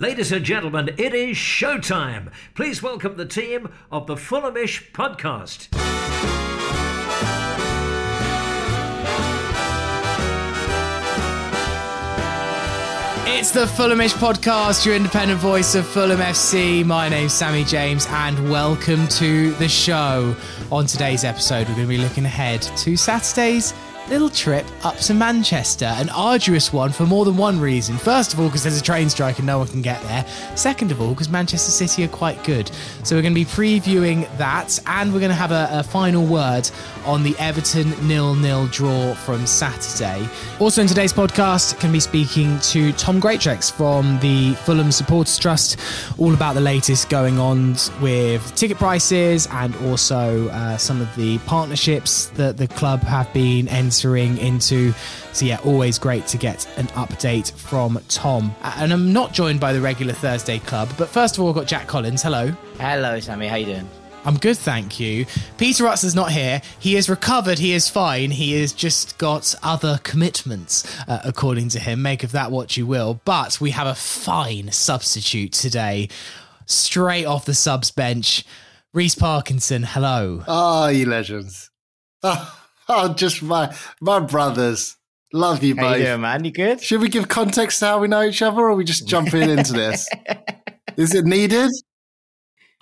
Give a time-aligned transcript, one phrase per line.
[0.00, 2.32] Ladies and gentlemen, it is showtime.
[2.54, 5.68] Please welcome the team of the Fulhamish podcast.
[13.26, 16.82] It's the Fulhamish podcast, your independent voice of Fulham FC.
[16.82, 20.34] My name's Sammy James, and welcome to the show.
[20.72, 23.74] On today's episode, we're going to be looking ahead to Saturday's
[24.10, 25.84] little trip up to Manchester.
[25.84, 27.96] An arduous one for more than one reason.
[27.96, 30.26] First of all, because there's a train strike and no one can get there.
[30.56, 32.72] Second of all, because Manchester City are quite good.
[33.04, 36.26] So we're going to be previewing that, and we're going to have a, a final
[36.26, 36.68] word
[37.06, 40.28] on the Everton nil-nil draw from Saturday.
[40.58, 45.78] Also in today's podcast, can be speaking to Tom Greatrex from the Fulham Supporters Trust,
[46.18, 51.38] all about the latest going on with ticket prices and also uh, some of the
[51.40, 54.92] partnerships that the club have been entering into.
[55.32, 58.54] So yeah, always great to get an update from Tom.
[58.62, 61.66] And I'm not joined by the regular Thursday club, but first of all, I've got
[61.66, 62.22] Jack Collins.
[62.22, 62.48] Hello.
[62.78, 63.46] Hello, Sammy.
[63.46, 63.88] How you doing?
[64.24, 65.24] I'm good, thank you.
[65.56, 66.60] Peter Rutz is not here.
[66.78, 67.58] He is recovered.
[67.58, 68.30] He is fine.
[68.30, 72.02] He has just got other commitments, uh, according to him.
[72.02, 73.20] Make of that what you will.
[73.24, 76.08] But we have a fine substitute today,
[76.66, 78.44] straight off the subs bench.
[78.92, 80.44] Reece Parkinson, hello.
[80.46, 81.70] Oh, you legends.
[82.22, 82.58] Oh,
[82.92, 84.96] oh just my my brothers.
[85.32, 85.98] Love you How both.
[85.98, 86.44] you doing, man?
[86.44, 86.80] You good?
[86.82, 89.48] Should we give context to how we know each other or are we just jumping
[89.48, 90.08] into this?
[90.96, 91.70] Is it needed?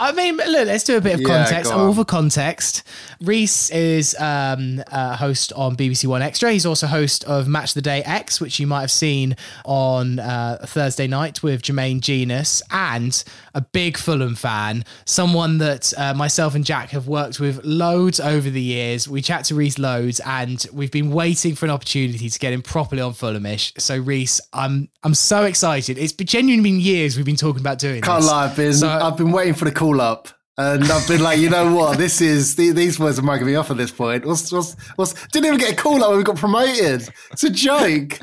[0.00, 1.72] I mean, look, let's do a bit of Yeah, context.
[1.72, 2.84] I'm all for context.
[3.20, 6.52] Reece is um, a host on BBC One Extra.
[6.52, 10.20] He's also host of Match of the Day X, which you might have seen on
[10.20, 16.54] uh, Thursday night with Jermaine Jenas, and a big Fulham fan, someone that uh, myself
[16.54, 19.08] and Jack have worked with loads over the years.
[19.08, 22.62] We chat to Reece loads, and we've been waiting for an opportunity to get him
[22.62, 23.80] properly on Fulhamish.
[23.80, 25.98] So, Reece, I'm I'm so excited.
[25.98, 28.30] It's been genuinely been years we've been talking about doing Can't this.
[28.30, 30.28] lie, I've been So- I've been waiting for the call up.
[30.56, 31.98] And I've been like, you know what?
[31.98, 34.26] This is these words are marking me off at this point.
[34.26, 37.08] What's, what's, what's, didn't even get a call up when we got promoted.
[37.30, 38.18] It's a joke.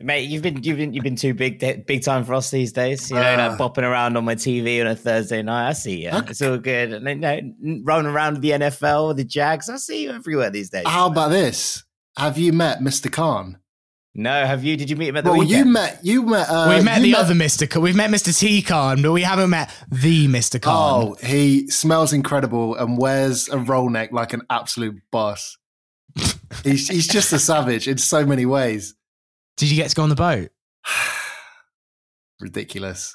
[0.00, 3.10] Mate, you've been you've been you've been too big big time for us these days.
[3.10, 3.48] You know, Ah.
[3.48, 5.68] like bopping around on my TV on a Thursday night.
[5.68, 6.10] I see you.
[6.12, 6.92] It's all good.
[6.92, 9.68] And then, you know, running around the NFL, the Jags.
[9.70, 10.84] I see you everywhere these days.
[10.86, 11.82] How about this?
[12.18, 13.10] Have you met Mr.
[13.12, 13.58] Khan?
[14.18, 14.78] No, have you?
[14.78, 17.12] Did you meet him at the Well, you met you met uh, We've met you
[17.12, 17.80] the other Mr.
[17.80, 18.36] We've met Mr.
[18.36, 20.60] T Khan, but we haven't met the Mr.
[20.60, 20.74] Khan.
[20.74, 25.58] Oh, he smells incredible and wears a roll neck like an absolute boss.
[26.64, 28.94] he's he's just a savage in so many ways.
[29.58, 30.48] Did you get to go on the boat?
[32.40, 33.14] Ridiculous.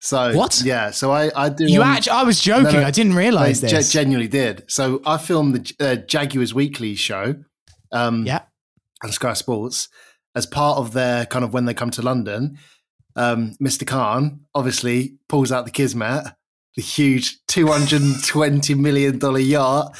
[0.00, 0.62] So What?
[0.64, 0.92] Yeah.
[0.92, 1.66] So I I do.
[1.66, 2.72] You um, actually, I was joking.
[2.72, 2.86] no, no.
[2.86, 3.92] I didn't realize I ge- this.
[3.92, 4.64] genuinely did.
[4.68, 7.34] So I filmed the uh, Jaguars Weekly show.
[7.92, 8.44] Um, yeah.
[9.04, 9.90] on Sky Sports
[10.34, 12.58] as part of their kind of when they come to London.
[13.16, 13.86] Um, Mr.
[13.86, 16.24] Khan obviously pulls out the Kismet,
[16.76, 19.96] the huge two hundred and twenty million dollar yacht.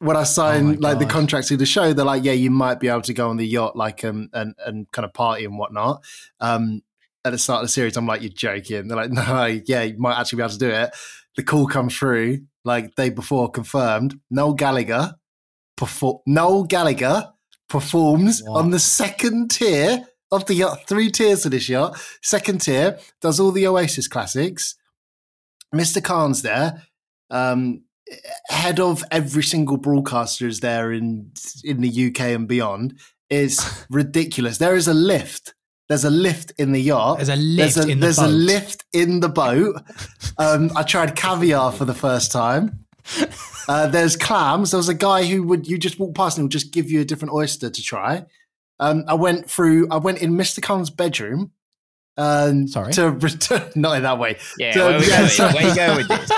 [0.00, 1.12] When I Oh signed my like the God.
[1.12, 3.46] contract to the show, they're like, "Yeah, you might be able to go on the
[3.46, 6.02] yacht, like um, and and kind of party and whatnot."
[6.40, 6.82] Um,
[7.24, 9.96] at the start of the series, I'm like, "You're joking." They're like, "No, yeah, you
[9.98, 10.90] might actually be able to do it."
[11.36, 14.18] The call comes through like day before, confirmed.
[14.30, 15.14] Noel Gallagher,
[15.76, 16.18] perform.
[16.26, 17.32] Noel Gallagher
[17.74, 20.86] performs on the second tier of the yacht.
[20.86, 21.98] Three tiers to this yacht.
[22.22, 24.76] Second tier does all the Oasis classics.
[25.74, 26.00] Mr.
[26.00, 26.84] Khan's there.
[27.30, 27.82] Um,
[28.48, 31.32] head of every single broadcaster is there in
[31.64, 32.94] in the UK and beyond.
[33.28, 33.58] Is
[33.90, 34.58] ridiculous.
[34.58, 35.54] There is a lift.
[35.88, 37.16] There's a lift in the yacht.
[37.18, 38.26] There's a lift There's a, in the there's boat.
[38.26, 39.82] a lift in the boat.
[40.36, 42.83] Um, I tried caviar for the first time.
[43.66, 44.72] Uh, there's clams.
[44.72, 47.00] There was a guy who would you just walk past and he'll just give you
[47.00, 48.26] a different oyster to try.
[48.78, 49.88] Um, I went through.
[49.90, 50.62] I went in Mr.
[50.62, 51.50] Khan's bedroom.
[52.18, 52.92] Um, Sorry?
[52.92, 53.70] to return.
[53.74, 54.36] Not in that way.
[54.58, 56.30] Yeah, To- where, we yeah, so- where you going with this?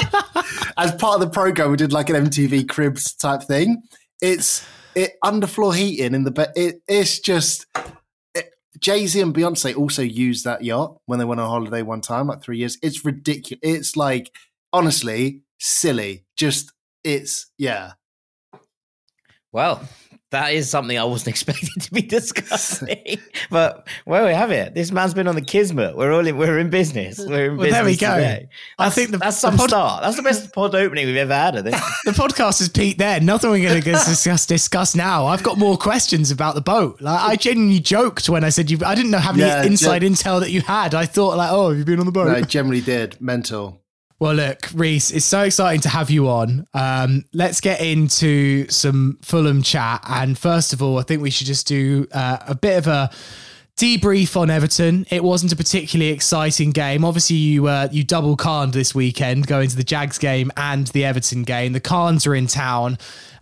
[0.76, 3.82] as part of the program, we did like an MTV Cribs type thing.
[4.22, 4.64] It's
[4.94, 6.52] it underfloor heating in the bed.
[6.54, 7.66] It, it's just
[8.78, 12.28] Jay Z and Beyonce also used that yacht when they went on holiday one time,
[12.28, 12.78] like three years.
[12.82, 13.58] It's ridiculous.
[13.64, 14.30] It's like
[14.72, 16.24] honestly silly.
[16.36, 16.72] Just
[17.04, 17.92] it's yeah.
[19.52, 19.80] Well,
[20.32, 23.18] That is something I wasn't expecting to be discussing.
[23.50, 25.96] but where we have it, this man's been on the Kismet.
[25.96, 27.18] We're all in, we're in business.
[27.24, 28.14] We're in Well, business there we go.
[28.16, 28.48] today.
[28.78, 30.02] I think the- that's the some pod- start.
[30.02, 31.56] That's the best pod opening we've ever had.
[31.56, 31.76] I think.
[32.04, 33.20] The podcast is peaked there.
[33.20, 35.26] Nothing we're going to discuss discuss now.
[35.26, 37.00] I've got more questions about the boat.
[37.00, 38.78] Like I genuinely joked when I said you.
[38.84, 40.08] I didn't know how many Yeah, inside yeah.
[40.10, 40.94] intel that you had.
[40.94, 42.26] I thought like, oh, have you been on the boat?
[42.28, 43.18] No, generally did.
[43.20, 43.80] Mental.
[44.18, 46.66] Well, look, Reece, it's so exciting to have you on.
[46.72, 50.02] Um, let's get into some Fulham chat.
[50.08, 53.10] And first of all, I think we should just do uh, a bit of a
[53.76, 55.04] debrief on Everton.
[55.10, 57.04] It wasn't a particularly exciting game.
[57.04, 61.04] Obviously, you uh, you double carned this weekend, going to the Jags game and the
[61.04, 61.74] Everton game.
[61.74, 62.96] The Khans are in town.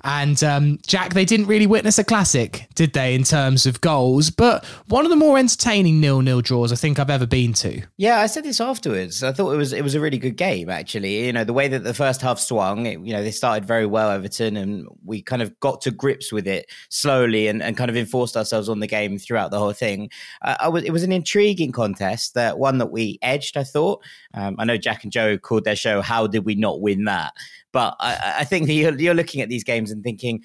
[0.05, 4.31] And um, Jack, they didn't really witness a classic, did they, in terms of goals?
[4.31, 7.81] But one of the more entertaining nil-nil draws I think I've ever been to.
[7.97, 9.23] Yeah, I said this afterwards.
[9.23, 11.27] I thought it was it was a really good game actually.
[11.27, 13.87] You know, the way that the first half swung, it, you know, they started very
[13.87, 17.91] well Everton and we kind of got to grips with it slowly and, and kind
[17.91, 20.11] of enforced ourselves on the game throughout the whole thing.
[20.43, 24.05] Uh, I was it was an intriguing contest, that one that we edged, I thought.
[24.35, 27.33] Um, I know Jack and Joe called their show how did we not win that?
[27.75, 30.43] But I, I think that you're, you're looking at these games and thinking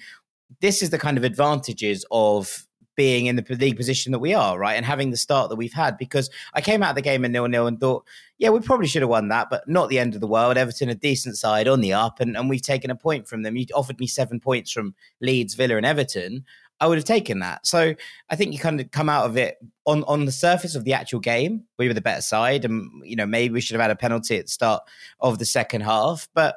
[0.60, 2.66] this is the kind of advantages of
[2.96, 4.74] being in the league position that we are, right?
[4.74, 5.96] And having the start that we've had.
[5.96, 8.04] Because I came out of the game in nil nil and thought,
[8.38, 10.58] yeah, we probably should have won that, but not the end of the world.
[10.58, 13.56] Everton, a decent side on the up, and, and we've taken a point from them.
[13.56, 16.44] You offered me seven points from Leeds, Villa, and Everton.
[16.80, 17.66] I would have taken that.
[17.66, 17.94] So
[18.30, 20.94] I think you kind of come out of it on on the surface of the
[20.94, 21.64] actual game.
[21.78, 24.38] We were the better side, and you know maybe we should have had a penalty
[24.38, 24.82] at the start
[25.20, 26.28] of the second half.
[26.34, 26.56] But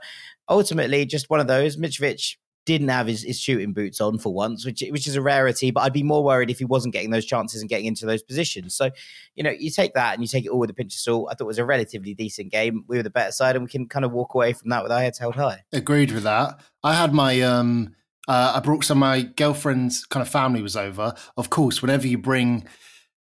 [0.50, 1.78] ultimately, just one of those.
[1.78, 5.72] Mitrovic didn't have his, his shooting boots on for once, which which is a rarity.
[5.72, 8.24] But I'd be more worried if he wasn't getting those chances and getting into those
[8.24, 8.75] positions.
[8.75, 8.90] So,
[9.36, 11.28] you know, you take that and you take it all with a pinch of salt.
[11.30, 12.86] I thought it was a relatively decent game.
[12.88, 14.92] We were the better side, and we can kind of walk away from that with
[14.92, 15.63] our heads held high.
[15.74, 16.60] Agreed with that.
[16.84, 17.96] I had my um
[18.28, 21.13] uh, I brought some my girlfriend's kind of family was over.
[21.36, 22.66] Of course, whenever you bring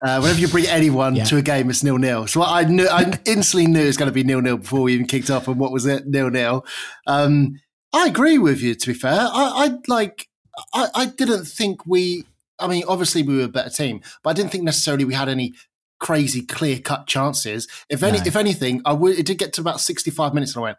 [0.02, 1.26] uh, whenever you bring anyone Yeah.
[1.26, 2.28] to a game, it's nil nil.
[2.28, 4.94] So I knew I instantly knew it was going to be nil nil before we
[4.94, 5.48] even kicked off.
[5.48, 6.08] And what was it?
[6.08, 6.66] Nil nil.
[7.08, 7.60] Um,
[7.94, 8.76] I agree with you.
[8.76, 9.28] To be fair, I,
[9.68, 10.28] I like.
[10.74, 12.26] I, I didn't think we.
[12.60, 15.30] I mean, obviously we were a better team, but I didn't think necessarily we had
[15.30, 15.54] any
[16.00, 17.68] crazy clear cut chances.
[17.90, 18.24] If any, No.
[18.26, 19.18] if anything, I would.
[19.18, 20.78] It did get to about sixty five minutes, and I went,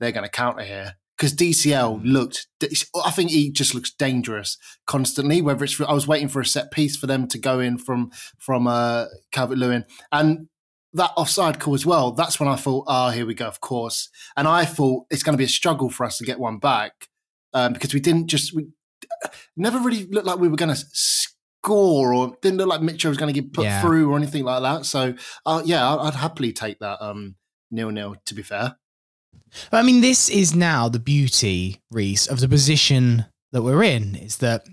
[0.00, 2.46] "They're going to counter here." Because DCL looked,
[3.04, 4.56] I think he just looks dangerous
[4.86, 5.42] constantly.
[5.42, 8.10] Whether it's, I was waiting for a set piece for them to go in from
[8.38, 10.48] from uh, Calvert Lewin, and
[10.94, 12.12] that offside call as well.
[12.12, 14.08] That's when I thought, oh, here we go, of course.
[14.34, 16.92] And I thought it's going to be a struggle for us to get one back
[17.52, 18.68] um, because we didn't just we
[19.58, 23.18] never really looked like we were going to score or didn't look like Mitchell was
[23.18, 23.82] going to get put Yeah.
[23.82, 24.86] through or anything like that.
[24.86, 25.14] So
[25.44, 27.36] uh, yeah, I'd, I'd happily take that um,
[27.70, 28.16] nil nil.
[28.26, 28.76] To be fair,
[29.72, 34.14] I mean, this is now the beauty, Reece, of the position that we're in.
[34.14, 34.64] Is that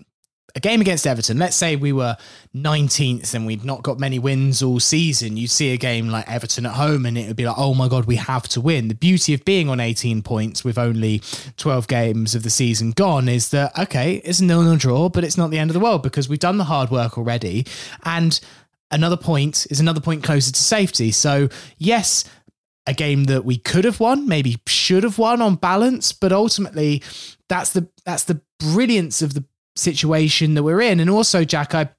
[0.56, 1.39] a game against Everton?
[1.39, 2.18] Let's say we were
[2.56, 5.38] 19th and we'd not got many wins all season.
[5.38, 7.88] You'd see a game like Everton at home, and it would be like, oh my
[7.88, 8.88] god, we have to win.
[8.88, 11.21] The beauty of being on 18 points with only
[11.57, 15.38] 12 games of the season gone is that okay, it's a nil-nil draw, but it's
[15.38, 17.65] not the end of the world because we've done the hard work already,
[18.04, 18.39] and
[18.92, 21.12] another point is another point closer to safety.
[21.12, 22.24] So yes
[22.87, 27.03] a game that we could have won, maybe should have won on balance, but ultimately
[27.49, 29.43] that's the that's the brilliance of the
[29.75, 30.99] situation that we're in.
[30.99, 31.89] And also, Jack, I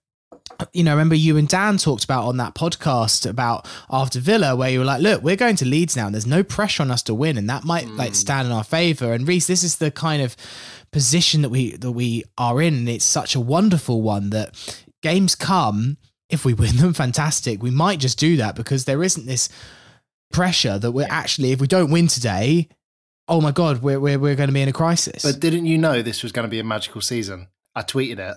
[0.72, 4.70] you know, remember you and Dan talked about on that podcast about after Villa, where
[4.70, 7.02] you were like, look, we're going to Leeds now, and there's no pressure on us
[7.04, 8.14] to win, and that might like hmm.
[8.14, 9.12] stand in our favour.
[9.12, 10.36] And Reece, this is the kind of
[10.90, 14.56] position that we that we are in, and it's such a wonderful one that
[15.02, 15.98] games come.
[16.28, 17.62] If we win them, fantastic.
[17.62, 19.48] We might just do that because there isn't this
[20.30, 22.68] pressure that we're actually, if we don't win today,
[23.28, 25.22] oh my god, we're we're, we're going to be in a crisis.
[25.22, 27.48] but didn't you know this was going to be a magical season?
[27.74, 28.36] I tweeted it.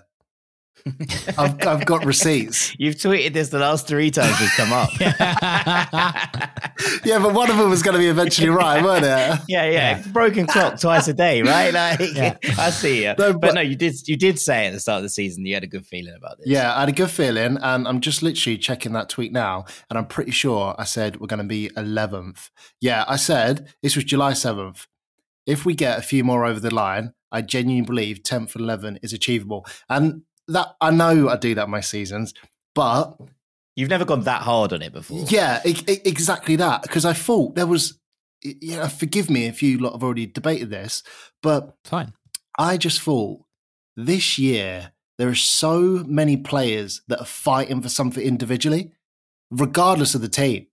[1.37, 2.75] I've, I've got receipts.
[2.79, 4.89] You've tweeted this the last three times we've come up.
[7.05, 9.39] Yeah, but one of them was going to be eventually right, weren't it?
[9.47, 11.71] Yeah, yeah, Broken clock twice a day, right?
[11.81, 12.37] Like, Yeah.
[12.57, 13.09] I see you.
[13.17, 13.95] No, but, but- no, you did.
[14.07, 16.37] You did say at the start of the season you had a good feeling about
[16.39, 16.47] this.
[16.47, 19.97] Yeah, I had a good feeling, and I'm just literally checking that tweet now, and
[19.99, 22.49] I'm pretty sure I said we're going to be 11th.
[22.79, 24.87] Yeah, I said this was July 7th.
[25.45, 28.99] If we get a few more over the line, I genuinely believe 10th and 11
[29.03, 32.33] is achievable, and that I know I do that my seasons,
[32.75, 33.17] but
[33.75, 35.25] you've never gone that hard on it before.
[35.27, 36.83] yeah, exactly that.
[36.83, 37.99] Because I thought there was,
[38.43, 41.03] yeah, forgive me if you lot have already debated this,
[41.41, 42.13] but Fine.
[42.57, 43.41] I just thought
[43.95, 48.91] this year there are so many players that are fighting for something individually,
[49.51, 50.67] regardless of the team,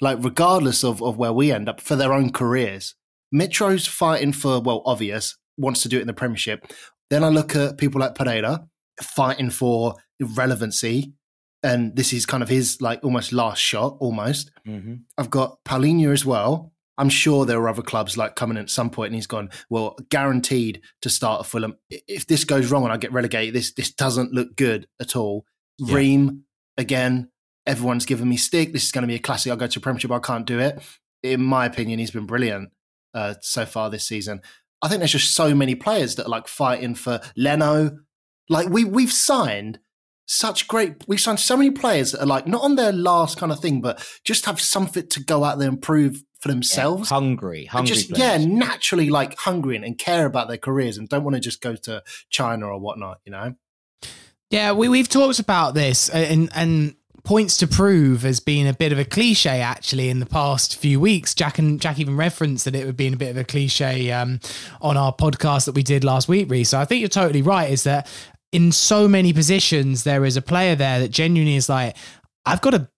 [0.00, 2.94] like regardless of, of where we end up for their own careers.
[3.32, 6.66] Mitro's fighting for, well, obvious, wants to do it in the Premiership.
[7.10, 8.66] Then I look at people like Pereira,
[9.02, 11.12] fighting for relevancy.
[11.62, 14.50] And this is kind of his like almost last shot, almost.
[14.66, 14.94] Mm-hmm.
[15.18, 16.72] I've got Palhinha as well.
[16.96, 19.50] I'm sure there are other clubs like coming at some point, and he's gone.
[19.70, 21.76] Well, guaranteed to start a Fulham.
[21.88, 25.44] If this goes wrong and I get relegated, this this doesn't look good at all.
[25.78, 25.94] Yeah.
[25.94, 26.44] Ream
[26.76, 27.30] again.
[27.66, 28.72] Everyone's giving me stick.
[28.72, 29.50] This is going to be a classic.
[29.50, 30.10] I'll go to Premiership.
[30.10, 30.82] I can't do it.
[31.22, 32.70] In my opinion, he's been brilliant
[33.14, 34.40] uh, so far this season.
[34.82, 37.98] I think there's just so many players that are like fighting for Leno.
[38.50, 39.78] Like we we've signed
[40.26, 41.04] such great.
[41.08, 43.80] We've signed so many players that are like not on their last kind of thing,
[43.80, 47.08] but just have something to go out there and prove for themselves.
[47.08, 47.94] Hungry, hungry.
[47.94, 51.40] just yeah, naturally like hungry and, and care about their careers and don't want to
[51.40, 53.20] just go to China or whatnot.
[53.24, 53.54] You know.
[54.50, 58.92] Yeah, we we've talked about this and and points to prove has been a bit
[58.92, 61.34] of a cliche actually in the past few weeks.
[61.34, 64.40] Jack and Jack even referenced that it would be a bit of a cliche um,
[64.80, 66.70] on our podcast that we did last week, Reece.
[66.70, 67.70] So I think you're totally right.
[67.70, 68.08] Is that
[68.52, 71.96] in so many positions there is a player there that genuinely is like,
[72.44, 72.88] I've got to,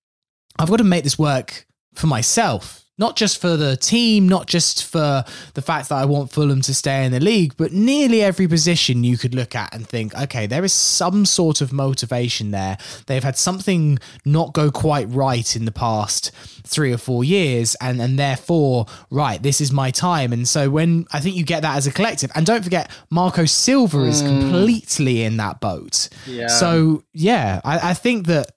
[0.58, 2.81] I've got to make this work for myself.
[2.98, 6.74] Not just for the team, not just for the fact that I want Fulham to
[6.74, 10.46] stay in the league, but nearly every position you could look at and think, okay,
[10.46, 12.76] there is some sort of motivation there.
[13.06, 16.32] They've had something not go quite right in the past
[16.64, 20.32] three or four years, and and therefore, right, this is my time.
[20.32, 23.46] And so when I think you get that as a collective, and don't forget, Marco
[23.46, 24.28] Silva is hmm.
[24.28, 26.08] completely in that boat.
[26.26, 26.48] Yeah.
[26.48, 28.52] So yeah, I, I think that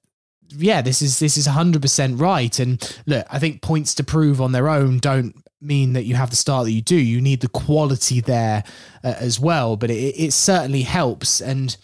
[0.50, 2.58] yeah, this is this is hundred percent right.
[2.60, 6.30] And look, I think points to prove on their own don't mean that you have
[6.30, 6.96] the start that you do.
[6.96, 8.64] You need the quality there
[9.04, 9.75] uh, as well.
[9.75, 11.42] But it, it certainly helps.
[11.42, 11.75] And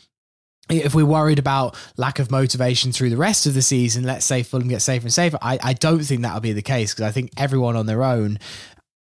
[0.69, 4.43] if we're worried about lack of motivation through the rest of the season, let's say
[4.43, 7.11] Fulham get safer and safer, I, I don't think that'll be the case because I
[7.11, 8.39] think everyone on their own,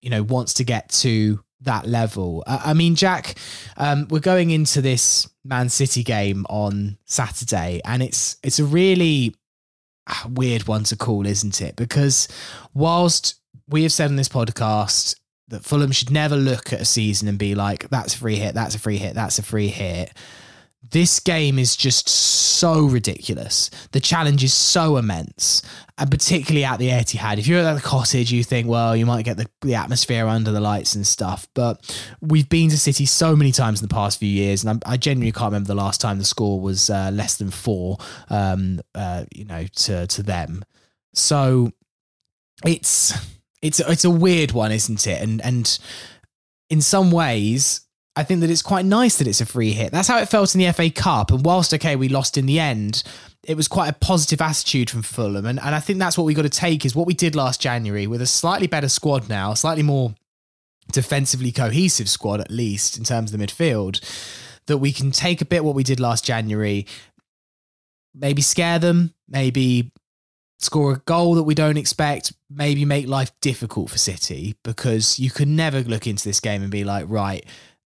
[0.02, 2.44] you know, wants to get to that level.
[2.46, 3.36] I mean, Jack,
[3.78, 9.36] um, we're going into this Man City game on Saturday, and it's it's a really
[10.30, 11.76] weird one to call, isn't it?
[11.76, 12.28] Because
[12.74, 13.36] whilst
[13.68, 15.16] we have said on this podcast
[15.50, 18.54] that Fulham should never look at a season and be like, "That's a free hit,
[18.54, 20.14] that's a free hit, that's a free hit."
[20.84, 23.69] This game is just so ridiculous.
[23.91, 25.62] The challenge is so immense,
[25.98, 27.39] and particularly at the Etihad.
[27.39, 30.51] If you're at the cottage, you think, well, you might get the, the atmosphere under
[30.51, 31.48] the lights and stuff.
[31.53, 34.93] But we've been to City so many times in the past few years, and I,
[34.93, 37.98] I genuinely can't remember the last time the score was uh, less than four.
[38.29, 40.63] Um, uh, you know, to to them.
[41.13, 41.72] So
[42.65, 43.13] it's
[43.62, 45.22] it's it's a weird one, isn't it?
[45.22, 45.79] And and
[46.69, 47.81] in some ways,
[48.18, 49.92] I think that it's quite nice that it's a free hit.
[49.92, 51.30] That's how it felt in the FA Cup.
[51.30, 53.04] And whilst okay, we lost in the end,
[53.44, 55.46] it was quite a positive attitude from Fulham.
[55.46, 57.62] And and I think that's what we got to take is what we did last
[57.62, 60.16] January with a slightly better squad now, slightly more
[60.92, 64.02] defensively cohesive squad at least in terms of the midfield.
[64.66, 66.88] That we can take a bit what we did last January,
[68.16, 69.92] maybe scare them, maybe
[70.58, 75.30] score a goal that we don't expect, maybe make life difficult for City because you
[75.30, 77.46] can never look into this game and be like, right,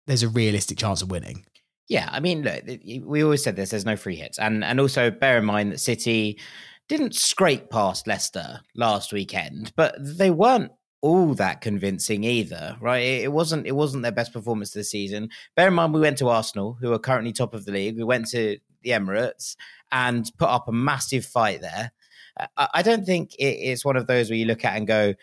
[0.10, 1.46] there's a realistic chance of winning.
[1.88, 2.64] Yeah, I mean, look,
[3.06, 3.72] we always said this.
[3.72, 6.40] There's no free hits, and and also bear in mind that City
[6.88, 13.04] didn't scrape past Leicester last weekend, but they weren't all that convincing either, right?
[13.04, 15.30] It, wasn't it wasn't their best performance this season.
[15.56, 17.98] Bear in mind, we went to Arsenal, who are currently top of the league.
[17.98, 19.56] We went to the Emirates
[19.92, 21.92] and put up a massive fight there.
[22.38, 24.88] Uh, I, I don't think it, it's one of those where you look at and
[24.88, 25.14] go,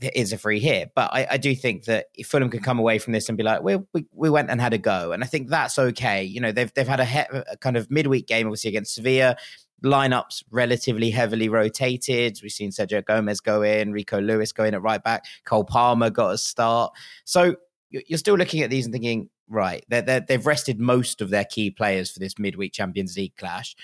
[0.00, 0.92] is a free hit.
[0.94, 3.44] But I, I do think that if Fulham can come away from this and be
[3.44, 6.22] like, we, we we went and had a go, and I think that's okay.
[6.24, 7.18] You know, they've they've had a, he-
[7.50, 9.36] a kind of midweek game, obviously against Sevilla.
[9.84, 12.38] Lineups relatively heavily rotated.
[12.42, 16.10] We've seen Sergio Gomez go in, Rico Lewis go in at right back, Cole Palmer
[16.10, 16.92] got a start.
[17.24, 17.54] So
[17.90, 21.44] you- you're still looking at these and thinking, right, they're, they've rested most of their
[21.44, 23.76] key players for this midweek Champions League clash.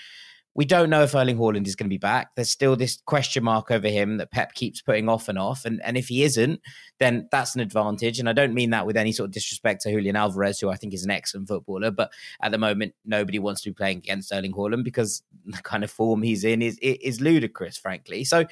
[0.55, 2.33] We don't know if Erling Haaland is going to be back.
[2.35, 5.65] There's still this question mark over him that Pep keeps putting off and off.
[5.65, 6.61] And, and if he isn't,
[6.99, 8.19] then that's an advantage.
[8.19, 10.77] And I don't mean that with any sort of disrespect to Julian Alvarez, who I
[10.77, 11.91] think is an excellent footballer.
[11.91, 15.83] But at the moment, nobody wants to be playing against Erling Haaland because the kind
[15.83, 18.23] of form he's in is is ludicrous, frankly.
[18.23, 18.45] So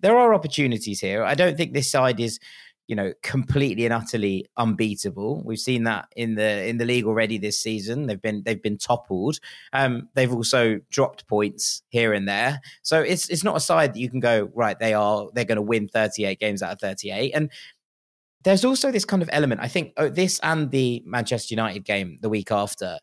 [0.00, 1.22] there are opportunities here.
[1.22, 2.40] I don't think this side is
[2.92, 5.42] you know completely and utterly unbeatable.
[5.46, 8.04] We've seen that in the in the league already this season.
[8.06, 9.40] They've been they've been toppled.
[9.72, 12.60] Um they've also dropped points here and there.
[12.82, 15.56] So it's it's not a side that you can go right they are they're going
[15.56, 17.50] to win 38 games out of 38 and
[18.44, 22.18] there's also this kind of element i think oh, this and the manchester united game
[22.22, 22.98] the week after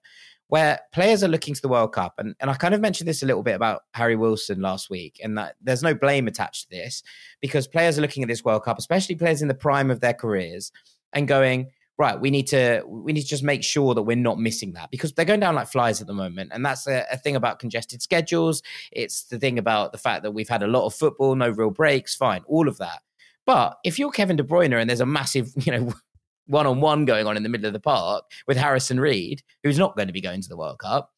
[0.49, 3.21] where players are looking to the World Cup, and, and I kind of mentioned this
[3.21, 6.75] a little bit about Harry Wilson last week, and that there's no blame attached to
[6.75, 7.03] this
[7.39, 10.13] because players are looking at this World Cup, especially players in the prime of their
[10.13, 10.71] careers,
[11.13, 14.39] and going, right, we need to we need to just make sure that we're not
[14.39, 17.17] missing that because they're going down like flies at the moment, and that's a, a
[17.17, 18.63] thing about congested schedules.
[18.91, 21.69] It's the thing about the fact that we've had a lot of football, no real
[21.69, 22.15] breaks.
[22.15, 23.01] Fine, all of that.
[23.45, 25.93] But if you're Kevin De Bruyne and there's a massive, you know,
[26.49, 29.77] one on one going on in the middle of the park with Harrison Reed, who's
[29.77, 31.11] not going to be going to the World Cup,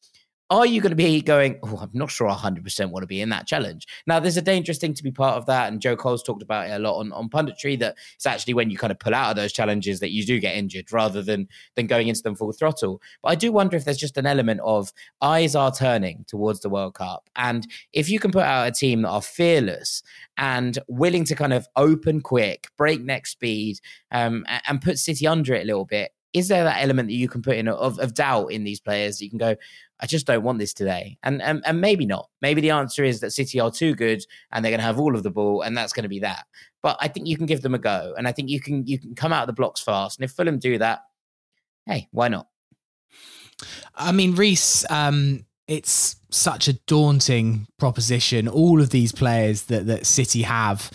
[0.52, 3.22] are you going to be going, oh, I'm not sure I 100% want to be
[3.22, 3.86] in that challenge?
[4.06, 5.72] Now, there's a dangerous thing to be part of that.
[5.72, 8.68] And Joe Cole's talked about it a lot on, on punditry that it's actually when
[8.68, 11.48] you kind of pull out of those challenges that you do get injured rather than,
[11.74, 13.00] than going into them full throttle.
[13.22, 14.92] But I do wonder if there's just an element of
[15.22, 17.30] eyes are turning towards the World Cup.
[17.34, 20.02] And if you can put out a team that are fearless
[20.36, 23.80] and willing to kind of open quick, breakneck speed,
[24.10, 27.28] um, and put City under it a little bit, is there that element that you
[27.28, 29.20] can put in of, of doubt in these players?
[29.20, 29.54] You can go,
[30.00, 31.18] I just don't want this today.
[31.22, 32.28] And, and and maybe not.
[32.40, 35.14] Maybe the answer is that City are too good and they're going to have all
[35.14, 36.46] of the ball and that's going to be that.
[36.82, 38.98] But I think you can give them a go and I think you can you
[38.98, 40.18] can come out of the blocks fast.
[40.18, 41.00] And if Fulham do that,
[41.86, 42.48] hey, why not?
[43.94, 48.48] I mean, Reece, um, it's such a daunting proposition.
[48.48, 50.90] All of these players that that City have,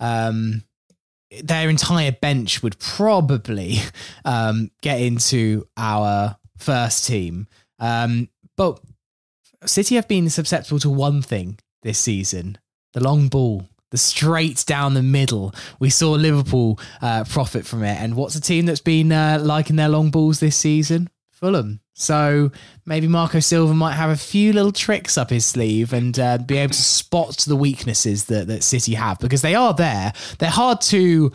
[0.00, 0.64] um,
[1.42, 3.78] their entire bench would probably
[4.24, 7.46] um, get into our first team.
[7.78, 8.80] Um, but
[9.64, 12.58] City have been susceptible to one thing this season
[12.92, 15.54] the long ball, the straight down the middle.
[15.78, 18.00] We saw Liverpool uh, profit from it.
[18.00, 21.10] And what's a team that's been uh, liking their long balls this season?
[21.36, 21.80] Fulham.
[21.94, 22.50] So
[22.84, 26.56] maybe Marco Silva might have a few little tricks up his sleeve and uh, be
[26.58, 30.12] able to spot the weaknesses that, that City have because they are there.
[30.38, 31.32] They're hard to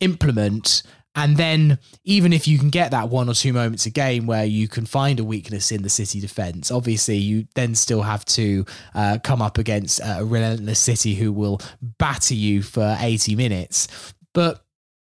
[0.00, 0.82] implement
[1.16, 4.44] and then, even if you can get that one or two moments a game where
[4.44, 8.64] you can find a weakness in the City defence, obviously you then still have to
[8.94, 11.60] uh, come up against a relentless City who will
[11.98, 14.12] batter you for 80 minutes.
[14.32, 14.64] But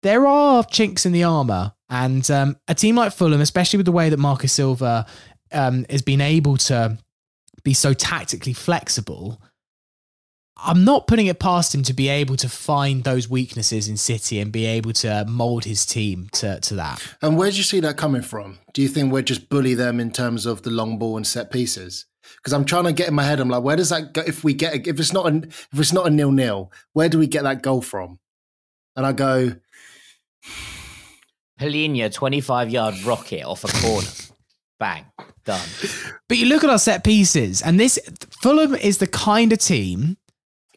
[0.03, 1.73] there are chinks in the armour.
[2.03, 5.05] And um, a team like Fulham, especially with the way that Marcus Silva
[5.53, 6.97] um, has been able to
[7.63, 9.41] be so tactically flexible,
[10.57, 14.41] I'm not putting it past him to be able to find those weaknesses in City
[14.41, 17.01] and be able to mold his team to, to that.
[17.21, 18.59] And where do you see that coming from?
[18.73, 21.49] Do you think we're just bully them in terms of the long ball and set
[21.49, 22.07] pieces?
[22.37, 23.39] Because I'm trying to get in my head.
[23.39, 24.21] I'm like, where does that go?
[24.21, 27.19] If we get, if it's not a, if it's not a nil nil, where do
[27.19, 28.19] we get that goal from?
[28.97, 29.55] And I go,
[31.59, 34.07] Palhinha, 25 yard rocket off a corner.
[34.79, 35.05] Bang,
[35.45, 35.67] done.
[36.27, 37.99] But you look at our set pieces, and this
[38.41, 40.17] Fulham is the kind of team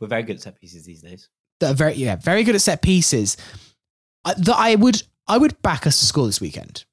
[0.00, 1.28] we're very good at set pieces these days.
[1.60, 3.36] That are very yeah, very good at set pieces.
[4.24, 6.84] Uh, that I would I would back us to score this weekend.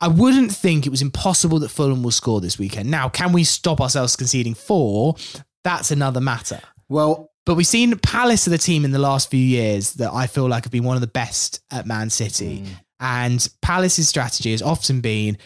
[0.00, 2.88] I wouldn't think it was impossible that Fulham will score this weekend.
[2.88, 5.16] Now, can we stop ourselves conceding four?
[5.64, 6.60] That's another matter.
[6.88, 10.28] Well, but we've seen Palace of the team in the last few years that I
[10.28, 12.60] feel like have been one of the best at Man City.
[12.60, 12.66] Mm.
[13.00, 15.38] And Palace's strategy has often been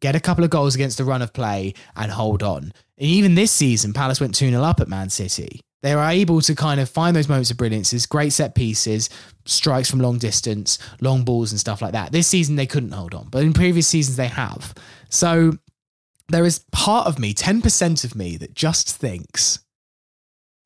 [0.00, 2.72] get a couple of goals against the run of play and hold on.
[2.96, 5.60] And even this season, Palace went 2 0 up at Man City.
[5.82, 9.08] They are able to kind of find those moments of brilliance, great set pieces,
[9.46, 12.10] strikes from long distance, long balls, and stuff like that.
[12.10, 14.74] This season, they couldn't hold on, but in previous seasons, they have.
[15.08, 15.52] So
[16.28, 19.60] there is part of me, 10% of me, that just thinks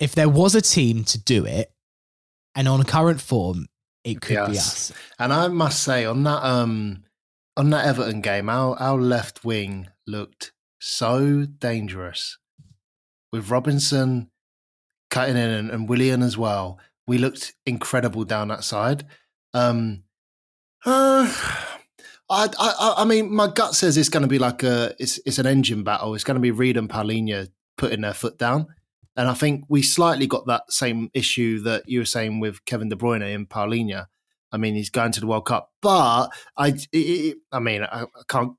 [0.00, 1.70] if there was a team to do it
[2.54, 3.66] and on current form,
[4.04, 4.48] it could yes.
[4.48, 4.92] be us.
[5.18, 7.04] And I must say, on that, um,
[7.56, 12.38] on that Everton game, our, our left wing looked so dangerous
[13.32, 14.30] with Robinson
[15.10, 16.78] cutting in and, and Willian as well.
[17.06, 19.04] We looked incredible down that side.
[19.54, 20.04] Um,
[20.84, 21.32] uh,
[22.30, 25.38] I, I, I mean, my gut says it's going to be like a, it's, it's
[25.38, 26.14] an engine battle.
[26.14, 28.68] It's going to be Reed and Palhinha putting their foot down.
[29.16, 32.88] And I think we slightly got that same issue that you were saying with Kevin
[32.88, 34.06] De Bruyne and Palhinha.
[34.50, 38.22] I mean, he's going to the World Cup, but I, it, I mean, I, I
[38.28, 38.52] can't.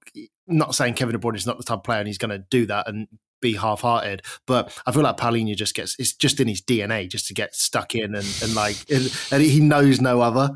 [0.45, 2.45] Not saying Kevin De Bruyne is not the type of player and he's going to
[2.49, 3.07] do that and
[3.43, 4.23] be half-hearted.
[4.47, 7.53] But I feel like Palhinha just gets it's just in his DNA just to get
[7.53, 10.49] stuck in and, and like and, and he knows no other.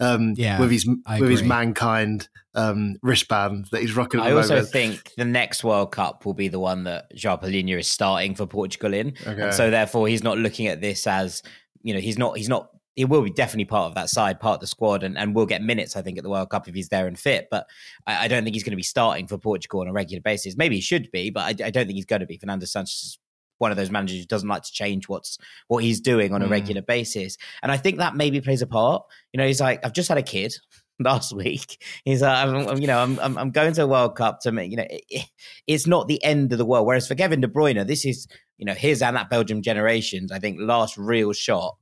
[0.00, 1.30] Um, yeah, with his I with agree.
[1.32, 4.20] his mankind um, wristband that he's rocking.
[4.20, 4.68] I also moment.
[4.70, 8.46] think the next World Cup will be the one that João Palhinha is starting for
[8.46, 9.42] Portugal in, okay.
[9.42, 11.42] and so therefore he's not looking at this as
[11.82, 14.54] you know he's not he's not he will be definitely part of that side, part
[14.54, 16.74] of the squad, and, and will get minutes, I think, at the World Cup if
[16.74, 17.48] he's there and fit.
[17.50, 17.66] But
[18.06, 20.56] I, I don't think he's going to be starting for Portugal on a regular basis.
[20.56, 22.36] Maybe he should be, but I, I don't think he's going to be.
[22.36, 23.18] Fernando Santos is
[23.58, 26.46] one of those managers who doesn't like to change what's what he's doing on a
[26.46, 26.50] mm.
[26.50, 27.38] regular basis.
[27.62, 29.04] And I think that maybe plays a part.
[29.32, 30.54] You know, he's like, I've just had a kid
[31.00, 31.82] last week.
[32.04, 34.52] He's like, I'm, I'm, you know, I'm, I'm, I'm going to a World Cup to
[34.52, 35.30] make, you know, it,
[35.66, 36.86] it's not the end of the world.
[36.86, 38.26] Whereas for Kevin De Bruyne, this is,
[38.58, 41.76] you know, his and that Belgium generations, I think, last real shot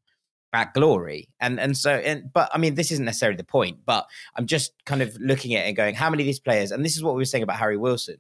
[0.53, 1.29] back glory.
[1.41, 4.73] And and so and but I mean this isn't necessarily the point, but I'm just
[4.85, 7.03] kind of looking at it and going, how many of these players, and this is
[7.03, 8.17] what we were saying about Harry Wilson.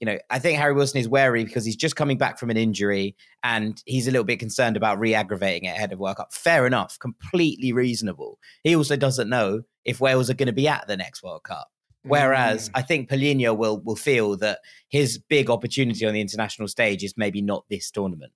[0.00, 2.56] You know, I think Harry Wilson is wary because he's just coming back from an
[2.56, 6.32] injury and he's a little bit concerned about re-aggravating it ahead of World Cup.
[6.32, 8.38] Fair enough, completely reasonable.
[8.62, 11.66] He also doesn't know if Wales are going to be at the next World Cup.
[12.04, 12.72] Whereas mm.
[12.76, 17.14] I think Palhinha will will feel that his big opportunity on the international stage is
[17.16, 18.32] maybe not this tournament.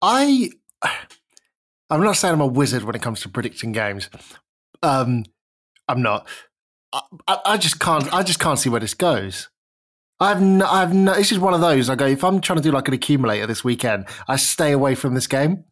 [0.00, 0.50] I
[1.90, 4.08] I'm not saying I'm a wizard when it comes to predicting games.
[4.82, 5.24] Um,
[5.88, 6.28] I'm not.
[6.92, 8.12] I, I, just can't.
[8.12, 9.48] I just can't see where this goes.
[10.18, 11.88] I've no, I've no, this is one of those.
[11.88, 14.94] I go if I'm trying to do like an accumulator this weekend, I stay away
[14.94, 15.64] from this game,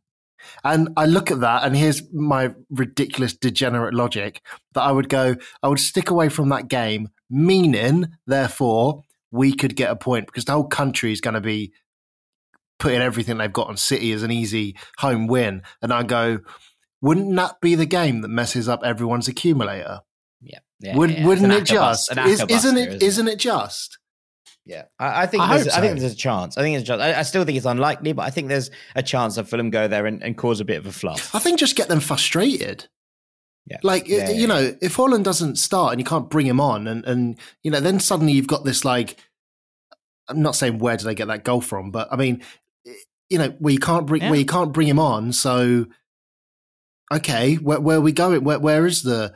[0.65, 4.41] and I look at that, and here's my ridiculous degenerate logic
[4.75, 5.37] that I would go.
[5.63, 10.47] I would stick away from that game, meaning therefore we could get a point because
[10.47, 11.73] the whole country is going to be
[12.79, 15.63] putting everything they've got on City as an easy home win.
[15.83, 16.41] And I go,
[17.01, 20.01] wouldn't that be the game that messes up everyone's accumulator?
[20.41, 20.59] Yeah.
[20.81, 21.27] yeah Would, yeah.
[21.27, 22.11] Wouldn't it just?
[22.11, 22.51] Is, not it?
[22.51, 23.99] Isn't, isn't it just?
[24.69, 25.71] Yeah, I, I think I, so.
[25.71, 26.59] I, think there's a chance.
[26.59, 27.01] I think there's a chance.
[27.01, 29.89] I, I, still think it's unlikely, but I think there's a chance that Fulham go
[29.89, 31.35] there and, and cause a bit of a fluff.
[31.35, 32.87] I think just get them frustrated.
[33.65, 33.79] Yeah.
[33.83, 36.87] Like yeah, you yeah, know, if Haaland doesn't start and you can't bring him on,
[36.87, 39.19] and and you know, then suddenly you've got this like.
[40.29, 42.43] I'm not saying where did they get that goal from, but I mean,
[43.31, 44.33] you know, we can't bring yeah.
[44.33, 45.33] you can't bring him on.
[45.33, 45.87] So,
[47.13, 48.45] okay, where, where are we going?
[48.45, 49.35] Where where is the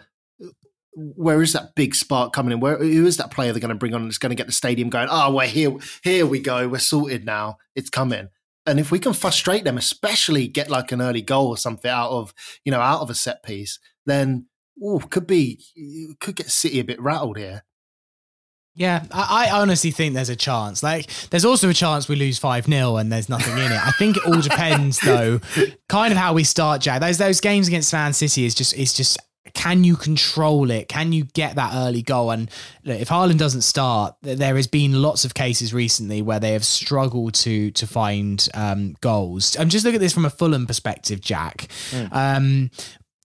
[0.94, 2.60] where is that big spark coming in?
[2.60, 4.52] Where who is that player they're going to bring on that's going to get the
[4.52, 5.08] stadium going?
[5.10, 5.76] Oh, we're here.
[6.02, 6.68] Here we go.
[6.68, 7.58] We're sorted now.
[7.74, 8.28] It's coming.
[8.64, 12.10] And if we can frustrate them, especially get like an early goal or something out
[12.10, 14.46] of you know out of a set piece, then
[14.82, 15.62] ooh, could be
[16.20, 17.64] could get City a bit rattled here.
[18.74, 20.82] Yeah, I, I, honestly think there's a chance.
[20.82, 23.86] Like, there's also a chance we lose 5 0 and there's nothing in it.
[23.86, 25.40] I think it all depends, though,
[25.88, 27.00] kind of how we start, Jack.
[27.00, 29.18] Those those games against Man City is just, is just,
[29.52, 30.88] can you control it?
[30.88, 32.30] Can you get that early goal?
[32.30, 32.50] And
[32.84, 36.64] look, if Haaland doesn't start, there has been lots of cases recently where they have
[36.64, 39.54] struggled to to find um, goals.
[39.58, 41.68] I'm just look at this from a Fulham perspective, Jack.
[41.90, 42.08] Mm.
[42.12, 42.70] Um,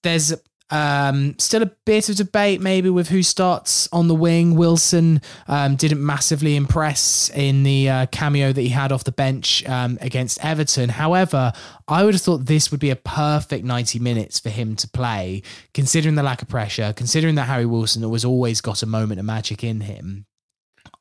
[0.04, 0.34] there's
[0.70, 4.56] um, still a bit of debate maybe with who starts on the wing.
[4.56, 9.68] Wilson um, didn't massively impress in the uh, cameo that he had off the bench
[9.68, 10.90] um, against Everton.
[10.90, 11.54] However,
[11.88, 15.42] I would have thought this would be a perfect 90 minutes for him to play,
[15.74, 19.26] considering the lack of pressure, considering that Harry Wilson has always got a moment of
[19.26, 20.26] magic in him.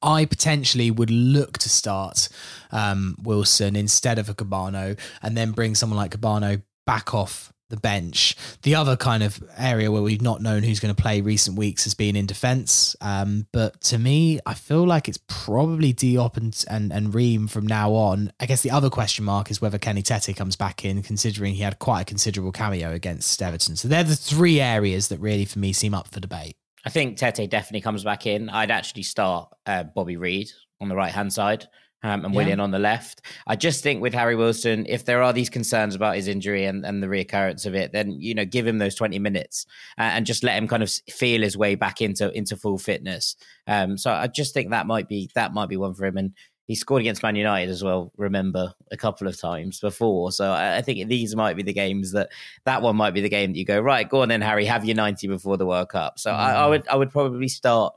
[0.02, 2.29] I potentially would look to start
[2.70, 7.76] um, Wilson instead of a Kebano and then bring someone like Kebano back off the
[7.76, 8.37] bench.
[8.62, 11.85] The other kind of area where we've not known who's going to play recent weeks
[11.85, 12.94] has been in defence.
[13.00, 17.66] Um, but to me, I feel like it's probably Diop and, and, and Ream from
[17.66, 18.33] now on.
[18.40, 21.62] I guess the other question mark is whether Kenny Tete comes back in, considering he
[21.62, 23.76] had quite a considerable cameo against Everton.
[23.76, 26.57] So they're the three areas that really, for me, seem up for debate.
[26.85, 28.48] I think Tete definitely comes back in.
[28.48, 30.50] I'd actually start uh, Bobby Reid
[30.81, 31.66] on the right hand side
[32.07, 32.38] um, and yeah.
[32.38, 33.23] Willian on the left.
[33.47, 36.87] I just think with Harry Wilson, if there are these concerns about his injury and,
[36.87, 39.66] and the reoccurrence of it, then you know give him those twenty minutes
[39.99, 43.35] uh, and just let him kind of feel his way back into into full fitness.
[43.66, 46.16] Um, so I just think that might be that might be one for him.
[46.16, 46.33] And
[46.69, 48.12] he scored against Man United as well.
[48.16, 52.12] Remember a couple of times before, so I, I think these might be the games
[52.12, 52.31] that
[52.64, 54.09] that one might be the game that you go right.
[54.09, 54.64] Go on then, Harry.
[54.64, 56.21] Have your ninety before the World Cup.
[56.21, 56.35] So mm.
[56.35, 57.95] I, I would I would probably start.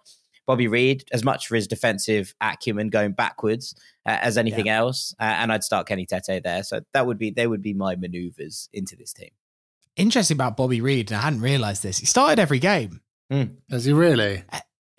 [0.50, 3.76] Bobby Reid, as much for his defensive acumen going backwards
[4.08, 4.80] uh, as anything yeah.
[4.80, 6.64] else, uh, and I'd start Kenny Tete there.
[6.64, 9.30] So that would be they would be my manoeuvres into this team.
[9.96, 12.00] Interesting about Bobby Reid, and I hadn't realised this.
[12.00, 13.00] He started every game.
[13.32, 13.58] Mm.
[13.70, 14.44] Has he really?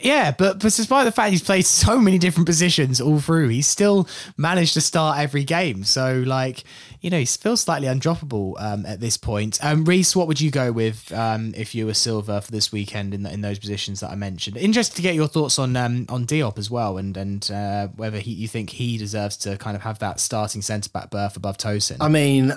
[0.01, 3.67] Yeah, but, but despite the fact he's played so many different positions all through, he's
[3.67, 5.85] still managed to start every game.
[5.85, 6.65] So, like,
[7.01, 9.63] you know, he feels slightly undroppable um, at this point.
[9.65, 13.15] Um, Reece, what would you go with um, if you were Silva for this weekend
[13.15, 14.57] in in those positions that I mentioned?
[14.57, 18.19] Interested to get your thoughts on um, on Diop as well, and and uh, whether
[18.19, 21.57] he, you think he deserves to kind of have that starting centre back berth above
[21.57, 21.97] Tosin.
[22.01, 22.53] I mean,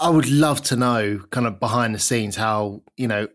[0.00, 3.28] I would love to know, kind of behind the scenes, how you know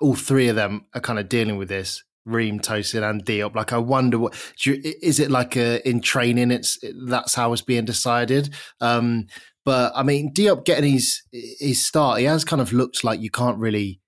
[0.00, 3.54] all three of them are kind of dealing with this Ream, Tosin, and Diop.
[3.54, 6.50] Like, I wonder what you, is it like a, in training?
[6.50, 8.54] It's that's how it's being decided.
[8.80, 9.26] Um,
[9.64, 13.30] but I mean, Diop getting his his start, he has kind of looked like you
[13.30, 14.00] can't really.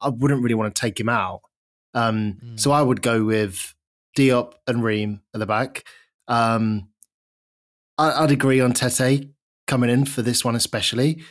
[0.00, 1.40] I wouldn't really want to take him out.
[1.94, 2.60] Um, mm.
[2.60, 3.74] So I would go with
[4.16, 5.84] Diop and Ream at the back.
[6.28, 6.88] Um,
[7.96, 9.30] I, would agree on Tete
[9.66, 11.22] coming in for this one, especially.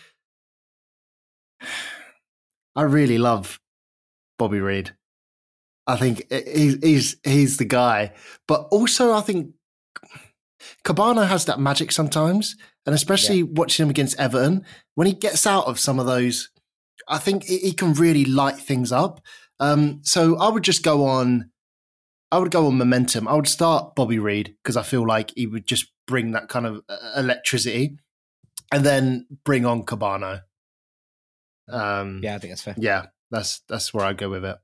[2.75, 3.59] I really love
[4.37, 4.95] Bobby Reid.
[5.87, 8.13] I think he's he's he's the guy.
[8.47, 9.53] But also, I think
[10.83, 13.45] Kebano has that magic sometimes, and especially yeah.
[13.51, 16.49] watching him against Everton when he gets out of some of those
[17.07, 19.21] I think he can really light things up.
[19.59, 21.51] Um, so I would just go on.
[22.31, 23.27] I would go on momentum.
[23.27, 26.65] I would start Bobby Reid because I feel like he would just bring that kind
[26.65, 27.97] of uh, electricity,
[28.71, 30.41] and then bring on Kebano.
[31.69, 32.75] Um, Yeah, I think that's fair.
[32.77, 34.57] yeah, that's that's where I go with it.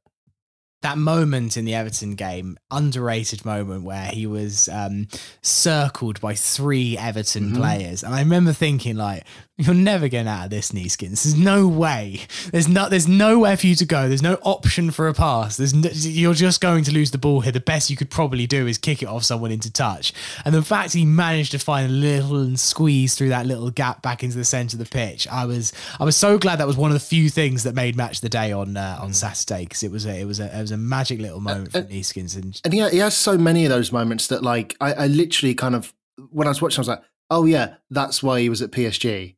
[0.84, 5.08] That moment in the Everton game, underrated moment where he was um,
[5.41, 7.56] circled by three Everton Mhm.
[7.56, 9.24] players, and I remember thinking like,
[9.58, 11.24] "You're never getting out of this, Neeskens.
[11.24, 12.22] There's no way.
[12.52, 12.89] There's not.
[12.89, 14.08] There's nowhere for you to go.
[14.08, 15.58] There's no option for a pass.
[15.58, 17.52] There's no, you're just going to lose the ball here.
[17.52, 20.12] The best you could probably do is kick it off someone into touch.
[20.44, 24.02] And the fact he managed to find a little and squeeze through that little gap
[24.02, 26.78] back into the centre of the pitch, I was I was so glad that was
[26.78, 29.84] one of the few things that made match the day on uh, on Saturday because
[29.84, 32.60] it was a it was a it was a magic little moment for Neeskens and
[32.63, 35.76] And he, he has so many of those moments that, like, I, I literally kind
[35.76, 35.94] of,
[36.30, 39.36] when I was watching, I was like, oh, yeah, that's why he was at PSG.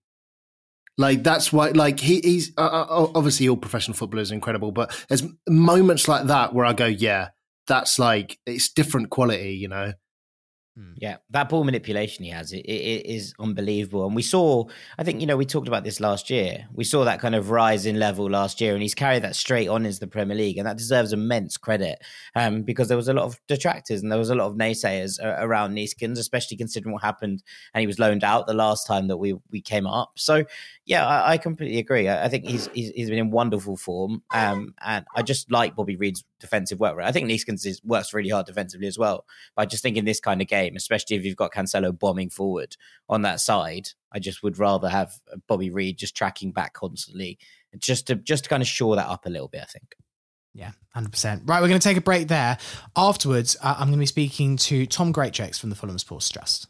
[0.97, 4.95] Like, that's why, like, he, he's uh, uh, obviously all professional footballers are incredible, but
[5.09, 7.29] there's moments like that where I go, yeah,
[7.67, 9.93] that's like, it's different quality, you know?
[10.97, 14.05] Yeah, that ball manipulation he has it, it, is unbelievable.
[14.05, 14.65] And we saw,
[14.97, 16.67] I think, you know, we talked about this last year.
[16.73, 19.69] We saw that kind of rise in level last year, and he's carried that straight
[19.69, 21.99] on into the Premier League, and that deserves immense credit
[22.35, 25.23] um, because there was a lot of detractors and there was a lot of naysayers
[25.23, 27.41] uh, around Neeskens, especially considering what happened,
[27.73, 30.11] and he was loaned out the last time that we we came up.
[30.17, 30.43] So,
[30.85, 32.09] yeah, I, I completely agree.
[32.09, 35.75] I, I think he's, he's he's been in wonderful form, um, and I just like
[35.75, 36.97] Bobby Reid's defensive work.
[37.01, 39.25] I think Neeskens is, works really hard defensively as well.
[39.55, 42.29] But I just think in this kind of game, especially if you've got Cancelo bombing
[42.29, 42.75] forward
[43.09, 45.13] on that side, I just would rather have
[45.47, 47.37] Bobby Reid just tracking back constantly,
[47.77, 49.61] just to just to kind of shore that up a little bit.
[49.61, 49.95] I think.
[50.55, 51.41] Yeah, 100%.
[51.49, 52.57] Right, we're going to take a break there.
[52.95, 56.69] Afterwards, uh, I'm going to be speaking to Tom Greatrex from the Fulham Sports Trust.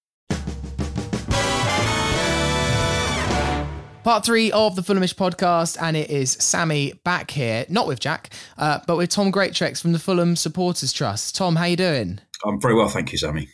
[4.03, 8.33] Part three of the Fulhamish podcast, and it is Sammy back here, not with Jack,
[8.57, 11.35] uh, but with Tom Greatrex from the Fulham Supporters Trust.
[11.35, 12.19] Tom, how you doing?
[12.43, 13.49] I'm very well, thank you, Sammy.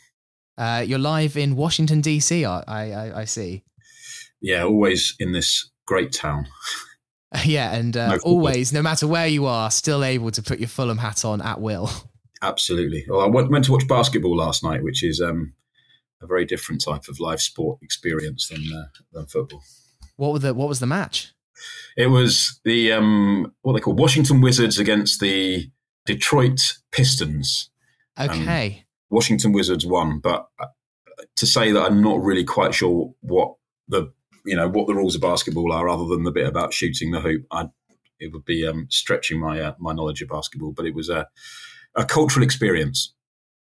[0.56, 3.62] Uh, you're live in Washington DC, I, I, I see.
[4.40, 6.46] Yeah, always in this great town.
[7.44, 10.68] Yeah, and uh, No always, no matter where you are, still able to put your
[10.68, 11.90] Fulham hat on at will.
[12.42, 13.04] Absolutely.
[13.06, 15.52] Well, I went, went to watch basketball last night, which is um,
[16.22, 19.62] a very different type of live sport experience than uh, than football.
[20.18, 21.32] What were the What was the match?
[21.96, 25.70] It was the um, what they call Washington Wizards against the
[26.06, 27.70] Detroit Pistons.
[28.18, 30.66] Okay, Washington Wizards won, but uh,
[31.36, 33.54] to say that I'm not really quite sure what
[33.86, 34.12] the
[34.44, 37.20] you know what the rules of basketball are, other than the bit about shooting the
[37.20, 37.66] hoop, I,
[38.18, 40.72] it would be um, stretching my uh, my knowledge of basketball.
[40.72, 41.28] But it was a
[41.94, 43.14] a cultural experience.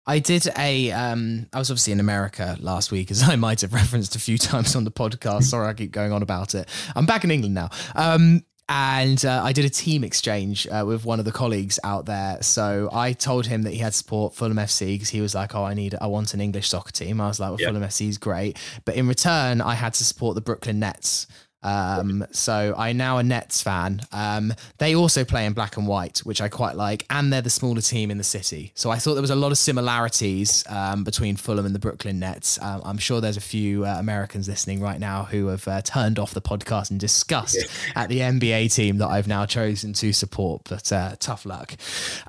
[0.07, 0.91] I did a.
[0.91, 4.37] Um, I was obviously in America last week, as I might have referenced a few
[4.49, 5.43] times on the podcast.
[5.43, 6.67] Sorry, I keep going on about it.
[6.95, 7.69] I'm back in England now.
[7.95, 12.05] Um, and uh, I did a team exchange uh, with one of the colleagues out
[12.05, 12.41] there.
[12.41, 15.63] So I told him that he had support Fulham FC because he was like, "Oh,
[15.63, 17.67] I need, I want an English soccer team." I was like, "Well, Yeah.
[17.67, 21.27] Fulham FC is great," but in return, I had to support the Brooklyn Nets.
[21.67, 24.01] Um, so I'm now a Nets fan.
[24.13, 27.49] Um, they also play in black and white, which I quite like, and they're the
[27.49, 28.71] smaller team in the city.
[28.73, 32.19] So I thought there was a lot of similarities um, between Fulham and the Brooklyn
[32.19, 32.57] Nets.
[32.61, 36.19] Um, I'm sure there's a few uh, Americans listening right now who have uh, turned
[36.19, 37.57] off the podcast in disgust
[37.95, 40.61] at the NBA team that I've now chosen to support.
[40.69, 41.73] But uh, tough luck.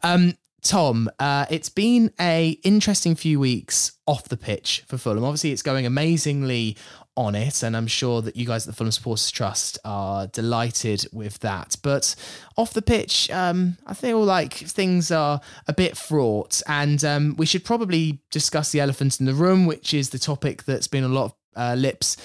[0.02, 5.24] Um, Tom, uh, it's been a interesting few weeks off the pitch for Fulham.
[5.24, 6.76] Obviously, it's going amazingly
[7.18, 11.04] on it, and I'm sure that you guys at the Fulham Supporters Trust are delighted
[11.12, 11.76] with that.
[11.82, 12.14] But
[12.56, 17.44] off the pitch, um, I feel like things are a bit fraught, and um, we
[17.44, 21.08] should probably discuss the elephant in the room, which is the topic that's been a
[21.08, 22.16] lot of uh, lips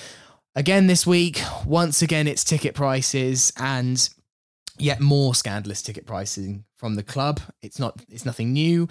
[0.56, 1.42] again this week.
[1.66, 4.10] Once again, it's ticket prices and
[4.78, 7.40] yet more scandalous ticket pricing from the club.
[7.64, 8.88] It's not it's nothing new.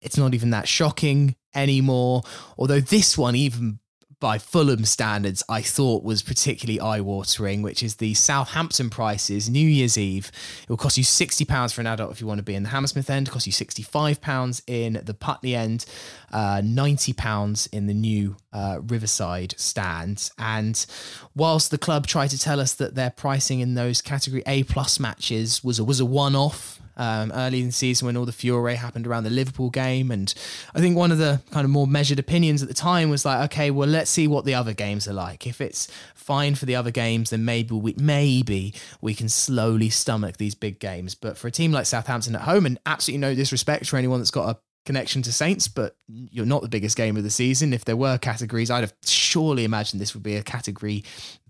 [0.00, 2.22] It's not even that shocking anymore.
[2.56, 3.78] Although this one even
[4.22, 9.50] by Fulham standards, I thought was particularly eye watering, which is the Southampton prices.
[9.50, 10.30] New Year's Eve,
[10.62, 12.68] it will cost you £60 for an adult if you want to be in the
[12.68, 15.84] Hammersmith end, cost you £65 in the Putney end,
[16.32, 20.30] uh, £90 in the new uh, Riverside stand.
[20.38, 20.86] And
[21.34, 25.00] whilst the club tried to tell us that their pricing in those category A plus
[25.00, 28.32] matches was a, was a one off, um, early in the season when all the
[28.32, 30.10] furore happened around the Liverpool game.
[30.10, 30.32] And
[30.74, 33.50] I think one of the kind of more measured opinions at the time was like,
[33.50, 35.46] okay, well, let's see what the other games are like.
[35.46, 40.36] If it's fine for the other games, then maybe we maybe we can slowly stomach
[40.36, 41.14] these big games.
[41.14, 44.30] But for a team like Southampton at home, and absolutely no disrespect for anyone that's
[44.30, 47.72] got a connection to Saints, but you're not the biggest game of the season.
[47.72, 51.04] If there were categories, I'd have surely imagined this would be a category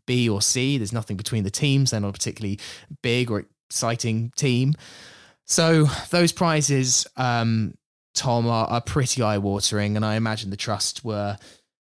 [0.07, 0.79] B or C.
[0.79, 1.91] There's nothing between the teams.
[1.91, 2.59] They're not a particularly
[3.03, 4.75] big or exciting team.
[5.47, 7.75] So those prizes, um,
[8.15, 11.37] Tom, are, are pretty eye watering, and I imagine the trust were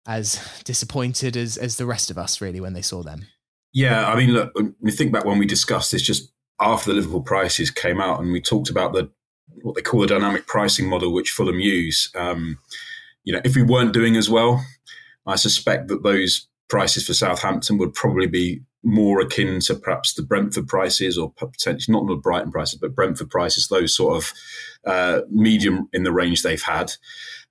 [0.07, 3.27] as disappointed as as the rest of us really when they saw them.
[3.73, 7.23] Yeah, I mean, look, you think back when we discussed this just after the Liverpool
[7.23, 9.11] prices came out, and we talked about the
[9.63, 12.11] what they call the dynamic pricing model, which Fulham use.
[12.15, 12.59] Um,
[13.25, 14.65] you know, if we weren't doing as well,
[15.27, 20.23] I suspect that those prices for Southampton would probably be more akin to perhaps the
[20.23, 24.33] Brentford prices or potentially not the Brighton prices, but Brentford prices, those sort of
[24.87, 26.93] uh, medium in the range they've had.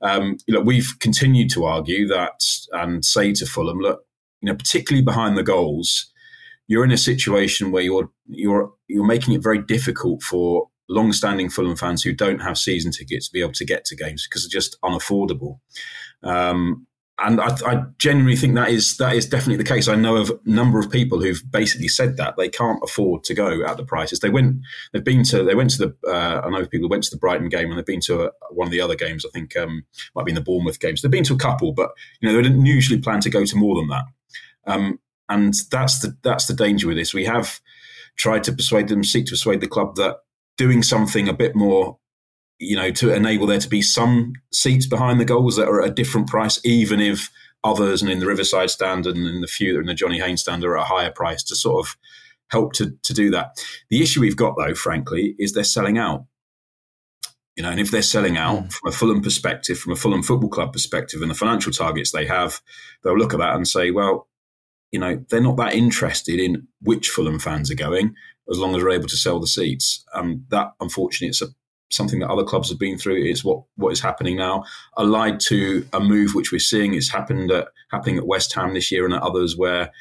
[0.02, 4.06] Um, look, we've continued to argue that and say to Fulham, look,
[4.42, 6.12] you know, particularly behind the goals,
[6.68, 11.76] you're in a situation where you're you're you're making it very difficult for long-standing Fulham
[11.76, 14.60] fans who don't have season tickets to be able to get to games because they're
[14.60, 15.60] just unaffordable.
[16.22, 16.86] Um,
[17.20, 19.88] and I, I, genuinely think that is that is definitely the case.
[19.88, 23.36] I know of a number of people who've basically said that they can't afford to
[23.36, 24.20] go at the prices.
[24.20, 24.58] They went,
[24.92, 26.10] they've been to, they went to the.
[26.12, 28.68] Uh, I know people went to the Brighton game and they've been to a, one
[28.68, 29.26] of the other games.
[29.26, 31.02] I think um, might be in the Bournemouth games.
[31.02, 33.56] They've been to a couple, but you know they didn't usually plan to go to
[33.56, 34.06] more than that.
[34.66, 35.00] Um,
[35.30, 37.14] and that's the that's the danger with this.
[37.14, 37.62] We have
[38.16, 40.18] tried to persuade them, seek to persuade the club that
[40.58, 41.98] doing something a bit more
[42.60, 45.90] you know, to enable there to be some seats behind the goals that are at
[45.90, 47.30] a different price, even if
[47.64, 50.20] others and in the Riverside stand and in the few that are in the Johnny
[50.20, 51.96] Haynes stand are at a higher price to sort of
[52.50, 53.52] help to, to do that.
[53.90, 56.26] The issue we've got though, frankly, is they're selling out.
[57.56, 58.74] You know, and if they're selling out mm.
[58.74, 62.26] from a Fulham perspective, from a Fulham Football Club perspective, and the financial targets they
[62.26, 62.62] have,
[63.04, 64.28] they'll look at that and say, well,
[64.92, 68.16] you know, they're not that interested in which Fulham fans are going,
[68.50, 70.04] as long as they're able to sell the seats.
[70.14, 71.48] And that, unfortunately, it's a
[71.96, 73.24] something that other clubs have been through.
[73.24, 74.64] It's what what is happening now.
[74.98, 78.92] Allied to a move which we're seeing it's happened at, happening at West Ham this
[78.92, 79.92] year and at others where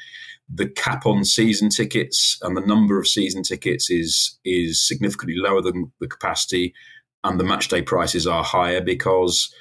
[0.53, 5.61] the cap on season tickets and the number of season tickets is is significantly lower
[5.61, 6.73] than the capacity,
[7.23, 9.53] and the match day prices are higher because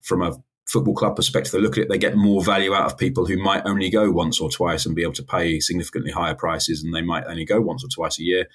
[0.00, 0.32] from a
[0.66, 3.36] football club perspective, they look at it, they get more value out of people who
[3.36, 6.94] might only go once or twice and be able to pay significantly higher prices, and
[6.94, 8.46] they might only go once or twice a year.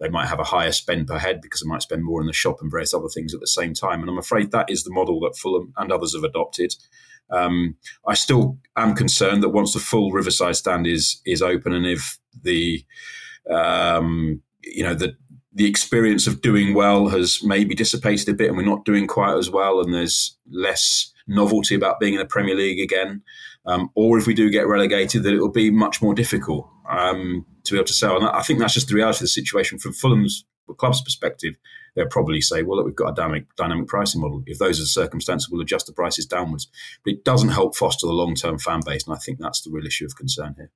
[0.00, 2.32] They might have a higher spend per head because they might spend more in the
[2.32, 4.00] shop and various other things at the same time.
[4.00, 6.74] And I'm afraid that is the model that Fulham and others have adopted.
[7.30, 11.86] Um, I still am concerned that once the full Riverside stand is is open, and
[11.86, 12.84] if the
[13.50, 15.16] um, you know the
[15.54, 19.36] the experience of doing well has maybe dissipated a bit, and we're not doing quite
[19.36, 23.22] as well, and there's less novelty about being in the Premier League again,
[23.66, 27.46] um, or if we do get relegated, that it will be much more difficult um,
[27.64, 28.16] to be able to sell.
[28.16, 30.44] And I think that's just the reality of the situation from Fulham's
[30.78, 31.56] club's perspective.
[31.94, 34.42] They'll probably say, well, look, we've got a dynamic, dynamic pricing model.
[34.46, 36.68] If those are the circumstances, we'll adjust the prices downwards.
[37.04, 39.06] But it doesn't help foster the long term fan base.
[39.06, 40.70] And I think that's the real issue of concern here.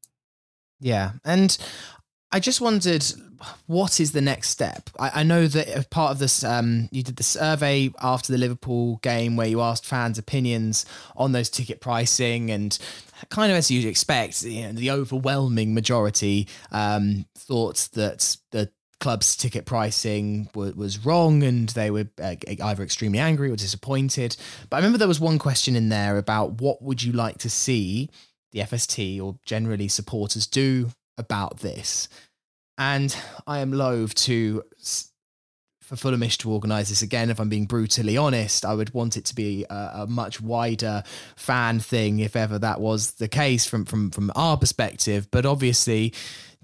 [0.79, 1.13] Yeah.
[1.25, 1.57] And
[2.33, 3.05] I just wondered,
[3.67, 4.91] what is the next step?
[4.99, 8.97] I, I know that part of this, um, you did the survey after the Liverpool
[9.03, 10.87] game where you asked fans' opinions
[11.17, 12.79] on those ticket pricing, and
[13.31, 19.37] kind of as you'd expect, you know, the overwhelming majority um, thought that the club's
[19.37, 24.37] ticket pricing w- was wrong and they were uh, either extremely angry or disappointed.
[24.71, 27.51] But I remember there was one question in there about what would you like to
[27.51, 28.11] see
[28.53, 32.09] the FST or generally supporters do about this.
[32.79, 34.63] And I am loath to
[35.87, 37.31] for Fulhamish to organise this again.
[37.31, 41.05] If I'm being brutally honest, I would want it to be a, a, much wider
[41.37, 45.29] fan thing, if ever that was the case from from from our perspective.
[45.31, 46.13] But obviously,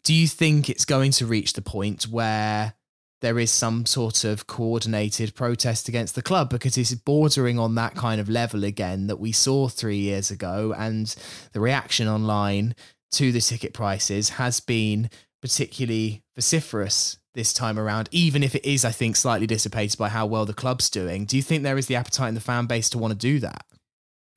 [0.03, 2.75] do you think it's going to reach the point where
[3.21, 7.95] there is some sort of coordinated protest against the club because it's bordering on that
[7.95, 11.15] kind of level again that we saw three years ago, and
[11.53, 12.75] the reaction online
[13.13, 15.11] to the ticket prices has been
[15.41, 20.27] particularly vociferous this time around, even if it is, I think, slightly dissipated by how
[20.27, 21.25] well the club's doing.
[21.25, 23.39] Do you think there is the appetite in the fan base to want to do
[23.41, 23.65] that?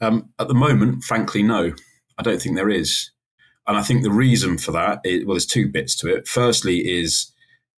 [0.01, 1.73] Um, at the moment, frankly, no.
[2.17, 3.11] I don't think there is.
[3.67, 6.27] And I think the reason for that, is, well, there's two bits to it.
[6.27, 7.31] Firstly, is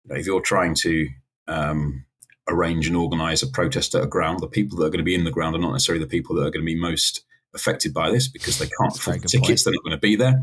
[0.04, 1.08] you know, if you're trying to
[1.48, 2.04] um,
[2.48, 5.14] arrange and organise a protest at a ground, the people that are going to be
[5.14, 7.24] in the ground are not necessarily the people that are going to be most
[7.54, 9.64] affected by this because they can't afford the tickets; point.
[9.64, 10.42] they're not going to be there.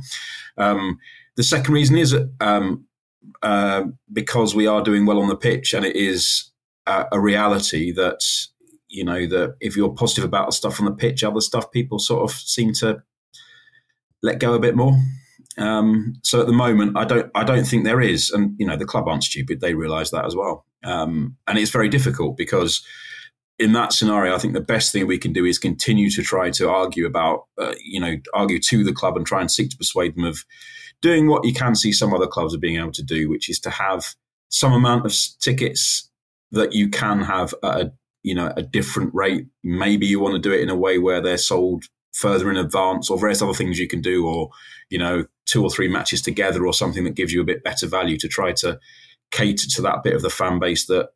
[0.57, 0.99] Um,
[1.35, 2.85] the second reason is um,
[3.41, 6.51] uh, because we are doing well on the pitch, and it is
[6.85, 8.21] a, a reality that
[8.87, 11.99] you know that if you're positive about the stuff on the pitch, other stuff people
[11.99, 13.01] sort of seem to
[14.21, 14.97] let go a bit more.
[15.57, 18.75] Um, so at the moment, I don't, I don't think there is, and you know,
[18.75, 20.65] the club aren't stupid; they realise that as well.
[20.83, 22.85] Um, and it's very difficult because
[23.57, 26.49] in that scenario, I think the best thing we can do is continue to try
[26.51, 29.77] to argue about, uh, you know, argue to the club and try and seek to
[29.77, 30.43] persuade them of
[31.01, 33.59] doing what you can see some other clubs are being able to do, which is
[33.61, 34.15] to have
[34.49, 36.09] some amount of tickets
[36.51, 37.93] that you can have at a,
[38.23, 39.45] you know, a different rate.
[39.63, 43.09] Maybe you want to do it in a way where they're sold further in advance
[43.09, 44.49] or various other things you can do or,
[44.89, 47.87] you know, two or three matches together or something that gives you a bit better
[47.87, 48.79] value to try to
[49.31, 51.09] cater to that bit of the fan base that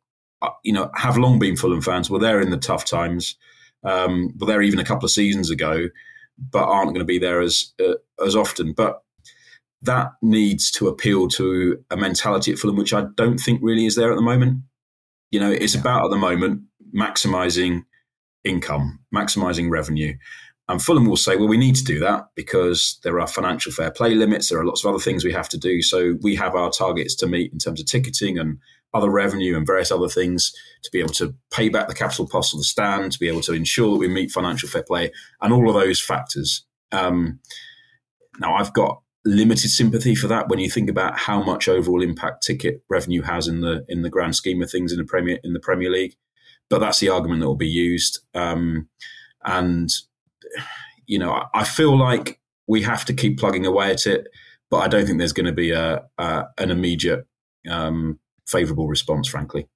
[0.64, 2.10] you know have long been Fulham fans.
[2.10, 3.36] Were there in the tough times,
[3.84, 5.88] um, were there even a couple of seasons ago,
[6.38, 8.72] but aren't going to be there as uh, as often.
[8.72, 9.02] But
[9.82, 13.96] that needs to appeal to a mentality at Fulham, which I don't think really is
[13.96, 14.62] there at the moment.
[15.30, 15.80] You know, it's yeah.
[15.80, 16.62] about at the moment
[16.94, 17.84] maximising
[18.44, 20.14] income, maximising revenue.
[20.68, 23.90] And Fulham will say, well, we need to do that because there are financial fair
[23.90, 24.48] play limits.
[24.48, 25.82] There are lots of other things we have to do.
[25.82, 28.58] So we have our targets to meet in terms of ticketing and
[28.92, 32.52] other revenue and various other things to be able to pay back the capital cost
[32.52, 35.52] of the stand, to be able to ensure that we meet financial fair play and
[35.52, 36.64] all of those factors.
[36.92, 37.40] Um,
[38.40, 42.42] now, I've got limited sympathy for that when you think about how much overall impact
[42.42, 45.52] ticket revenue has in the in the grand scheme of things in the Premier in
[45.52, 46.16] the Premier League.
[46.68, 48.20] But that's the argument that will be used.
[48.34, 48.88] Um,
[49.44, 49.90] and
[51.06, 54.28] you know, I feel like we have to keep plugging away at it,
[54.70, 57.26] but I don't think there's going to be a, a an immediate
[57.68, 58.18] um,
[58.50, 59.68] favourable response, frankly.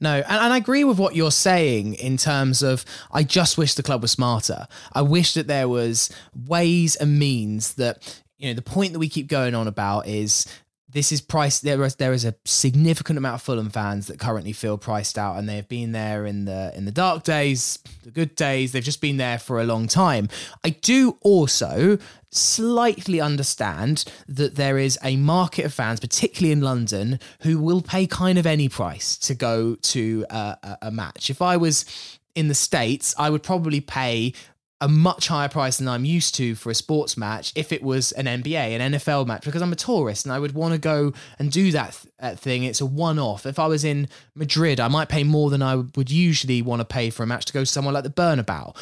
[0.00, 3.74] No, and, and I agree with what you're saying in terms of I just wish
[3.74, 4.66] the club was smarter.
[4.92, 9.08] I wish that there was ways and means that you know the point that we
[9.08, 10.46] keep going on about is
[10.92, 14.52] this is priced there is there is a significant amount of Fulham fans that currently
[14.52, 18.34] feel priced out and they've been there in the in the dark days the good
[18.34, 18.72] days.
[18.72, 20.28] They've just been there for a long time.
[20.64, 21.98] I do also
[22.30, 28.06] slightly understand that there is a market of fans particularly in London who will pay
[28.06, 31.30] kind of any price to go to a, a match.
[31.30, 31.84] If I was
[32.34, 34.32] in the states I would probably pay
[34.82, 38.10] a much higher price than I'm used to for a sports match if it was
[38.12, 41.12] an NBA, an NFL match, because I'm a tourist and I would want to go
[41.38, 42.64] and do that, th- thing.
[42.64, 43.46] It's a one off.
[43.46, 46.84] If I was in Madrid, I might pay more than I would usually want to
[46.84, 48.76] pay for a match to go somewhere like the Bernabeu.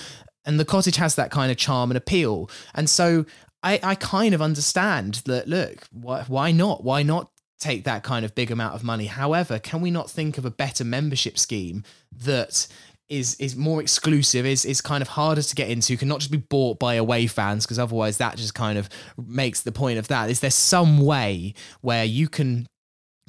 [0.47, 2.49] And the cottage has that kind of charm and appeal.
[2.75, 3.27] And so
[3.63, 6.83] I, I kind of understand that, look, why, why not?
[6.83, 9.05] Why not take that kind of big amount of money?
[9.05, 11.85] However, can we not think of a better membership scheme
[12.25, 12.67] that
[13.11, 16.31] is is more exclusive, is is kind of harder to get into, can not just
[16.31, 18.89] be bought by away fans, because otherwise that just kind of
[19.19, 20.31] makes the point of that.
[20.31, 22.67] Is there some way where you can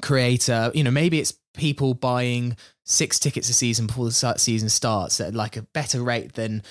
[0.01, 2.55] create a, you know, maybe it's people buying
[2.85, 6.63] six tickets a season before the season starts at like a better rate than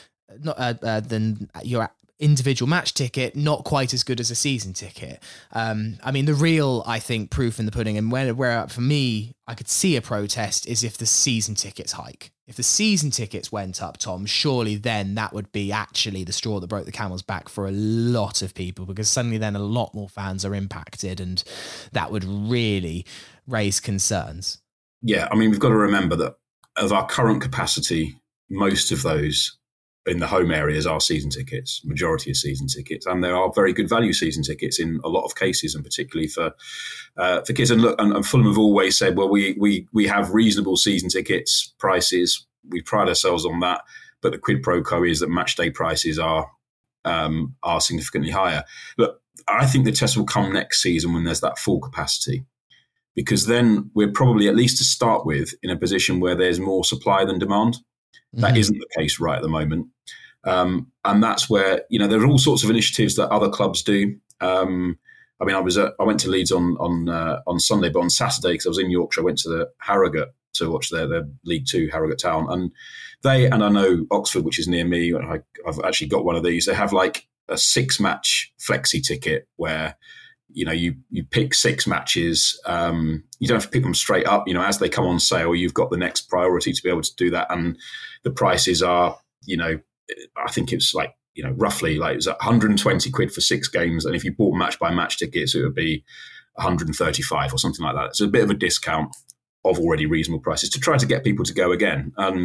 [0.42, 1.90] not uh, uh, than your
[2.20, 5.22] individual match ticket, not quite as good as a season ticket.
[5.52, 8.82] Um, I mean, the real, I think, proof in the pudding, and where, where for
[8.82, 12.30] me, I could see a protest is if the season tickets hike.
[12.46, 16.60] If the season tickets went up, Tom, surely then that would be actually the straw
[16.60, 19.94] that broke the camel's back for a lot of people because suddenly then a lot
[19.94, 21.44] more fans are impacted and
[21.92, 23.06] that would really
[23.46, 24.60] raise concerns.
[25.00, 26.36] Yeah, I mean, we've got to remember that
[26.76, 29.56] of our current capacity, most of those
[30.06, 33.72] in the home areas are season tickets, majority of season tickets, and there are very
[33.72, 36.52] good value season tickets in a lot of cases, and particularly for
[37.16, 37.70] uh, for kids.
[37.70, 41.10] And look, and, and, Fulham have always said, well, we we we have reasonable season
[41.10, 42.46] tickets prices.
[42.68, 43.82] We pride ourselves on that,
[44.22, 46.50] but the quid pro quo is that match day prices are
[47.04, 48.64] um, are significantly higher.
[48.96, 52.44] But I think the test will come next season when there's that full capacity.
[53.16, 56.84] Because then we're probably, at least to start with, in a position where there's more
[56.84, 57.78] supply than demand.
[58.34, 58.56] That mm-hmm.
[58.70, 59.88] not the case right at the moment.
[60.44, 63.82] Um, and that's where, you know, there are all sorts of initiatives that other clubs
[63.82, 64.16] do.
[64.40, 64.98] Um,
[65.40, 68.00] I mean, I was at, I went to Leeds on on uh, on Sunday, but
[68.00, 71.06] on Saturday because I was in Yorkshire, I went to the Harrogate to watch their,
[71.06, 72.70] their League Two Harrogate Town, and
[73.22, 75.14] they and I know Oxford, which is near me.
[75.14, 76.66] I, I've actually got one of these.
[76.66, 79.96] They have like a six match flexi ticket where
[80.52, 84.26] you know you you pick six matches um, you don't have to pick them straight
[84.26, 86.88] up you know as they come on sale you've got the next priority to be
[86.88, 87.78] able to do that and
[88.24, 89.78] the prices are you know
[90.36, 94.04] i think it's like you know, roughly like it was 120 quid for six games,
[94.04, 96.04] and if you bought match by match tickets, it would be
[96.54, 98.08] 135 or something like that.
[98.08, 99.14] It's a bit of a discount
[99.64, 102.12] of already reasonable prices to try to get people to go again.
[102.16, 102.44] Um,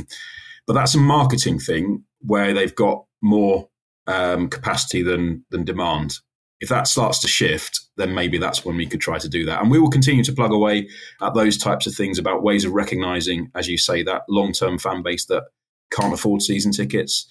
[0.68, 3.70] but that's a marketing thing where they've got more
[4.08, 6.20] um, capacity than than demand.
[6.66, 9.62] If that starts to shift, then maybe that's when we could try to do that.
[9.62, 10.90] And we will continue to plug away
[11.22, 14.80] at those types of things about ways of recognizing, as you say, that long term
[14.80, 15.44] fan base that
[15.92, 17.28] can't afford season tickets.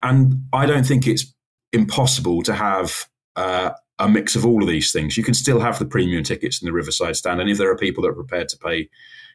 [0.00, 1.34] And I don't think it's
[1.72, 5.16] impossible to have uh, a mix of all of these things.
[5.16, 7.76] You can still have the premium tickets in the Riverside stand, and if there are
[7.76, 8.88] people that are prepared to pay,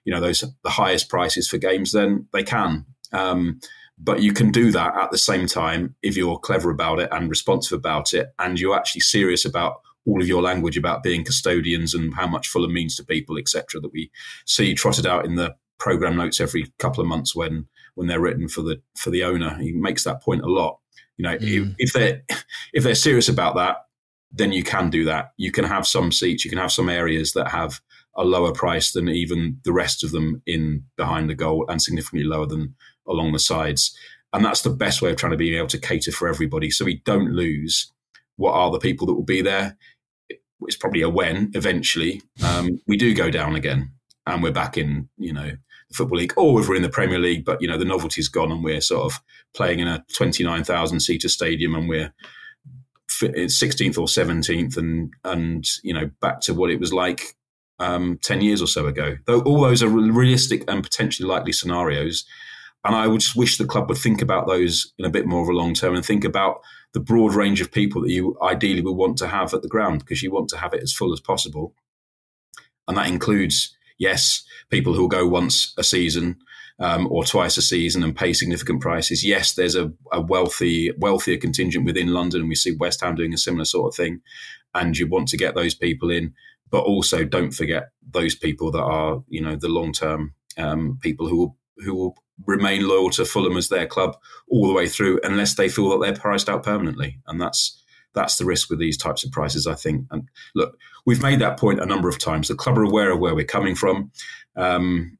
[0.05, 2.85] you know, those the highest prices for games, then they can.
[3.11, 3.59] Um,
[3.97, 7.29] but you can do that at the same time if you're clever about it and
[7.29, 11.93] responsive about it, and you're actually serious about all of your language about being custodians
[11.93, 13.79] and how much Fulham means to people, etc.
[13.79, 14.11] That we
[14.45, 18.47] see trotted out in the program notes every couple of months when when they're written
[18.47, 19.57] for the for the owner.
[19.59, 20.79] He makes that point a lot.
[21.17, 21.75] You know, mm.
[21.77, 22.21] if, if they're
[22.73, 23.77] if they're serious about that,
[24.31, 25.31] then you can do that.
[25.37, 27.79] You can have some seats, you can have some areas that have
[28.15, 32.27] a lower price than even the rest of them in behind the goal and significantly
[32.27, 32.75] lower than
[33.07, 33.95] along the sides.
[34.31, 36.85] And that's the best way of trying to be able to cater for everybody so
[36.85, 37.91] we don't lose
[38.35, 39.77] what are the people that will be there.
[40.61, 43.91] It's probably a when eventually um, we do go down again
[44.25, 45.51] and we're back in, you know,
[45.89, 48.29] the Football League or if we're in the Premier League, but, you know, the novelty's
[48.29, 49.19] gone and we're sort of
[49.55, 52.13] playing in a 29,000 seater stadium and we're
[53.11, 57.35] 16th or 17th and, and, you know, back to what it was like
[57.79, 59.17] um, 10 years or so ago.
[59.25, 62.25] Though all those are realistic and potentially likely scenarios.
[62.85, 65.41] And I would just wish the club would think about those in a bit more
[65.41, 66.61] of a long term and think about
[66.93, 69.99] the broad range of people that you ideally would want to have at the ground
[69.99, 71.73] because you want to have it as full as possible.
[72.87, 76.37] And that includes, yes, people who will go once a season
[76.79, 79.23] um, or twice a season and pay significant prices.
[79.23, 83.33] Yes, there's a, a, wealthy, wealthier contingent within London, and we see West Ham doing
[83.33, 84.21] a similar sort of thing.
[84.75, 86.33] And you want to get those people in,
[86.69, 91.27] but also don't forget those people that are, you know, the long term um, people
[91.27, 92.15] who will who will
[92.45, 94.17] remain loyal to Fulham as their club
[94.49, 97.19] all the way through, unless they feel that they're priced out permanently.
[97.27, 97.79] And that's
[98.13, 100.05] that's the risk with these types of prices, I think.
[100.11, 102.47] And look, we've made that point a number of times.
[102.47, 104.11] The club are aware of where we're coming from,
[104.55, 105.17] um,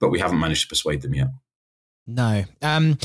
[0.00, 1.28] but we haven't managed to persuade them yet.
[2.06, 2.44] No.
[2.62, 2.98] Um,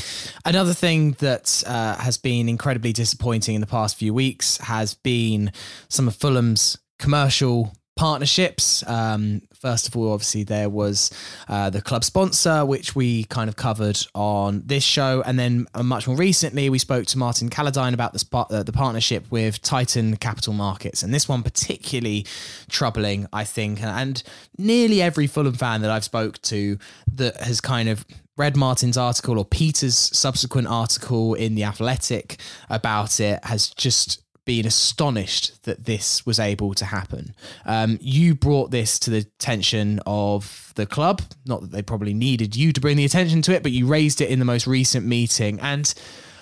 [0.44, 5.50] another thing that uh, has been incredibly disappointing in the past few weeks has been
[5.88, 8.82] some of Fulham's commercial partnerships.
[8.88, 11.12] Um, first of all, obviously, there was
[11.48, 15.22] uh, the club sponsor, which we kind of covered on this show.
[15.24, 18.72] And then uh, much more recently, we spoke to Martin Calladine about the, uh, the
[18.72, 21.04] partnership with Titan Capital Markets.
[21.04, 22.26] And this one particularly
[22.68, 23.80] troubling, I think.
[23.80, 24.20] And
[24.58, 26.78] nearly every Fulham fan that I've spoke to
[27.14, 28.04] that has kind of
[28.36, 34.66] read Martin's article or Peter's subsequent article in The Athletic about it has just been
[34.66, 37.34] astonished that this was able to happen.
[37.64, 41.22] Um, you brought this to the attention of the club.
[41.46, 44.20] Not that they probably needed you to bring the attention to it, but you raised
[44.20, 45.60] it in the most recent meeting.
[45.60, 45.92] And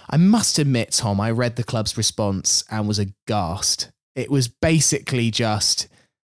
[0.09, 3.91] I must admit, Tom, I read the club's response and was aghast.
[4.15, 5.89] It was basically just,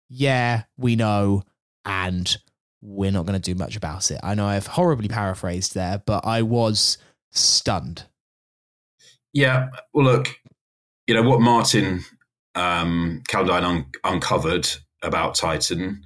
[0.10, 1.44] yeah, we know,
[1.86, 2.38] and
[2.82, 4.20] we're not going to do much about it.
[4.24, 6.98] I know I've horribly paraphrased there, but I was
[7.32, 8.06] stunned.
[9.34, 9.70] Yeah.
[9.94, 10.36] Well, look,
[11.12, 12.06] you know what Martin
[12.56, 14.66] um, Calladine un- uncovered
[15.04, 16.02] about Titan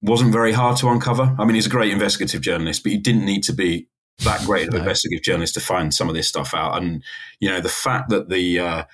[0.00, 1.36] wasn't very hard to uncover.
[1.38, 3.86] I mean, he's a great investigative journalist, but he didn't need to be
[4.24, 6.78] that great of an investigative journalist to find some of this stuff out.
[6.78, 7.04] And
[7.38, 8.84] you know, the fact that the uh,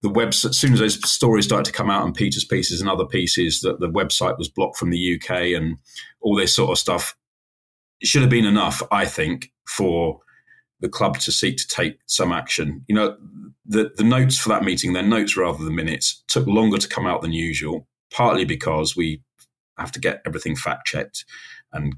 [0.00, 2.88] the website, as soon as those stories started to come out and Peter's pieces and
[2.88, 5.76] other pieces, that the website was blocked from the UK and
[6.22, 7.14] all this sort of stuff,
[8.02, 10.20] should have been enough, I think, for
[10.80, 12.86] the club to seek to take some action.
[12.88, 13.16] You know,
[13.70, 17.06] the, the notes for that meeting, their notes rather than minutes, took longer to come
[17.06, 19.22] out than usual, partly because we
[19.78, 21.24] have to get everything fact checked.
[21.72, 21.94] And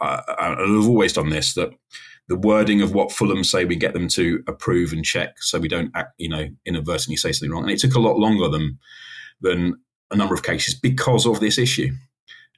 [0.00, 1.70] uh, I've always done this that
[2.28, 5.68] the wording of what Fulham say we get them to approve and check so we
[5.68, 7.62] don't act, you know, inadvertently say something wrong.
[7.62, 8.78] And it took a lot longer than
[9.40, 9.76] than
[10.10, 11.90] a number of cases because of this issue.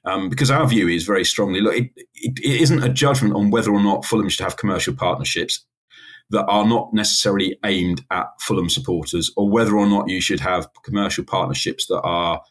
[0.05, 3.49] Um, because our view is very strongly look, it, it, it isn't a judgment on
[3.49, 5.65] whether or not Fulham should have commercial partnerships
[6.29, 10.67] that are not necessarily aimed at Fulham supporters, or whether or not you should have
[10.83, 12.41] commercial partnerships that are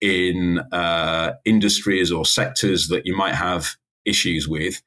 [0.00, 4.80] in uh, industries or sectors that you might have issues with.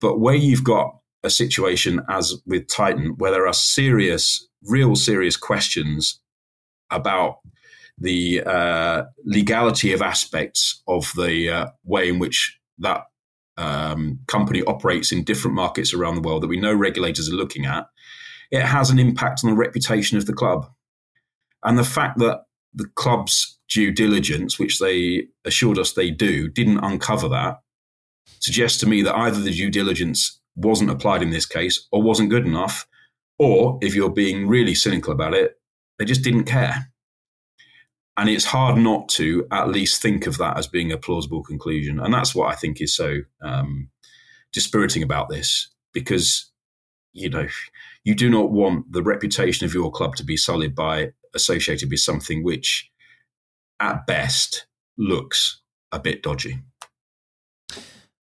[0.00, 5.36] But where you've got a situation as with Titan, where there are serious, real serious
[5.36, 6.20] questions
[6.90, 7.38] about
[7.98, 13.04] the uh, legality of aspects of the uh, way in which that
[13.56, 17.66] um, company operates in different markets around the world that we know regulators are looking
[17.66, 17.86] at,
[18.50, 20.70] it has an impact on the reputation of the club.
[21.62, 22.42] And the fact that
[22.74, 27.60] the club's due diligence, which they assured us they do, didn't uncover that,
[28.40, 32.30] suggests to me that either the due diligence wasn't applied in this case or wasn't
[32.30, 32.86] good enough,
[33.38, 35.58] or if you're being really cynical about it,
[35.98, 36.92] they just didn't care.
[38.16, 41.98] And it's hard not to at least think of that as being a plausible conclusion.
[41.98, 43.88] And that's what I think is so um,
[44.52, 46.50] dispiriting about this, because,
[47.12, 47.48] you know,
[48.04, 52.00] you do not want the reputation of your club to be sullied by associated with
[52.00, 52.88] something which,
[53.80, 55.60] at best, looks
[55.90, 56.60] a bit dodgy.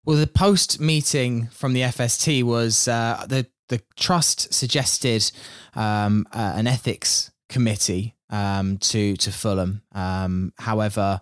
[0.06, 5.32] Well, the post meeting from the FST was uh, the the trust suggested
[5.76, 9.82] um, uh, an ethics committee um, to to Fulham.
[9.94, 11.20] Um, however,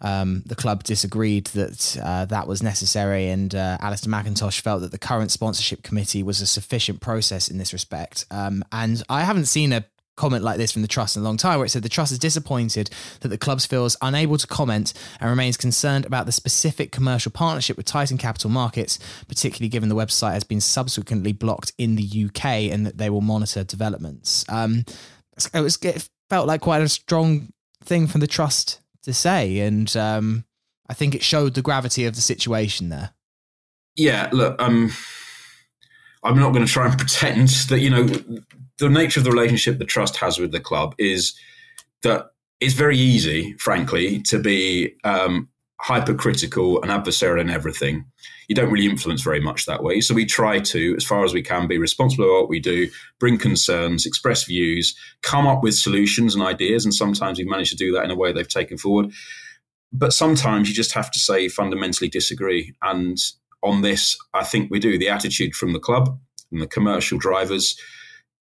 [0.00, 4.90] um, the club disagreed that uh, that was necessary, and uh, Alistair Mackintosh felt that
[4.90, 8.24] the current sponsorship committee was a sufficient process in this respect.
[8.30, 9.84] Um, and I haven't seen a
[10.16, 12.12] comment like this from the trust in a long time where it said the trust
[12.12, 12.90] is disappointed
[13.20, 17.76] that the club feels unable to comment and remains concerned about the specific commercial partnership
[17.76, 22.44] with Titan Capital Markets, particularly given the website has been subsequently blocked in the UK
[22.70, 24.44] and that they will monitor developments.
[24.48, 24.84] Um,
[25.54, 25.78] it was
[26.32, 27.52] felt like quite a strong
[27.84, 30.46] thing from the trust to say, and um,
[30.88, 33.10] I think it showed the gravity of the situation there.
[33.96, 34.92] Yeah, look, um,
[36.24, 38.04] I'm not going to try and pretend that you know
[38.78, 41.34] the nature of the relationship the trust has with the club is
[42.02, 42.30] that
[42.60, 45.50] it's very easy, frankly, to be um,
[45.82, 48.04] hypercritical and adversarial in everything.
[48.48, 50.00] You don't really influence very much that way.
[50.00, 52.88] So we try to, as far as we can, be responsible about what we do,
[53.18, 56.84] bring concerns, express views, come up with solutions and ideas.
[56.84, 59.12] And sometimes we manage to do that in a way they've taken forward.
[59.92, 62.74] But sometimes you just have to say fundamentally disagree.
[62.80, 63.18] And
[63.62, 64.98] on this, I think we do.
[64.98, 66.16] The attitude from the club
[66.52, 67.76] and the commercial drivers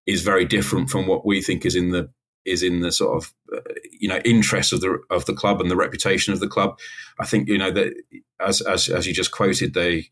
[0.06, 2.10] is very different from what we think is in the
[2.46, 5.70] is in the sort of uh, you know interest of the of the club and
[5.70, 6.78] the reputation of the club.
[7.20, 7.94] I think you know that
[8.40, 10.10] as as, as you just quoted, they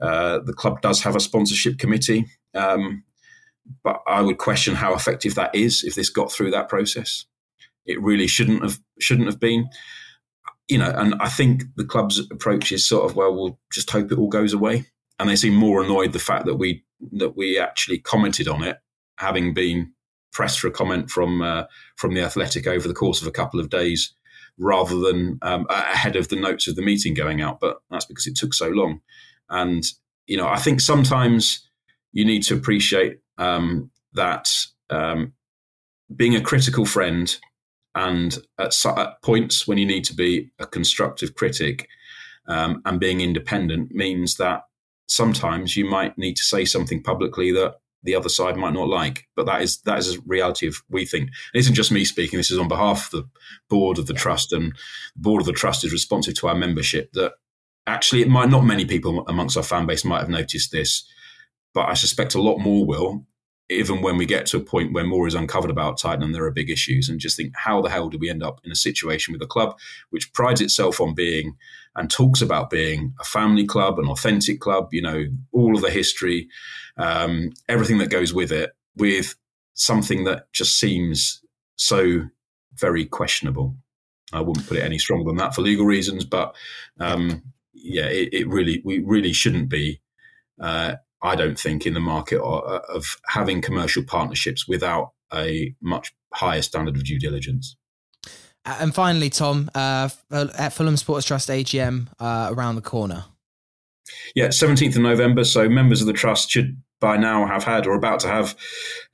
[0.00, 3.04] uh, the club does have a sponsorship committee, um,
[3.82, 7.24] but I would question how effective that is if this got through that process.
[7.86, 9.68] It really shouldn't have shouldn't have been.
[10.68, 14.12] You know, and I think the club's approach is sort of well, we'll just hope
[14.12, 14.86] it all goes away,
[15.18, 18.78] and they seem more annoyed the fact that we that we actually commented on it,
[19.16, 19.92] having been
[20.38, 21.64] pressed for a comment from uh,
[21.96, 24.14] from the Athletic over the course of a couple of days,
[24.56, 27.58] rather than um, ahead of the notes of the meeting going out.
[27.58, 29.00] But that's because it took so long.
[29.50, 29.82] And
[30.28, 31.68] you know, I think sometimes
[32.12, 34.48] you need to appreciate um, that
[34.90, 35.32] um,
[36.14, 37.36] being a critical friend
[37.96, 41.88] and at, at, points when you need to be a constructive critic
[42.46, 44.62] um, and being independent means that
[45.08, 49.26] sometimes you might need to say something publicly that the other side might not like.
[49.36, 51.30] But that is that is a reality of we think.
[51.54, 52.38] It isn't just me speaking.
[52.38, 53.28] This is on behalf of the
[53.68, 57.12] board of the trust, and the board of the trust is responsive to our membership.
[57.12, 57.32] That
[57.86, 61.04] actually, it might not many people amongst our fan base might have noticed this,
[61.74, 63.26] but I suspect a lot more will.
[63.70, 66.44] Even when we get to a point where more is uncovered about Titan and there
[66.44, 68.76] are big issues, and just think, how the hell did we end up in a
[68.76, 69.76] situation with a club
[70.10, 71.56] which prides itself on being
[71.94, 75.90] and talks about being a family club, an authentic club, you know, all of the
[75.90, 76.48] history,
[76.96, 79.34] um, everything that goes with it, with
[79.74, 81.42] something that just seems
[81.76, 82.22] so
[82.74, 83.76] very questionable.
[84.32, 86.54] I wouldn't put it any stronger than that for legal reasons, but
[87.00, 87.42] um,
[87.72, 90.00] yeah, it, it, really we really shouldn't be.
[90.60, 96.14] Uh, I don't think in the market of, of having commercial partnerships without a much
[96.32, 97.76] higher standard of due diligence.
[98.64, 103.24] And finally, Tom, uh, at Fulham Sports Trust AGM uh, around the corner.
[104.34, 105.44] Yeah, 17th of November.
[105.44, 108.56] So members of the trust should by now have had or about to have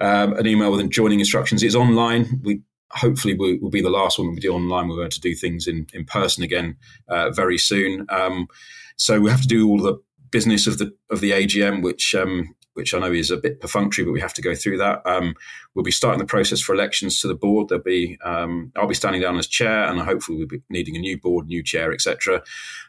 [0.00, 1.62] um, an email with joining instructions.
[1.62, 2.40] It's online.
[2.42, 4.88] We hopefully will, will be the last one we do online.
[4.88, 6.76] We're going to do things in, in person again
[7.08, 8.06] uh, very soon.
[8.08, 8.46] Um,
[8.96, 9.98] so we have to do all the
[10.34, 14.04] business of the of the AGM, which um, which I know is a bit perfunctory,
[14.04, 15.00] but we have to go through that.
[15.06, 15.34] Um,
[15.74, 17.68] we'll be starting the process for elections to the board.
[17.68, 20.98] There'll be um, I'll be standing down as chair, and hopefully we'll be needing a
[20.98, 22.42] new board, new chair, etc.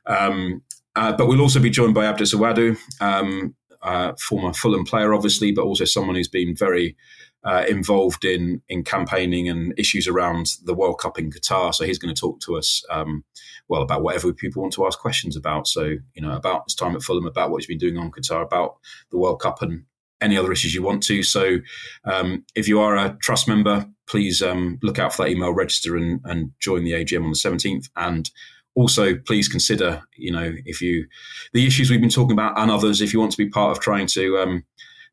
[0.07, 0.63] Um,
[0.95, 5.51] uh, but we'll also be joined by Abdeslam Ouaddou, um, uh, former Fulham player, obviously,
[5.51, 6.97] but also someone who's been very
[7.45, 11.73] uh, involved in in campaigning and issues around the World Cup in Qatar.
[11.73, 13.23] So he's going to talk to us, um,
[13.67, 15.67] well, about whatever people want to ask questions about.
[15.67, 18.41] So you know, about his time at Fulham, about what he's been doing on Qatar,
[18.41, 18.77] about
[19.11, 19.83] the World Cup, and
[20.21, 21.21] any other issues you want to.
[21.21, 21.57] So
[22.05, 25.95] um, if you are a trust member, please um, look out for that email, register,
[25.95, 27.89] and, and join the AGM on the seventeenth.
[27.95, 28.29] And
[28.73, 31.05] also please consider you know if you
[31.53, 33.81] the issues we've been talking about and others if you want to be part of
[33.81, 34.65] trying to um,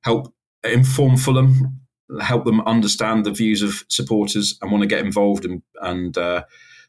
[0.02, 1.80] help inform fulham
[2.20, 6.44] help them understand the views of supporters and want to get involved and and uh,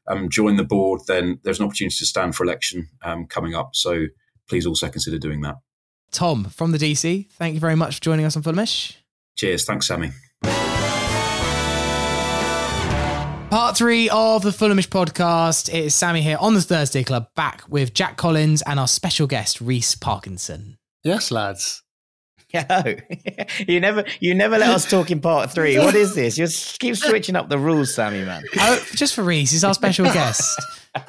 [0.08, 3.76] um, join the board, then there's an opportunity to stand for election um, coming up.
[3.76, 4.08] So
[4.48, 5.56] please also consider doing that.
[6.12, 8.98] Tom from the DC, thank you very much for joining us on Fulhamish.
[9.36, 9.66] Cheers.
[9.66, 10.12] Thanks, Sammy.
[13.50, 15.70] Part three of the Fulhamish podcast.
[15.70, 19.28] It is Sammy here on the Thursday Club, back with Jack Collins and our special
[19.28, 20.78] guest, Reece Parkinson.
[21.04, 21.83] Yes, lads.
[22.70, 22.96] Hello.
[23.68, 25.80] you never you never let us talk in part three.
[25.80, 26.38] What is this?
[26.38, 26.48] You
[26.78, 28.44] keep switching up the rules, Sammy man.
[28.58, 30.62] Oh, just for Reece, he's our special guest.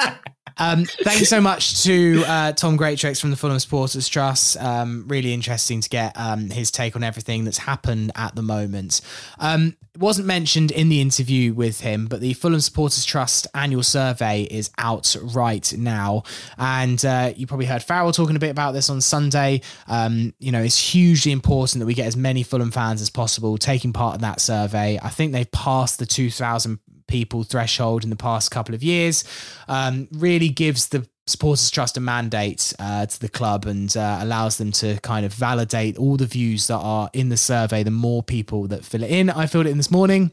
[0.56, 4.56] Um, thank you so much to uh, Tom Greatrex from the Fulham Supporters Trust.
[4.58, 9.00] Um, really interesting to get um, his take on everything that's happened at the moment.
[9.38, 13.84] Um, it wasn't mentioned in the interview with him, but the Fulham Supporters Trust annual
[13.84, 16.24] survey is out right now.
[16.58, 19.60] And uh, you probably heard Farrell talking a bit about this on Sunday.
[19.86, 23.56] Um, you know, it's hugely important that we get as many Fulham fans as possible
[23.56, 24.98] taking part in that survey.
[25.00, 29.24] I think they've passed the 2,000 people threshold in the past couple of years.
[29.68, 34.58] Um, really gives the supporters trust a mandate uh, to the club and uh, allows
[34.58, 37.82] them to kind of validate all the views that are in the survey.
[37.82, 40.32] The more people that fill it in, I filled it in this morning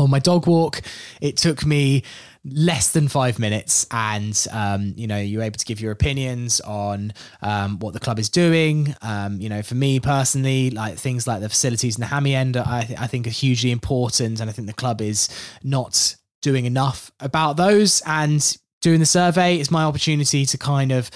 [0.00, 0.80] on my dog walk.
[1.20, 2.02] It took me
[2.44, 7.12] less than five minutes and um, you know you're able to give your opinions on
[7.42, 11.40] um, what the club is doing um, you know for me personally like things like
[11.40, 14.54] the facilities and the hammy end I, th- I think are hugely important and i
[14.54, 15.28] think the club is
[15.62, 21.10] not doing enough about those and doing the survey is my opportunity to kind of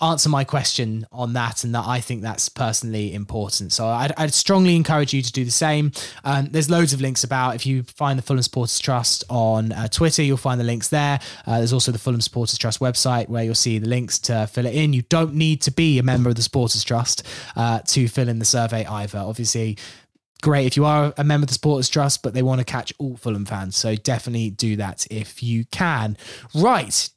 [0.00, 3.72] answer my question on that and that I think that's personally important.
[3.72, 5.92] So I'd, I'd strongly encourage you to do the same.
[6.22, 7.54] Um, there's loads of links about.
[7.54, 11.18] If you find the Fulham Supporters Trust on uh, Twitter, you'll find the links there.
[11.46, 14.66] Uh, there's also the Fulham Supporters Trust website where you'll see the links to fill
[14.66, 14.92] it in.
[14.92, 17.26] You don't need to be a member of the Supporters Trust
[17.56, 19.18] uh, to fill in the survey either.
[19.18, 19.78] Obviously,
[20.42, 22.92] great if you are a member of the Supporters Trust, but they want to catch
[22.98, 23.76] all Fulham fans.
[23.76, 26.18] So definitely do that if you can.
[26.54, 27.08] Right.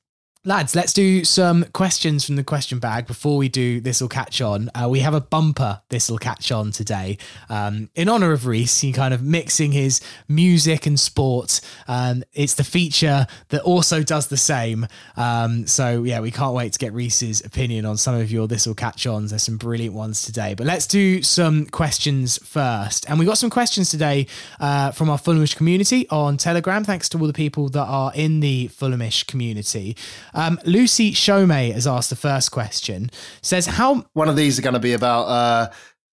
[0.46, 4.70] Lads, let's do some questions from the question bag before we do This'll Catch On.
[4.74, 7.18] Uh, we have a bumper This'll Catch On today.
[7.50, 11.60] Um, in honour of Reece, he kind of mixing his music and sport.
[11.90, 14.88] Um, it's the feature that also does the same.
[15.18, 18.74] Um, so, yeah, we can't wait to get Reece's opinion on some of your This'll
[18.74, 19.32] Catch Ons.
[19.32, 20.54] There's some brilliant ones today.
[20.54, 23.10] But let's do some questions first.
[23.10, 24.26] And we got some questions today
[24.62, 26.86] uh, from our Fulhamish community on Telegram.
[26.86, 29.98] Thanks to all the people that are in the Fulhamish community.
[30.34, 33.10] Um, Lucy Shomei has asked the first question.
[33.42, 35.70] Says how One of these are going to be about uh,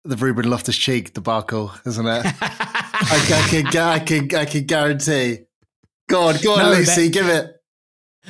[0.03, 2.25] the Ruben Loftus Cheek debacle, isn't it?
[2.41, 5.39] I, I, can, I, can, I can guarantee.
[6.09, 7.55] Go on, go on, No, Lucy, give it.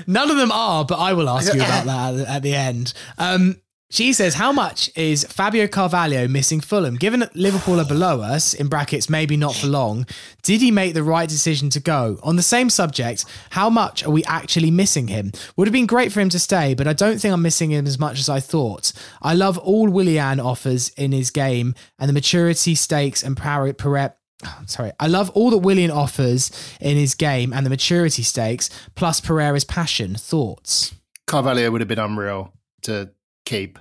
[0.07, 2.55] None of them are, but I will ask you about that at the, at the
[2.55, 2.93] end.
[3.17, 3.61] Um,
[3.91, 6.95] she says, How much is Fabio Carvalho missing Fulham?
[6.95, 10.05] Given that Liverpool are below us, in brackets, maybe not for long,
[10.43, 12.17] did he make the right decision to go?
[12.23, 15.33] On the same subject, how much are we actually missing him?
[15.57, 17.85] Would have been great for him to stay, but I don't think I'm missing him
[17.85, 18.93] as much as I thought.
[19.21, 23.73] I love all Willian offers in his game and the maturity stakes and power.
[23.73, 24.15] Pere-
[24.67, 29.19] Sorry, I love all that Willian offers in his game and the maturity stakes, plus
[29.19, 30.15] Pereira's passion.
[30.15, 30.95] Thoughts?
[31.27, 33.11] Carvalho would have been unreal to
[33.45, 33.79] keep.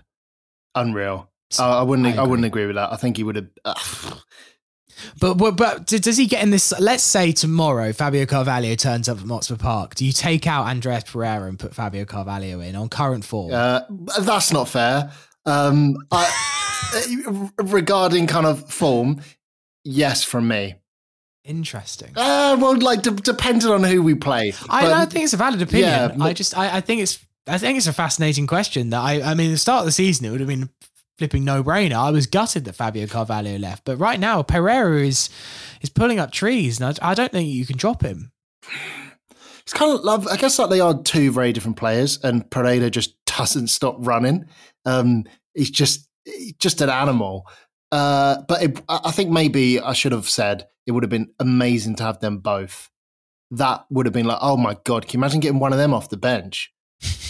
[0.75, 1.29] Unreal.
[1.59, 2.07] I, I wouldn't.
[2.07, 2.27] I I, agree.
[2.31, 2.93] wouldn't agree with that.
[2.93, 3.49] I think he would have.
[3.65, 3.75] Uh,
[5.19, 6.79] But, but but does he get in this?
[6.79, 9.95] Let's say tomorrow Fabio Carvalho turns up at Motspur Park.
[9.95, 13.51] Do you take out Andreas Pereira and put Fabio Carvalho in on current form?
[13.55, 13.81] uh,
[14.21, 15.11] that's not fair.
[15.47, 19.21] Um, I, regarding kind of form,
[19.85, 20.75] yes, from me.
[21.45, 22.13] Interesting.
[22.15, 24.53] Uh, well, like de- depending on who we play.
[24.69, 25.89] I, But- I think it's a valid opinion.
[26.19, 28.91] Yeah, I just I, I think it's I think it's a fascinating question.
[28.91, 30.71] That I I mean, the start of the season it would have been
[31.19, 31.95] flipping no brainer.
[31.95, 35.29] I was gutted that Fabio Carvalho left, but right now Pereira is
[35.81, 38.33] is pulling up trees, and I, I don't think you can drop him.
[39.61, 40.27] It's kind of love.
[40.27, 44.47] I guess like they are two very different players, and Pereira just doesn't stop running.
[44.85, 45.25] Um,
[45.55, 46.09] he's just
[46.59, 47.47] just an animal.
[47.93, 51.97] Uh, but it, I think maybe I should have said it would have been amazing
[51.97, 52.89] to have them both.
[53.51, 55.07] That would have been like, oh my god!
[55.07, 56.73] Can you imagine getting one of them off the bench?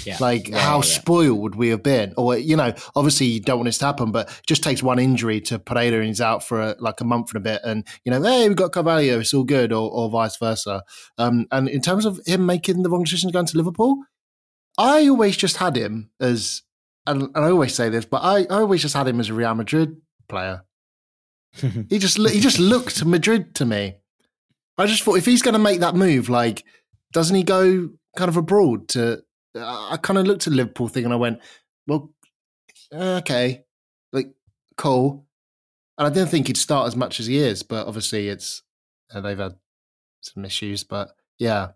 [0.05, 0.17] Yeah.
[0.21, 0.83] Like Yeah, how yeah.
[0.83, 2.15] spoiled would we have been?
[2.17, 4.99] Or you know, obviously you don't want this to happen, but it just takes one
[4.99, 7.87] injury to Pereira and he's out for a, like a month and a bit, and
[8.05, 10.83] you know, hey, we've got Carvalho, it's all good, or, or vice versa.
[11.19, 13.99] Um, and in terms of him making the wrong decision going to Liverpool,
[14.79, 16.63] I always just had him as,
[17.07, 19.35] and, and I always say this, but I, I always just had him as a
[19.35, 20.63] Real Madrid player.
[21.89, 23.97] he just he just looked Madrid to me.
[24.79, 26.65] I just thought if he's going to make that move, like,
[27.13, 29.23] doesn't he go kind of abroad to?
[29.57, 31.41] I kind of looked at Liverpool thing and I went,
[31.87, 32.13] well,
[32.93, 33.65] okay,
[34.13, 34.33] like
[34.77, 35.27] cool.
[35.99, 38.63] And I didn't think he'd start as much as he is, but obviously it's
[39.15, 39.57] Uh, they've had
[40.23, 41.73] some issues, but yeah,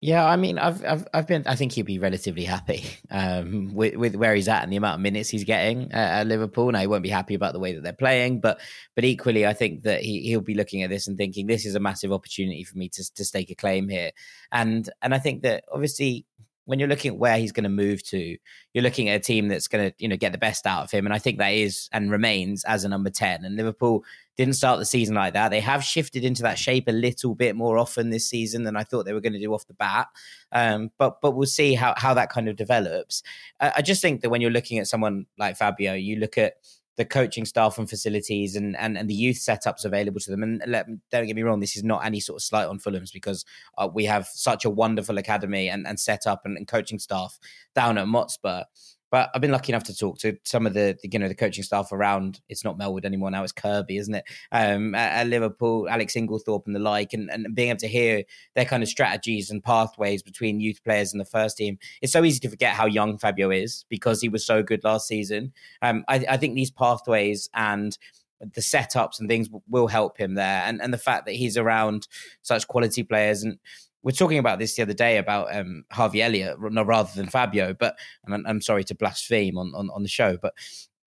[0.00, 1.42] Yeah, I mean, I've, I've, I've been.
[1.46, 4.94] I think he'd be relatively happy um, with with where he's at and the amount
[4.94, 6.70] of minutes he's getting at, at Liverpool.
[6.70, 8.60] Now he won't be happy about the way that they're playing, but
[8.94, 11.74] but equally, I think that he he'll be looking at this and thinking this is
[11.74, 14.12] a massive opportunity for me to to stake a claim here.
[14.52, 16.26] And and I think that obviously
[16.68, 18.36] when you're looking at where he's going to move to,
[18.74, 20.90] you're looking at a team that's going to, you know, get the best out of
[20.90, 21.06] him.
[21.06, 23.42] And I think that is and remains as a number 10.
[23.42, 24.04] And Liverpool
[24.36, 25.48] didn't start the season like that.
[25.48, 28.84] They have shifted into that shape a little bit more often this season than I
[28.84, 30.08] thought they were going to do off the bat.
[30.52, 33.22] Um, but but we'll see how, how that kind of develops.
[33.60, 36.56] I, I just think that when you're looking at someone like Fabio, you look at
[36.98, 40.42] the coaching staff and facilities and, and, and the youth setups available to them.
[40.42, 43.12] And let, don't get me wrong, this is not any sort of slight on Fulham's
[43.12, 43.44] because
[43.78, 47.38] uh, we have such a wonderful academy and, and setup and, and coaching staff
[47.74, 48.64] down at Motspur.
[49.10, 51.34] But I've been lucky enough to talk to some of the, the, you know the
[51.34, 52.40] coaching staff around.
[52.48, 54.24] It's not Melwood anymore now; it's Kirkby, isn't it?
[54.52, 58.24] Um, at, at, Liverpool, Alex Inglethorpe and the like, and, and being able to hear
[58.54, 61.78] their kind of strategies and pathways between youth players and the first team.
[62.02, 65.08] It's so easy to forget how young Fabio is because he was so good last
[65.08, 65.52] season.
[65.82, 67.96] Um, I, I think these pathways and
[68.40, 72.06] the setups and things will help him there, and and the fact that he's around
[72.42, 73.58] such quality players and
[74.02, 77.96] we're talking about this the other day about um, Harvey Elliott rather than Fabio, but
[78.26, 80.54] I'm, I'm sorry to blaspheme on, on, on the show, but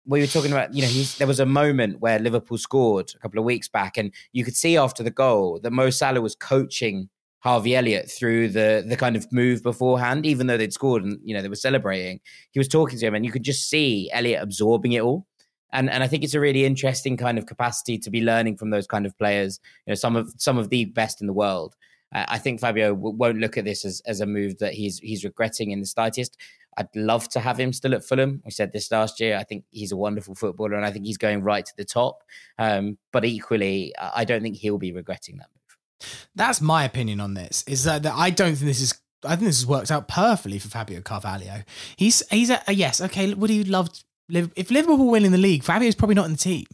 [0.05, 0.87] we were talking about, you know,
[1.19, 4.55] there was a moment where Liverpool scored a couple of weeks back, and you could
[4.55, 7.09] see after the goal that Mo Salah was coaching
[7.39, 11.33] Harvey Elliott through the the kind of move beforehand, even though they'd scored and you
[11.33, 12.19] know they were celebrating.
[12.51, 15.25] He was talking to him, and you could just see Elliott absorbing it all.
[15.71, 18.71] And and I think it's a really interesting kind of capacity to be learning from
[18.71, 19.59] those kind of players.
[19.85, 21.75] You know, some of some of the best in the world.
[22.11, 25.71] I think Fabio won't look at this as, as a move that he's he's regretting
[25.71, 26.37] in the slightest.
[26.77, 28.41] I'd love to have him still at Fulham.
[28.45, 29.37] We said this last year.
[29.37, 32.23] I think he's a wonderful footballer, and I think he's going right to the top.
[32.57, 36.09] Um, but equally, I don't think he'll be regretting that move.
[36.35, 37.63] That's my opinion on this.
[37.67, 38.99] Is that, that I don't think this is.
[39.25, 41.63] I think this has worked out perfectly for Fabio Carvalho.
[41.97, 43.01] He's he's a, a yes.
[43.01, 43.89] Okay, would he love
[44.29, 45.63] if Liverpool win in the league?
[45.63, 46.65] Fabio's probably not in the team.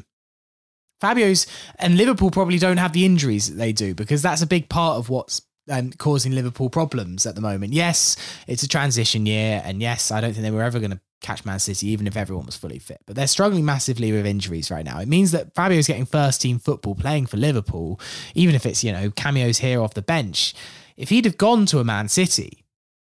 [1.01, 4.69] Fabio's and Liverpool probably don't have the injuries that they do because that's a big
[4.69, 7.73] part of what's um, causing Liverpool problems at the moment.
[7.73, 8.15] Yes,
[8.47, 11.45] it's a transition year, and yes, I don't think they were ever going to catch
[11.45, 13.01] Man City, even if everyone was fully fit.
[13.05, 14.99] But they're struggling massively with injuries right now.
[14.99, 17.99] It means that Fabio's getting first team football playing for Liverpool,
[18.35, 20.53] even if it's, you know, cameos here off the bench.
[20.97, 22.64] If he'd have gone to a Man City,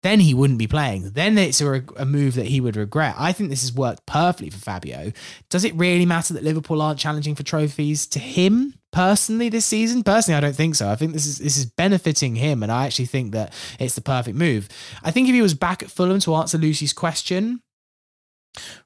[0.06, 1.10] then he wouldn't be playing.
[1.10, 3.16] Then it's a, a, move that he would regret.
[3.18, 5.12] I think this has worked perfectly for Fabio.
[5.50, 10.04] Does it really matter that Liverpool aren't challenging for trophies to him personally this season?
[10.04, 10.90] Personally, I don't think so.
[10.90, 14.02] I think this is this is benefiting him, and I actually think that it's the
[14.02, 14.70] perfect move.
[15.04, 17.62] I think if he was back at Fulham to answer Lucy's question.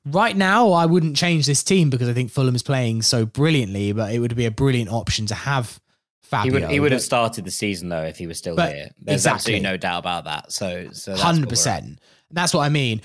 [0.06, 3.92] Right now, I wouldn't change this team because I think Fulham is playing so brilliantly,
[3.92, 5.80] but it would be a brilliant option to have
[6.30, 6.52] Fabio.
[6.52, 8.92] He would, he would have started the season though if he was still here.
[9.02, 9.36] There's exactly.
[9.36, 10.52] absolutely no doubt about that.
[10.52, 12.00] So, so hundred percent.
[12.32, 13.02] That's what I mean.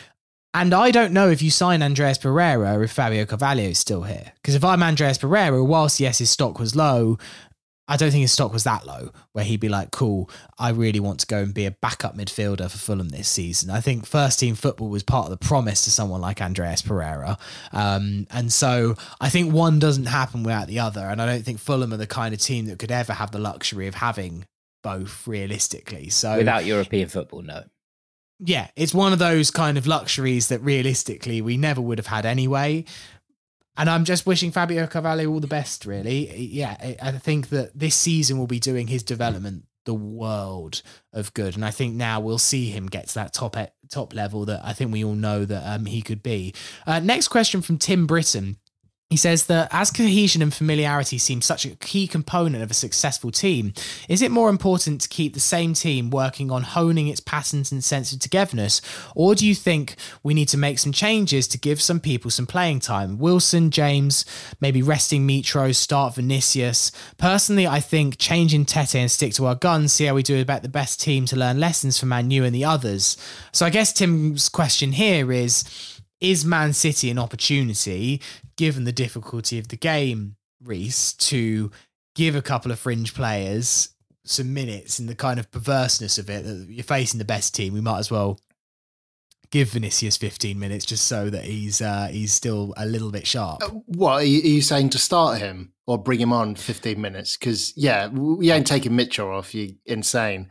[0.53, 4.33] And I don't know if you sign Andreas Pereira if Fabio Carvalho is still here.
[4.37, 7.19] Because if I'm Andreas Pereira, whilst yes, his stock was low,
[7.87, 11.01] I don't think his stock was that low where he'd be like, cool, I really
[11.01, 13.69] want to go and be a backup midfielder for Fulham this season.
[13.69, 17.37] I think first team football was part of the promise to someone like Andreas Pereira.
[17.73, 21.03] Um, and so I think one doesn't happen without the other.
[21.03, 23.39] And I don't think Fulham are the kind of team that could ever have the
[23.39, 24.47] luxury of having
[24.83, 26.09] both realistically.
[26.09, 27.65] So without European football, no.
[28.41, 32.27] Yeah, it's one of those kind of luxuries that realistically we never would have had
[32.27, 32.85] anyway.
[33.77, 36.33] And I'm just wishing Fabio Carvalho all the best, really.
[36.37, 41.55] Yeah, I think that this season will be doing his development the world of good.
[41.55, 43.57] And I think now we'll see him get to that top
[43.91, 46.55] top level that I think we all know that um, he could be.
[46.87, 48.57] Uh, next question from Tim Britton.
[49.15, 53.31] He says that as cohesion and familiarity seem such a key component of a successful
[53.31, 53.73] team,
[54.09, 57.85] is it more important to keep the same team working on honing its patterns and
[57.85, 58.83] sense of togetherness,
[59.15, 59.95] or do you think
[60.25, 63.17] we need to make some changes to give some people some playing time?
[63.17, 64.25] Wilson, James,
[64.61, 66.91] maybe resting Mitro, start Vinicius.
[67.17, 70.63] Personally, I think changing Tete and stick to our guns, see how we do about
[70.63, 73.17] the best team to learn lessons from Man U and the others.
[73.53, 75.63] So I guess Tim's question here is
[76.25, 78.21] is Man City an opportunity
[78.57, 81.71] given the difficulty of the game, Reece, to
[82.15, 83.91] give a couple of fringe players
[84.25, 87.75] some minutes and the kind of perverseness of it that you're facing the best team,
[87.75, 88.41] we might as well
[89.51, 93.63] give Vinicius 15 minutes just so that he's uh, he's still a little bit sharp.
[93.63, 96.99] Uh, what are you, are you, saying to start him or bring him on 15
[96.99, 97.37] minutes?
[97.37, 99.55] Because yeah, we ain't taking Mitchell off.
[99.55, 100.51] You insane.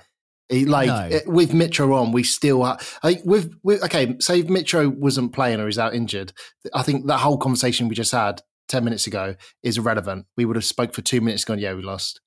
[0.54, 1.18] He, like no.
[1.18, 4.16] Eh, with Mitro on, we still have, like with, with okay.
[4.20, 6.32] Say if Mitro wasn't playing or he's out injured,
[6.74, 10.28] I think that whole conversation we just had ten minutes ago is irrelevant.
[10.38, 12.22] We would have spoke for two minutes, gone, yeah, we lost.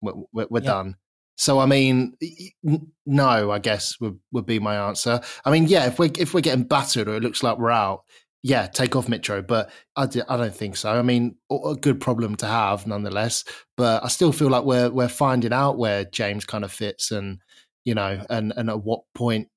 [0.00, 0.96] We're, we're, we're done.
[1.36, 2.14] So I mean,
[3.04, 5.20] no, I guess would would be my answer.
[5.44, 8.04] I mean, yeah, if we're if we're getting battered or it looks like we're out,
[8.42, 9.46] yeah, take off Mitro.
[9.46, 10.90] But I, I don't think so.
[10.90, 13.44] I mean, a good problem to have nonetheless.
[13.76, 17.38] But I still feel like we're we're finding out where James kind of fits, and
[17.84, 19.48] you know, and and at what point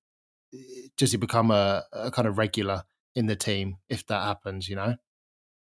[0.53, 2.83] eh, does he become a, a kind of regular
[3.15, 4.69] in the team if that happens?
[4.69, 4.95] You know.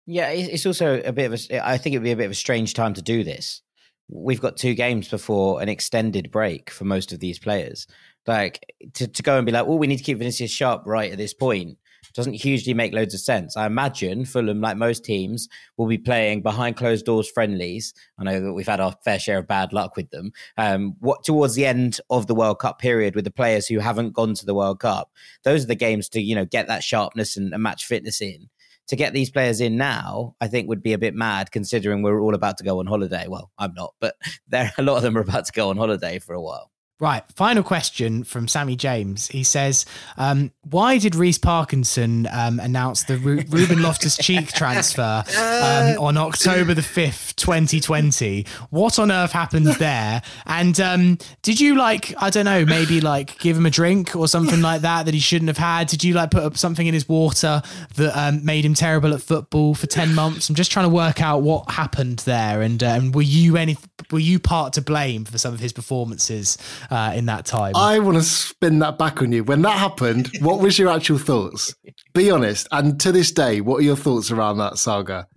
[0.08, 1.68] Yeah, it's also a bit of a.
[1.68, 3.62] I think it'd be a bit of a strange time to do this
[4.08, 7.88] we've got two games before an extended break for most of these players.
[8.28, 8.60] Like
[8.94, 11.18] to, to go and be like, oh, we need to keep Vinicius sharp right at
[11.18, 11.78] this point
[12.16, 13.58] doesn't hugely make loads of sense.
[13.58, 17.94] I imagine Fulham, like most teams, will be playing behind closed doors friendlies.
[18.18, 20.32] I know that we've had our fair share of bad luck with them.
[20.58, 24.14] Um, what towards the end of the World Cup period with the players who haven't
[24.14, 25.12] gone to the World Cup,
[25.44, 28.50] those are the games to you know get that sharpness and, and match fitness in
[28.88, 32.22] to get these players in now, I think would be a bit mad considering we're
[32.22, 33.26] all about to go on holiday.
[33.28, 34.16] Well, I'm not, but
[34.48, 36.72] there a lot of them are about to go on holiday for a while.
[36.98, 37.24] Right.
[37.36, 39.28] Final question from Sammy James.
[39.28, 39.86] He says,
[40.18, 46.16] um, "Why did Reece Parkinson um, announce the Ru- Ruben Loftus Cheek transfer um, on
[46.16, 48.46] October the fifth, twenty twenty?
[48.70, 50.22] What on earth happened there?
[50.46, 54.30] And um, did you like, I don't know, maybe like give him a drink or
[54.30, 55.90] something like that that he shouldn't have had?
[55.90, 57.62] Did you like put up something in his water
[57.96, 60.48] that um, made him terrible at football for ten months?
[60.48, 62.62] I'm just trying to work out what happened there.
[62.62, 63.76] And um, were you any,
[64.12, 66.58] were you part to blame for some of his performances?"
[66.90, 67.74] Uh, in that time.
[67.76, 69.44] I want to spin that back on you.
[69.44, 71.76] When that happened, what was your actual thoughts?
[72.14, 72.68] Be honest.
[72.72, 75.28] And to this day, what are your thoughts around that saga?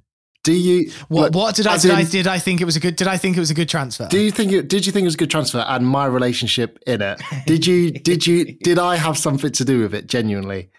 [0.45, 1.35] Do you what?
[1.35, 1.91] What did I did?
[1.91, 2.97] In, I did I think it was a good?
[2.97, 4.07] Did I think it was a good transfer?
[4.09, 4.69] Do you think it?
[4.69, 5.59] Did you think it was a good transfer?
[5.59, 7.21] And my relationship in it.
[7.47, 7.91] Did you?
[7.91, 8.57] did you?
[8.63, 10.07] Did I have something to do with it?
[10.07, 10.71] Genuinely.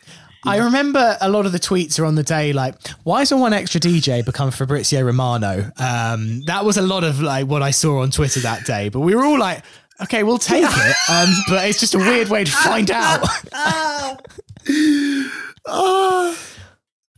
[0.46, 3.82] I remember a lot of the tweets are on the day like, why has 1Xtra
[3.82, 5.70] DJ become Fabrizio Romano?
[5.78, 8.90] Um, that was a lot of like what I saw on Twitter that day.
[8.90, 9.64] But we were all like,
[10.02, 10.96] okay, we'll take it.
[11.10, 13.28] Um, but it's just a weird way to find out.
[15.66, 16.38] oh,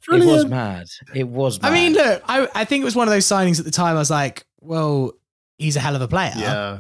[0.10, 0.88] it was mad.
[1.14, 1.72] It was mad.
[1.72, 3.96] I mean, look, I, I think it was one of those signings at the time.
[3.96, 5.14] I was like, well,
[5.58, 6.34] he's a hell of a player.
[6.36, 6.80] Yeah.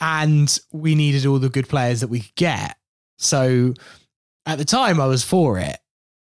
[0.00, 2.76] And we needed all the good players that we could get.
[3.18, 3.74] So
[4.46, 5.78] at the time, I was for it.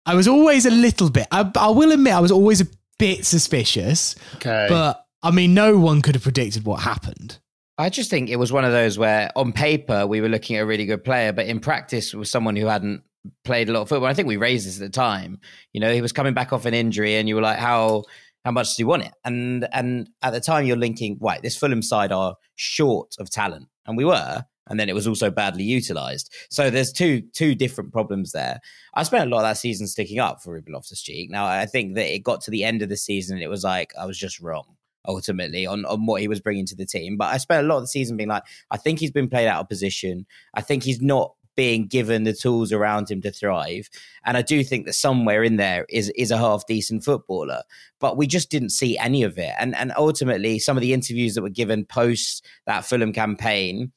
[0.06, 2.68] I was always a little bit, I, I will admit, I was always a
[2.98, 4.16] bit suspicious.
[4.36, 4.66] Okay.
[4.68, 7.38] But I mean, no one could have predicted what happened.
[7.80, 10.64] I just think it was one of those where on paper we were looking at
[10.64, 13.04] a really good player, but in practice was someone who hadn't
[13.46, 14.10] played a lot of football.
[14.10, 15.40] I think we raised this at the time.
[15.72, 18.04] You know, he was coming back off an injury, and you were like, "How
[18.44, 21.56] how much do you want it?" And and at the time, you're linking, right, this
[21.56, 24.44] Fulham side are short of talent, and we were.
[24.68, 26.32] And then it was also badly utilized.
[26.52, 28.60] So there's two two different problems there.
[28.94, 31.32] I spent a lot of that season sticking up for Ruben Loftus Cheek.
[31.32, 33.64] Now I think that it got to the end of the season, and it was
[33.64, 34.76] like I was just wrong
[35.08, 37.18] ultimately on, on what he was bringing to the team.
[37.18, 39.47] But I spent a lot of the season being like, I think he's been played
[39.47, 40.26] out of position.
[40.54, 43.89] I think he's not being given the tools around him to thrive.
[44.24, 47.64] And I do think that somewhere in there is is a half decent footballer.
[48.00, 49.54] But we just didn't see any of it.
[49.60, 53.91] And and ultimately some of the interviews that were given post that Fulham campaign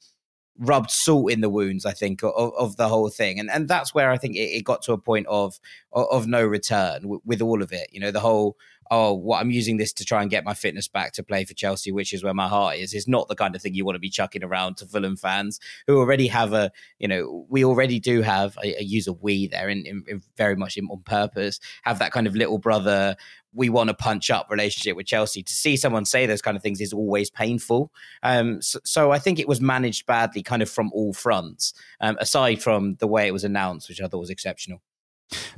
[0.58, 3.38] rubbed salt in the wounds, I think, of, of the whole thing.
[3.38, 5.60] And and that's where I think it, it got to a point of
[5.92, 7.88] of, no return with all of it.
[7.92, 8.56] You know, the whole
[8.90, 11.54] oh, what I'm using this to try and get my fitness back to play for
[11.54, 13.96] Chelsea, which is where my heart is, is not the kind of thing you want
[13.96, 18.00] to be chucking around to Fulham fans who already have a, you know, we already
[18.00, 21.60] do have, a use of we there in, in, in very much in, on purpose,
[21.82, 23.16] have that kind of little brother,
[23.54, 25.42] we want to punch up relationship with Chelsea.
[25.42, 27.92] To see someone say those kind of things is always painful.
[28.22, 32.16] Um, so, so, I think it was managed badly, kind of from all fronts, um,
[32.20, 34.82] aside from the way it was announced, which I thought was exceptional.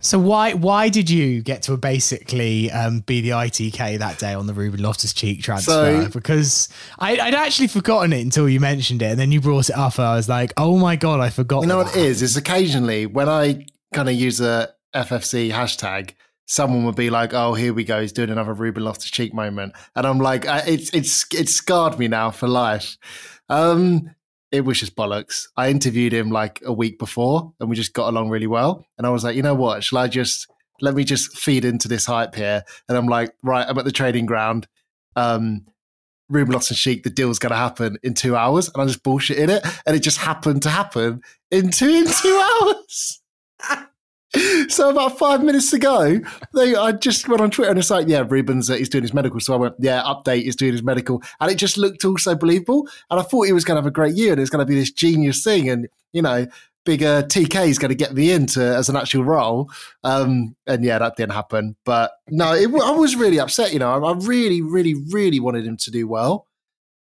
[0.01, 4.47] So why why did you get to basically um, be the ITK that day on
[4.47, 6.05] the Ruben Loftus Cheek transfer?
[6.05, 6.69] So, because
[6.99, 9.99] I, would actually forgotten it until you mentioned it, and then you brought it up,
[9.99, 11.63] and I was like, oh my god, I forgot.
[11.63, 12.23] You know what it is?
[12.23, 16.13] Is occasionally when I kind of use a FFC hashtag,
[16.47, 19.75] someone would be like, "Oh, here we go, he's doing another Ruben Loftus Cheek moment,"
[19.97, 22.97] and I'm like, "It's it's it's scarred me now for life."
[23.49, 24.15] Um,
[24.55, 25.49] it was just bollocks.
[25.57, 28.87] I interviewed him like a week before and we just got along really well.
[28.97, 29.83] And I was like, you know what?
[29.83, 30.47] Shall I just
[30.81, 32.63] let me just feed into this hype here?
[32.89, 34.69] And I'm like, right, I'm at the trading ground.
[35.17, 35.67] Um,
[36.29, 38.71] Ruben and Cheek, the deal's going to happen in two hours.
[38.73, 39.67] And I just bullshit in it.
[39.87, 43.21] And it just happened to happen in two, in two hours
[44.69, 46.21] so about five minutes ago,
[46.55, 49.15] they, I just went on Twitter and it's like, yeah, Ruben's uh, he's doing his
[49.15, 49.41] medical.
[49.41, 52.35] So I went, yeah, update, he's doing his medical, and it just looked all so
[52.35, 52.89] believable.
[53.11, 54.69] And I thought he was going to have a great year and it's going to
[54.69, 56.47] be this genius thing, and you know,
[56.85, 59.71] bigger TK is going to get me into as an actual role.
[60.03, 61.77] Um, and yeah, that didn't happen.
[61.85, 63.73] But no, it, I was really upset.
[63.73, 66.47] You know, I really, really, really wanted him to do well.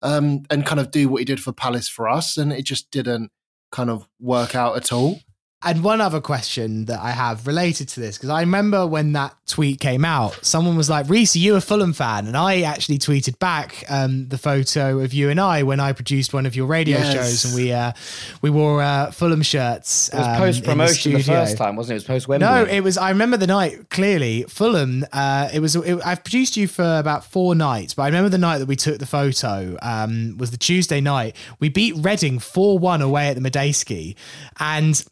[0.03, 2.91] um, and kind of do what he did for Palace for us, and it just
[2.91, 3.30] didn't
[3.72, 5.18] kind of work out at all.
[5.64, 9.34] And one other question that I have related to this, because I remember when that
[9.46, 12.26] tweet came out, someone was like, Reece, are you a Fulham fan?
[12.26, 16.34] And I actually tweeted back um, the photo of you and I when I produced
[16.34, 17.12] one of your radio Yes.
[17.14, 17.92] shows and we uh,
[18.42, 20.10] we wore uh, Fulham shirts.
[20.10, 21.94] It was um, post promotion in the, first time, wasn't it?
[21.94, 22.46] It was post Wembley.
[22.46, 22.98] No, it was.
[22.98, 24.44] I remember the night clearly.
[24.48, 25.04] Fulham.
[25.12, 25.76] Uh, it was.
[25.76, 28.76] It, I've produced you for about four nights, but I remember the night that we
[28.76, 29.76] took the photo.
[29.82, 31.36] Um, was the Tuesday night.
[31.58, 34.14] We beat Reading four one away at the Madejski,
[34.60, 35.02] and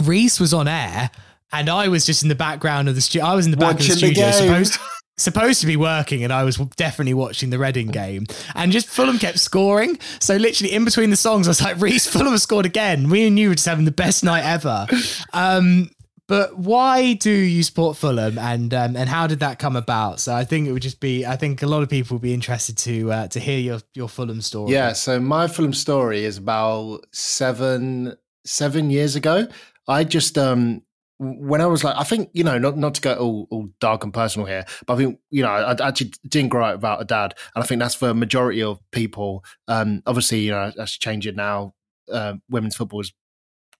[0.00, 1.10] Reece was on air,
[1.52, 3.26] and I was just in the background of the studio.
[3.26, 4.64] I was in the back Watching of the the studio, game.
[4.64, 4.80] supposed.
[5.18, 8.26] Supposed to be working, and I was definitely watching the Reading game.
[8.54, 9.98] And just Fulham kept scoring.
[10.20, 13.38] So literally in between the songs, I was like, "Reece, Fulham scored again." We and
[13.38, 14.86] you were just having the best night ever.
[15.34, 15.90] Um,
[16.28, 20.18] but why do you support Fulham, and um, and how did that come about?
[20.18, 21.26] So I think it would just be.
[21.26, 24.08] I think a lot of people would be interested to uh, to hear your your
[24.08, 24.72] Fulham story.
[24.72, 29.46] Yeah, so my Fulham story is about seven seven years ago.
[29.88, 30.82] I just um
[31.18, 34.02] when I was like, I think you know, not not to go all, all dark
[34.04, 37.00] and personal here, but I think you know, I, I actually didn't grow up without
[37.00, 39.44] a dad, and I think that's for a majority of people.
[39.68, 41.74] Um, obviously, you know, that's changing now.
[42.12, 43.12] Uh, women's football is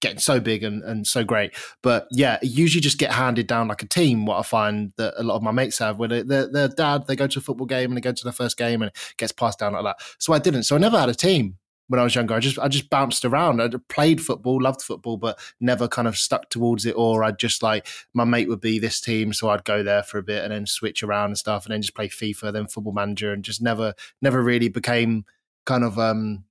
[0.01, 3.83] getting so big and, and so great, but yeah, usually just get handed down like
[3.83, 4.25] a team.
[4.25, 7.07] What I find that a lot of my mates have, where they, their their dad
[7.09, 9.15] they go to a football game and they go to their first game and it
[9.17, 9.97] gets passed down like that.
[10.19, 10.63] So I didn't.
[10.65, 11.57] So I never had a team
[11.93, 12.33] when I was younger.
[12.35, 13.61] I just I just bounced around.
[13.61, 16.93] I played football, loved football, but never kind of stuck towards it.
[16.97, 20.17] Or I'd just like my mate would be this team, so I'd go there for
[20.17, 22.95] a bit and then switch around and stuff, and then just play FIFA, then Football
[22.95, 25.27] Manager, and just never never really became
[25.67, 26.45] kind of um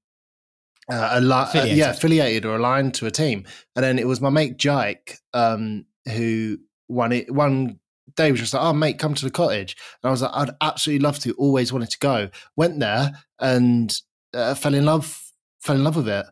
[0.92, 1.78] uh, a li- uh, Affiliated.
[1.78, 3.46] yeah affiliated or aligned to a team.
[3.76, 7.80] And then it was my mate Jake um who one it one
[8.16, 9.76] day was just like, oh mate, come to the cottage.
[10.04, 11.32] And I was like, I'd absolutely love to.
[11.34, 12.30] Always wanted to go.
[12.56, 13.92] Went there and
[14.34, 15.31] uh, fell in love.
[15.62, 16.26] Fell in love with it,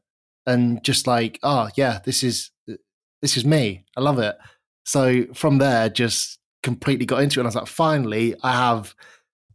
[0.46, 2.52] and just like, oh yeah, this is
[3.22, 3.86] this is me.
[3.96, 4.38] I love it.
[4.86, 7.42] So from there, just completely got into it.
[7.42, 8.96] And I was like, finally, I have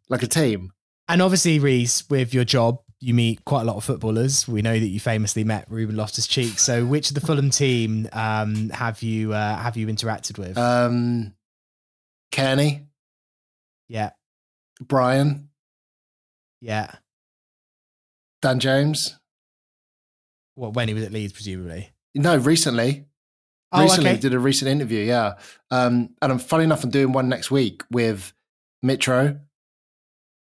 [0.09, 0.73] like a team.
[1.09, 4.49] And obviously, Reece, with your job, you meet quite a lot of footballers.
[4.49, 6.59] We know that you famously met Ruben Loftus Cheek.
[6.59, 10.57] So, which of the Fulham team um, have you uh, have you interacted with?
[10.57, 11.35] Um,
[12.33, 12.87] Cairney,
[13.89, 14.11] yeah,
[14.81, 15.51] Bryan,
[16.61, 16.93] yeah.
[18.41, 19.19] Dan James.
[20.57, 21.91] What when he was at Leeds, presumably.
[22.15, 23.07] No, recently.
[23.73, 24.21] Oh, recently okay.
[24.21, 25.35] did a recent interview, yeah.
[25.71, 28.33] Um, and I'm funny enough, I'm doing one next week with
[28.85, 29.41] Mitro,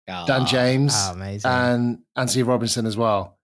[0.09, 1.51] Ah, Dan James, Oh, amazing.
[1.51, 3.37] and Antonee Robinson as well.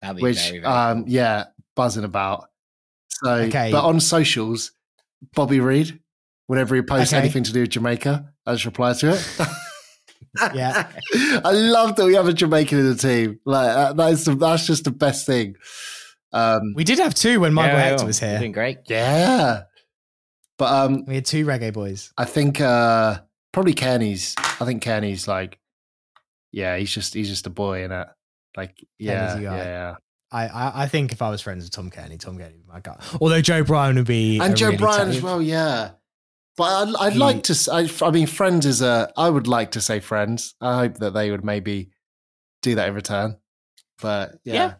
[0.00, 1.12] That'd be which very, very um, cool.
[1.12, 1.44] yeah,
[1.76, 2.50] buzzing about.
[3.10, 3.70] So, Okay.
[3.70, 4.72] but on socials,
[5.34, 6.00] Bobby Reid,
[6.48, 7.20] whenever he posts Okay.
[7.22, 9.38] anything to do with Jamaica, I just reply to it.
[10.54, 10.88] Yeah.
[11.44, 13.38] I love that we have a Jamaican in the team.
[13.44, 15.56] Like uh, that is the, that's just the best thing.
[16.32, 18.38] Um, we did have two when Michael Yeah, Hector was you're here.
[18.38, 18.78] Doing great.
[18.86, 19.62] yeah,
[20.58, 22.12] but um, We had two reggae boys.
[22.16, 23.18] I think uh,
[23.52, 24.34] probably Cairney's.
[24.38, 25.58] I think Cairney's like,
[26.52, 28.08] yeah, he's just he's just a boy in it.
[28.56, 29.94] Like, yeah, yeah, yeah.
[30.30, 32.72] I, I, I think if I was friends with Tom Cairney, Tom Cairney would be
[32.72, 32.98] my guy.
[33.20, 35.42] Although Joe Bryan would be and Joe really Bryan tough- as well.
[35.42, 35.90] Yeah,
[36.56, 37.68] but I'd, I'd He- like to.
[37.72, 39.12] I, I mean, Friends is a.
[39.16, 40.54] I would like to say Friends.
[40.60, 41.90] I hope that they would maybe
[42.62, 43.36] do that in return.
[44.00, 44.74] But yeah, Yeah.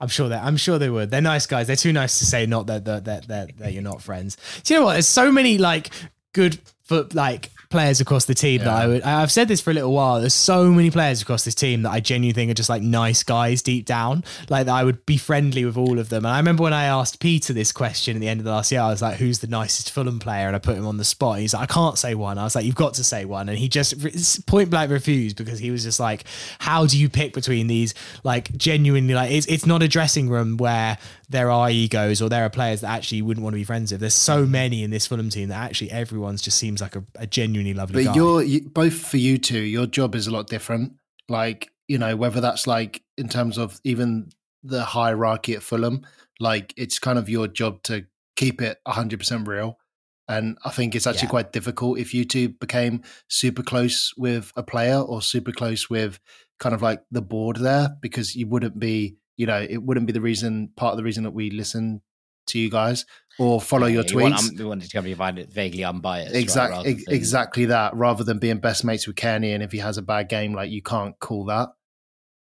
[0.00, 1.10] I'm sure that I'm sure they would.
[1.10, 1.66] They're nice guys.
[1.68, 4.36] They're too nice to say not that that that that, that you're not friends.
[4.64, 4.94] Do you know what?
[4.94, 5.90] There's so many like
[6.34, 9.02] good foot like players across the team that I would.
[9.02, 10.20] I've said this for a little while.
[10.20, 13.24] There's so many players across this team that I genuinely think are just like nice
[13.24, 14.22] guys deep down.
[14.48, 16.24] Like that I would be friendly with all of them.
[16.24, 18.70] And I remember when I asked Peter this question at the end of the last
[18.70, 21.04] year, I was like, "Who's the nicest Fulham player?" And I put him on the
[21.04, 21.40] spot.
[21.40, 23.58] He's like, "I can't say one." I was like, "You've got to say one." And
[23.58, 26.24] he just point blank refused because he was just like,
[26.60, 27.92] "How do you pick between these
[28.22, 30.96] like genuinely like it's it's not a dressing room where
[31.34, 33.90] there are egos or there are players that actually you wouldn't want to be friends
[33.92, 34.00] with.
[34.00, 34.50] There's so mm.
[34.50, 38.04] many in this Fulham team that actually everyone's just seems like a, a genuinely lovely
[38.04, 38.14] but guy.
[38.14, 39.60] you're you, both for you two.
[39.60, 40.94] Your job is a lot different.
[41.28, 44.30] Like you know, whether that's like in terms of even
[44.62, 46.06] the hierarchy at Fulham,
[46.40, 48.06] like it's kind of your job to
[48.36, 49.78] keep it 100 percent real.
[50.26, 51.30] And I think it's actually Yeah.
[51.30, 56.18] quite difficult if you two became super close with a player or super close with
[56.58, 60.12] kind of like the board there, because you wouldn't be, you know, it wouldn't be
[60.12, 62.02] the reason, part of the reason that we listen
[62.48, 63.06] to you guys
[63.38, 64.50] or follow Yeah, your you want- tweets.
[64.50, 66.34] um, we wanted to be find it vaguely unbiased.
[66.34, 67.94] Exactly, rather ex- than- exactly that.
[67.96, 70.70] Rather than being best mates with Cairney, and if he has a bad game, like
[70.70, 71.70] you can't call that.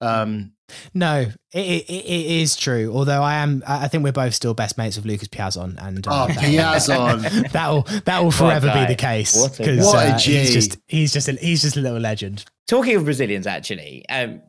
[0.01, 0.53] Um,
[0.93, 2.93] No, it, it, it is true.
[2.95, 6.07] Although I am, I I think we're both still best mates with Lucas Piazon, and
[6.07, 9.85] uh, oh, Piazon, that will that will forever be the case What a because.
[9.85, 12.45] What a uh, he's just he's just a, he's just a little legend.
[12.67, 14.41] Talking of Brazilians, actually, um,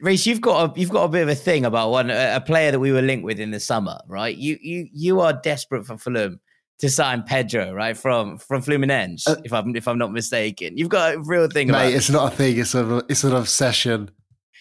[0.00, 2.70] Reece, you've got a you've got a bit of a thing about one a player
[2.70, 4.36] that we were linked with in the summer, right?
[4.36, 6.40] You you you are desperate for Fulham
[6.78, 10.76] to sign Pedro, right from from Fluminense, uh, if I'm if I'm not mistaken.
[10.76, 11.94] You've got a real thing, mate.
[11.94, 12.58] It's not a thing.
[12.58, 14.10] It's a it's an obsession.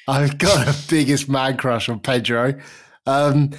[0.07, 2.53] I've got a biggest man crush on Pedro.
[3.05, 3.51] Um,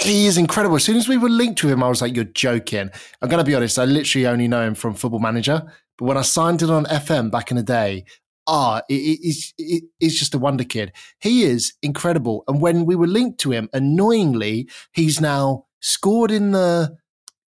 [0.00, 0.76] he is incredible.
[0.76, 3.42] As soon as we were linked to him, I was like, "You're joking." I'm going
[3.42, 3.78] to be honest.
[3.78, 5.62] I literally only know him from Football Manager,
[5.98, 8.04] but when I signed it on FM back in the day,
[8.46, 10.92] ah, it, it, it, it's just a wonder kid.
[11.20, 12.44] He is incredible.
[12.48, 16.96] And when we were linked to him, annoyingly, he's now scored in the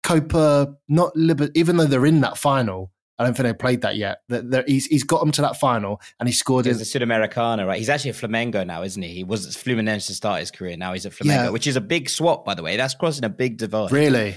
[0.02, 2.92] Copa, not Liber, even though they're in that final.
[3.18, 4.18] I don't think they played that yet.
[4.28, 6.66] That he's he's got them to that final, and he scored.
[6.66, 7.78] He's in, the Sudamericana, right?
[7.78, 9.08] He's actually a Flamengo now, isn't he?
[9.08, 10.76] He was Fluminense to start his career.
[10.76, 11.48] Now he's a Flamengo, yeah.
[11.48, 12.76] which is a big swap, by the way.
[12.76, 13.90] That's crossing a big divide.
[13.90, 14.36] Really?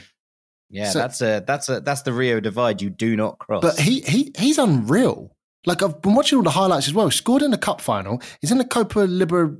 [0.69, 3.61] Yeah, so, that's a that's a that's the Rio divide you do not cross.
[3.61, 5.35] But he he he's unreal.
[5.65, 7.11] Like I've been watching all the highlights as well.
[7.11, 8.21] Scored in the cup final.
[8.41, 9.57] He's in the Copa Liber.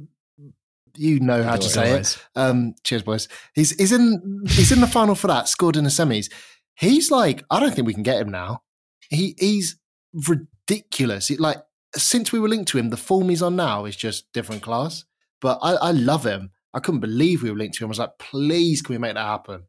[0.96, 2.18] You know how to say it.
[2.36, 3.28] Um, cheers, boys.
[3.54, 5.48] He's he's in he's in the final for that.
[5.48, 6.32] Scored in the semis.
[6.76, 8.64] He's like I don't think we can get him now.
[9.10, 9.78] He he's
[10.14, 11.30] ridiculous.
[11.30, 11.58] It, like
[11.96, 15.06] since we were linked to him, the form he's on now is just different class.
[15.42, 16.52] But I, I love him.
[16.74, 17.88] I couldn't believe we were linked to him.
[17.88, 19.64] I was like, please, can we make that happen?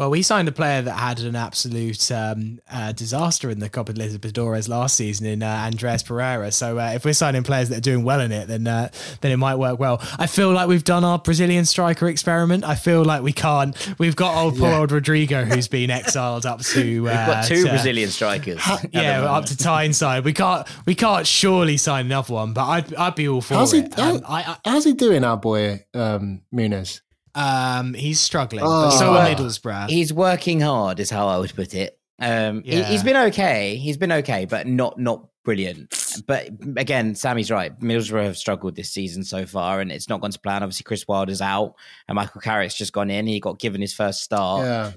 [0.00, 3.92] Well, we signed a player that had an absolute um, uh, disaster in the Copa
[3.92, 6.50] Libertadores last season in uh, Andreas Pereira.
[6.52, 8.88] So uh, if we're signing players that are doing well in it, then uh,
[9.20, 10.00] then it might work well.
[10.18, 12.64] I feel like we've done our Brazilian striker experiment.
[12.64, 13.76] I feel like we can't.
[13.98, 14.78] We've got old poor yeah.
[14.78, 16.80] old Rodrigo who's been exiled up to.
[17.02, 18.62] we've got uh, two to, Brazilian strikers.
[18.92, 20.24] yeah, up to Tyneside.
[20.24, 20.66] We can't.
[20.86, 23.94] We can't surely sign another one, but I'd I'd be all for how's it.
[23.94, 27.02] He, um, I, I, how's he doing, our boy um, Muniz?
[27.40, 28.62] Um, he's struggling.
[28.64, 29.88] Oh, so are Middlesbrough.
[29.88, 31.98] He's working hard, is how I would put it.
[32.18, 32.84] Um, yeah.
[32.84, 33.76] he, has been okay.
[33.76, 36.22] He's been okay, but not not brilliant.
[36.26, 37.78] But again, Sammy's right.
[37.80, 40.62] Middlesbrough have struggled this season so far, and it's not gone to plan.
[40.62, 41.74] Obviously, Chris Wilder's out,
[42.08, 43.26] and Michael Carrick's just gone in.
[43.26, 44.66] He got given his first start.
[44.66, 44.92] Yeah.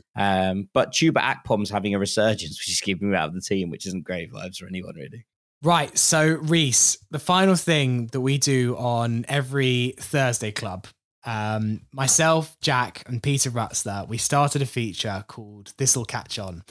[0.49, 3.69] Um, but Chuba Akpom's having a resurgence, which is keeping him out of the team,
[3.69, 5.25] which isn't great vibes for anyone, really.
[5.61, 5.97] Right.
[5.97, 10.87] So, Reece, the final thing that we do on every Thursday club
[11.25, 16.63] um, myself, Jack, and Peter Rutzler, we started a feature called This'll Catch On.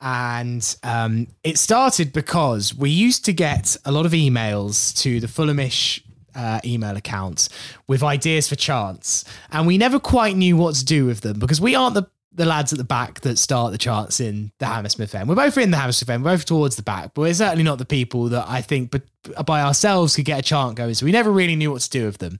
[0.00, 5.26] And um, it started because we used to get a lot of emails to the
[5.26, 6.02] Fulhamish
[6.34, 7.48] uh, email accounts
[7.86, 9.24] with ideas for chants.
[9.50, 12.06] And we never quite knew what to do with them because we aren't the
[12.36, 15.28] the lads at the back that start the charts in the Hammersmith end.
[15.28, 17.78] We're both in the Hammersmith end, we're both towards the back, but we're certainly not
[17.78, 19.02] the people that I think but
[19.46, 20.94] by ourselves could get a chant going.
[20.94, 22.38] So we never really knew what to do with them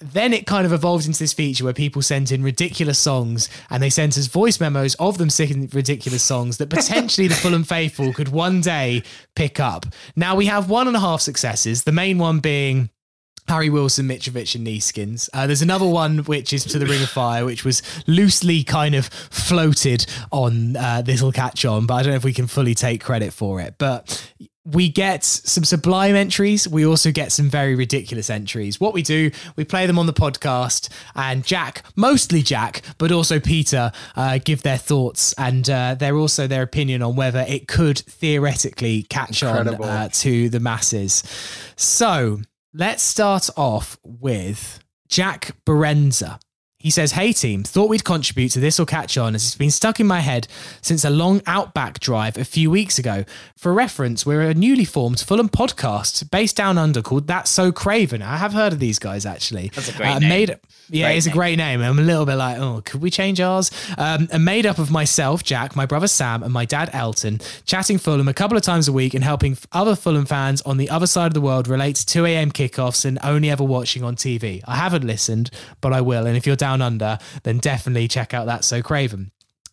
[0.00, 3.82] then it kind of evolves into this feature where people sent in ridiculous songs and
[3.82, 8.12] they sent us voice memos of them singing ridiculous songs that potentially the Fulham faithful
[8.12, 9.02] could one day
[9.34, 9.86] pick up.
[10.16, 12.90] Now we have one and a half successes, the main one being
[13.50, 15.28] Harry Wilson, Mitrovic, and Neeskens.
[15.34, 18.94] Uh, there's another one which is to the Ring of Fire, which was loosely kind
[18.94, 22.76] of floated on uh, This'll Catch On, but I don't know if we can fully
[22.76, 23.74] take credit for it.
[23.76, 24.32] But
[24.64, 26.68] we get some sublime entries.
[26.68, 28.78] We also get some very ridiculous entries.
[28.78, 33.40] What we do, we play them on the podcast, and Jack, mostly Jack, but also
[33.40, 37.98] Peter, uh, give their thoughts and uh, they're also their opinion on whether it could
[37.98, 39.84] theoretically catch Incredible.
[39.84, 41.22] on uh, to the masses.
[41.76, 42.40] So
[42.74, 46.38] let's start off with Jack Berenza.
[46.80, 50.00] He says, Hey team, thought we'd contribute to This'll Catch On as it's been stuck
[50.00, 50.48] in my head
[50.80, 53.26] since a long outback drive a few weeks ago.
[53.54, 58.22] For reference, we're a newly formed Fulham podcast based down under called That's So Craven.
[58.22, 59.70] I have heard of these guys actually.
[59.74, 60.28] That's a great uh, name.
[60.30, 60.58] Made,
[60.90, 61.32] yeah, great it's name.
[61.32, 61.82] a great name.
[61.82, 63.70] I'm a little bit like, oh, could we change ours?
[63.98, 67.98] Um, and made up of myself, Jack, my brother Sam, and my dad Elton, chatting
[67.98, 71.06] Fulham a couple of times a week and helping other Fulham fans on the other
[71.06, 72.50] side of the world relate to 2 a.m.
[72.50, 74.62] kickoffs and only ever watching on TV.
[74.66, 75.50] I haven't listened,
[75.80, 76.26] but I will.
[76.26, 79.30] And if you're down down under, then definitely check out That So Craven.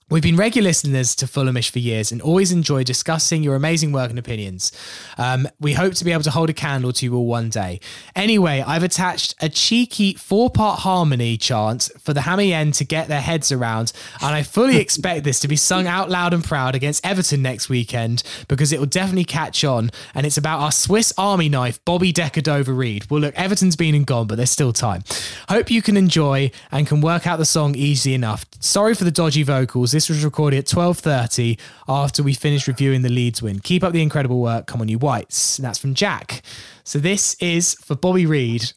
[0.09, 4.09] We've been regular listeners to Fulhamish for years and always enjoy discussing your amazing work
[4.09, 4.71] and opinions.
[5.17, 7.81] Um, we hope to be able to hold a candle to you all one day.
[8.15, 13.09] Anyway, I've attached a cheeky four part harmony chant for the Hammy End to get
[13.09, 16.73] their heads around, and I fully expect this to be sung out loud and proud
[16.73, 19.91] against Everton next weekend because it will definitely catch on.
[20.15, 23.11] And it's about our Swiss Army knife, Bobby Decordova-Reid.
[23.11, 25.03] Well, look, Everton's been and gone, but there's still time.
[25.49, 28.45] Hope you can enjoy and can work out the song easy enough.
[28.61, 29.96] Sorry for the dodgy vocals.
[29.97, 33.57] This was recorded at 12.30 after we finished reviewing the Leeds win.
[33.57, 34.67] Keep up the incredible work.
[34.67, 35.57] Come on, you whites.
[35.57, 36.43] And that's from Jack.
[36.83, 38.73] So this is for Bobby Reid.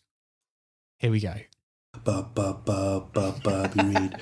[0.97, 1.35] Here we go.
[2.07, 2.31] Bobby
[3.85, 4.17] Reid.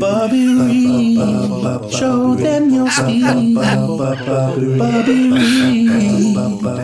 [0.00, 1.18] Bobby Reid.
[1.90, 3.54] Show them your speed.
[3.54, 5.30] Bobby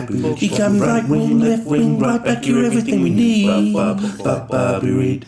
[0.09, 0.39] Reid.
[0.39, 2.47] He can right wing, left wing, right back.
[2.47, 3.75] You're everything we need.
[3.75, 5.27] Bobby Reid.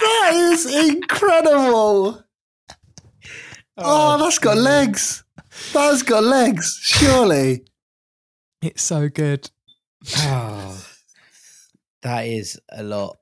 [0.00, 2.22] That is incredible.
[3.76, 5.24] Oh, that's got legs.
[5.72, 7.64] That's got legs, surely.
[8.62, 9.50] It's so good.
[10.18, 10.84] Oh,
[12.02, 13.18] that is a lot.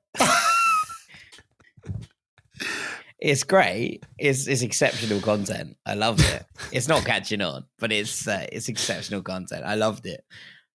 [3.19, 4.03] it's great.
[4.17, 5.77] It's it's exceptional content.
[5.85, 6.45] I love it.
[6.71, 9.63] It's not catching on, but it's uh, it's exceptional content.
[9.65, 10.23] I loved it.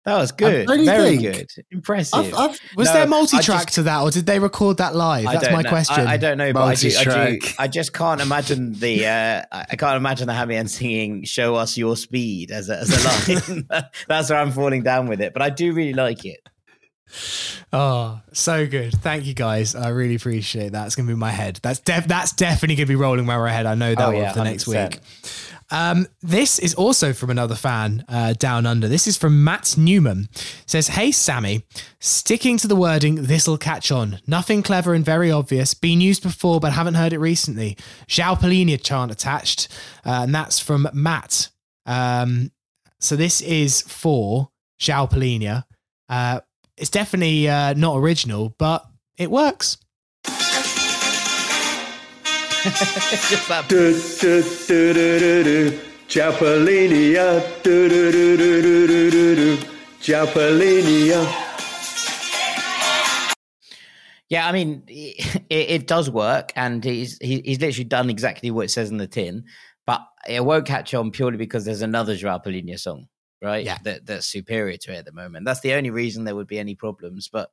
[0.05, 0.67] That was good.
[0.67, 1.23] Very think?
[1.23, 1.65] good.
[1.71, 2.19] Impressive.
[2.19, 5.27] I've, I've, Was No, there multi-track just- to that, or did they record that live?
[5.29, 5.69] I That's my know.
[5.69, 6.07] question.
[6.07, 7.05] I, I don't know, but I, do, I,
[7.37, 7.39] do.
[7.59, 9.07] I just can't imagine the.
[9.07, 13.53] Uh, I can't imagine the Hammy singing "Show Us Your Speed" as a, as a
[13.53, 13.85] line.
[14.09, 16.41] That's where I'm falling down with it, but I do really like it.
[17.75, 18.93] Oh, so good.
[18.93, 19.75] Thank you guys.
[19.75, 20.87] I really appreciate that.
[20.87, 21.59] It's going to be my head.
[21.63, 23.67] That's def- that's definitely going to be rolling around my head.
[23.67, 24.91] I know that Oh, one yeah, for the next 100%.
[24.91, 25.01] week.
[25.73, 28.89] Um, this is also from another fan uh, down under.
[28.89, 30.29] This is from Matt Newman.
[30.67, 31.65] says, "Hey Sammy,
[31.99, 34.21] sticking to the wording, this'll catch on.
[34.27, 35.73] Nothing clever and very obvious.
[35.73, 37.79] Been used before, but haven't heard it recently.
[38.07, 39.69] João Palhinha chant attached,
[40.05, 41.49] uh, and that's from Matt.
[41.87, 42.53] Um,
[43.01, 45.65] so this is for João Palhinha.
[46.07, 46.41] Uh,
[46.77, 48.85] it's definitely uh, not original, but
[49.17, 49.79] it works.
[52.63, 55.81] Just that Do, do, do, do, do, do.
[56.07, 57.63] Japalinia.
[57.65, 59.57] Do, do, do, do, do, do, do, do.
[60.01, 61.27] Japalinia.
[64.29, 68.67] Yeah, I mean, it, it does work, and he's he, he's literally done exactly what
[68.67, 69.45] it says in the tin.
[69.85, 73.09] But it won't catch on purely because there's another Joao Palhinha song,
[73.43, 73.65] right?
[73.65, 73.79] Yeah.
[73.83, 75.45] that that's superior to it at the moment.
[75.45, 77.29] That's the only reason there would be any problems.
[77.31, 77.51] But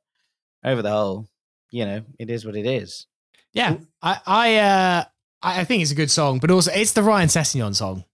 [0.64, 1.26] over the whole,
[1.72, 3.06] you know, it is what it is.
[3.52, 5.04] Yeah, I I uh,
[5.42, 8.04] I I think it's a good song, but also it's the Ryan Sessegnon song.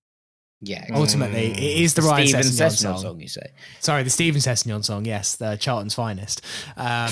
[0.62, 2.98] Yeah, Ultimately, it is the, The Ryan Steven Sessegnon, Sessegnon song.
[2.98, 3.20] song.
[3.20, 3.52] You say?
[3.80, 5.04] Sorry, the Steven Sessegnon song.
[5.04, 6.40] Yes, the Charlton's finest.
[6.78, 7.10] Um,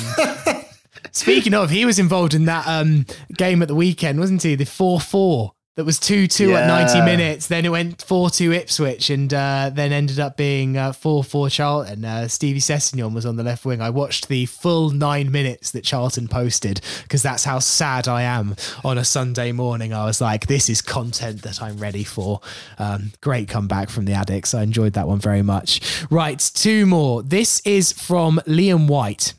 [1.13, 3.05] speaking of, he was involved in that um,
[3.37, 4.55] game at the weekend, wasn't he?
[4.55, 7.49] The four four that was two two at ninety minutes.
[7.49, 12.05] Then it went four two Ipswich, and uh, then ended up being four four Charlton.
[12.05, 13.81] Uh, Stevie Sessegnon was on the left wing.
[13.81, 18.55] I watched the full nine minutes that Charlton posted because that's how sad I am
[18.85, 19.93] on a Sunday morning.
[19.93, 22.41] I was like, this is content that I'm ready for.
[22.79, 24.57] Um, great comeback from the Addicks.
[24.57, 25.81] I enjoyed that one very much.
[26.11, 27.23] Right, two more.
[27.23, 29.35] This is from Liam White.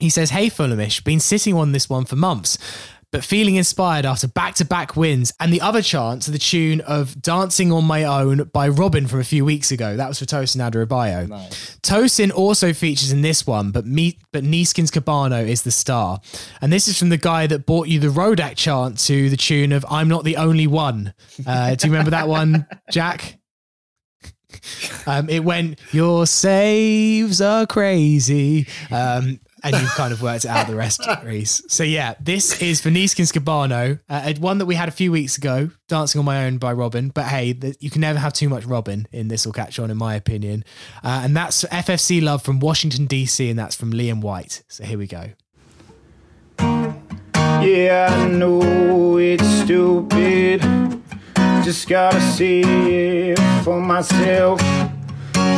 [0.00, 2.58] He says, Hey Fulhamish, been sitting on this one for months,
[3.14, 6.80] but feeling inspired after back to back wins and the other chant to the tune
[6.80, 9.96] of Dancing on My Own by Robyn from a few weeks ago.
[9.96, 11.28] That was for Tosin Adarabioyo.
[11.82, 16.20] Tosin also features in this one, but me, but Neeskens Kebano is the star.
[16.60, 19.70] And this is from the guy that bought you the Rodak chant to the tune
[19.70, 21.14] of I'm Not the Only One.
[21.46, 23.38] Uh, do you remember that one, Jack?
[25.06, 28.68] Um, it went, Your saves are crazy.
[28.90, 31.62] Um, and you've kind of worked it out the rest, Reece.
[31.68, 35.38] So, yeah, this is for Neeskens Kebano, uh, one that we had a few weeks
[35.38, 37.08] ago, Dancing on My Own by Robyn.
[37.08, 39.90] But hey, th- you can never have too much Robyn in This Will Catch On,
[39.90, 40.64] in my opinion.
[41.02, 44.62] Uh, and that's FFC Love from Washington, D.C., and that's from Liam White.
[44.68, 45.30] So, here we go.
[46.58, 50.60] Yeah, I know it's stupid.
[51.64, 52.60] Just gotta see
[53.30, 54.60] it for myself.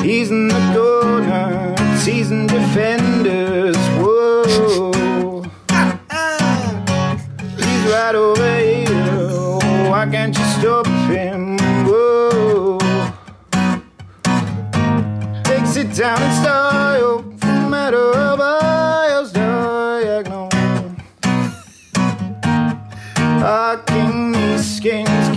[0.02, 1.74] He's in the corner,
[2.04, 3.76] teasing defenders.
[3.98, 5.42] Whoa.
[7.56, 9.90] He's right over here.
[9.90, 11.56] Why can't you stop him?
[11.86, 12.78] Whoa.
[15.44, 20.48] Takes it down in style, from matter of miles diagonal.
[23.48, 25.36] I king these skins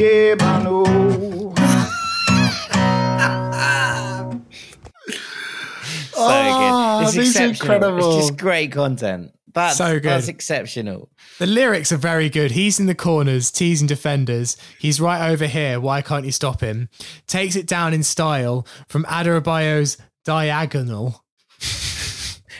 [6.30, 6.60] Kebano.
[6.60, 7.07] So Oh, ah, good.
[7.07, 7.49] It's these exceptional.
[7.76, 8.18] incredible.
[8.19, 9.31] It's just great content.
[9.53, 10.03] That's So good.
[10.03, 11.10] That's exceptional.
[11.39, 12.51] The lyrics are very good.
[12.51, 14.57] He's in the corners, teasing defenders.
[14.77, 15.80] He's right over here.
[15.80, 16.88] Why can't you stop him?
[17.27, 21.23] Takes it down in style from Adarabioyo's Diagonal.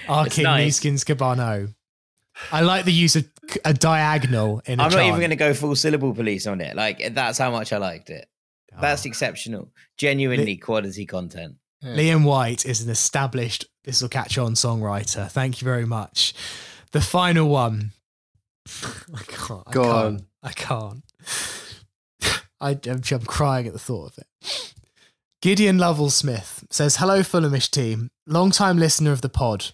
[0.10, 0.80] Our It's King nice.
[0.80, 1.74] Neeskens Kebano.
[2.52, 3.30] I like the use of
[3.66, 6.76] a diagonal in a I'm not even going to go full syllable police on it.
[6.76, 8.28] Like that's how much I liked it.
[8.76, 8.82] Ah.
[8.82, 9.72] That's exceptional.
[9.98, 11.56] Genuinely quality content.
[11.84, 15.30] Liam White is an established This Will Catch On songwriter.
[15.30, 16.34] Thank you very much.
[16.92, 17.92] The final one.
[19.16, 19.64] I can't.
[19.68, 19.96] I Go can't.
[19.96, 20.26] on.
[20.44, 21.04] I can't.
[22.62, 24.74] I, I'm, I'm crying at the thought of it.
[25.42, 28.12] Gideon Lovell Smith says, Hello, Fulhamish team.
[28.28, 29.72] Long time listener of the pod.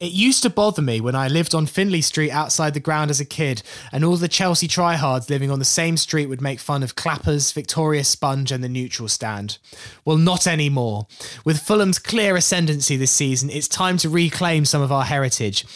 [0.00, 3.20] It used to bother me when I lived on Finlay Street outside the ground as
[3.20, 3.62] a kid,
[3.92, 7.52] and all the Chelsea tryhards living on the same street would make fun of Clappers,
[7.52, 9.58] Victoria Sponge, and the neutral stand.
[10.04, 11.06] Well, not anymore.
[11.44, 15.66] With Fulham's clear ascendancy this season, it's time to reclaim some of our heritage.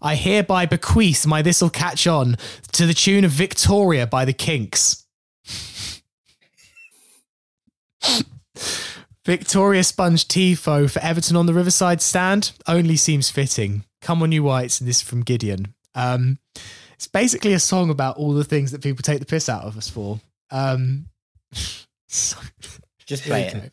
[0.00, 2.36] I hereby bequeath my This'll Catch On
[2.72, 5.04] to the tune of Victoria by the Kinks.
[9.24, 13.84] Victoria Sponge Tifo for Everton on the Riverside stand only seems fitting.
[14.00, 15.74] Come on, you whites, and this is from Gideon.
[15.94, 16.38] Um,
[16.94, 19.76] it's basically a song about all the things that people take the piss out of
[19.76, 20.20] us for.
[20.50, 21.06] Um,
[22.08, 22.38] so-
[23.06, 23.72] Just play it.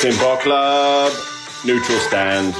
[0.00, 1.12] Timber Club,
[1.64, 2.54] neutral stand.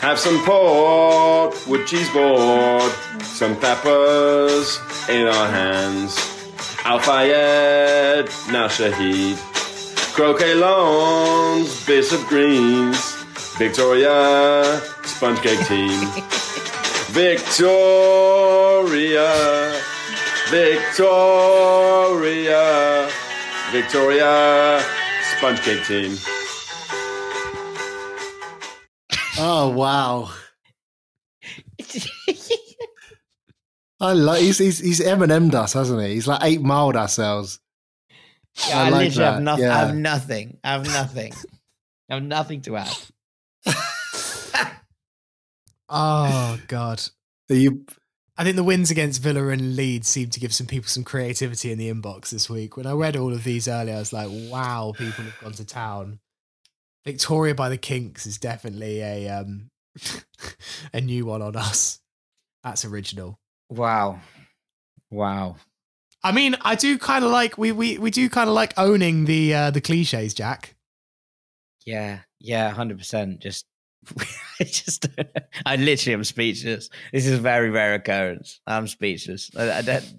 [0.00, 2.92] Have some pork, wood cheese board,
[3.22, 4.78] some peppers
[5.08, 6.16] in our hands.
[6.84, 9.36] Al Fayed, now Shahid.
[10.14, 13.14] Croquet lawns, bits of greens.
[13.56, 16.08] Victoria, sponge cake team.
[17.12, 18.10] Victoria,
[20.50, 21.78] Victoria,
[23.70, 24.82] Victoria,
[25.36, 26.16] sponge cake team.
[29.38, 30.30] Oh wow!
[34.02, 36.14] I like he's he's he's Eminem us, hasn't he?
[36.14, 37.60] He's like eight miled ourselves.
[38.68, 39.64] Yeah, I I, like literally have nothing.
[39.64, 39.74] yeah.
[39.74, 40.58] I have nothing.
[40.64, 41.32] I have nothing.
[42.10, 42.96] I have nothing to add.
[45.88, 47.02] oh God.
[47.48, 47.86] Are you
[48.36, 51.70] I think the wins against Villa and Leeds seem to give some people some creativity
[51.70, 52.76] in the inbox this week.
[52.76, 55.64] When I read all of these earlier, I was like, wow, people have gone to
[55.64, 56.18] town.
[57.04, 59.70] Victoria by the Kinks is definitely a um
[60.92, 62.00] a new one on us.
[62.64, 63.38] That's original.
[63.72, 64.20] Wow.
[65.10, 65.56] Wow.
[66.22, 69.24] I mean, I do kind of like we we we do kind of like owning
[69.24, 70.74] the uh the cliches, Jack.
[71.86, 72.20] Yeah.
[72.38, 72.70] Yeah.
[72.70, 73.40] Hundred percent.
[73.40, 73.66] Just.
[74.60, 75.06] I just.
[75.66, 76.90] I literally am speechless.
[77.12, 78.60] This is a very rare occurrence.
[78.66, 79.50] I'm speechless.
[79.56, 80.14] I, I don't.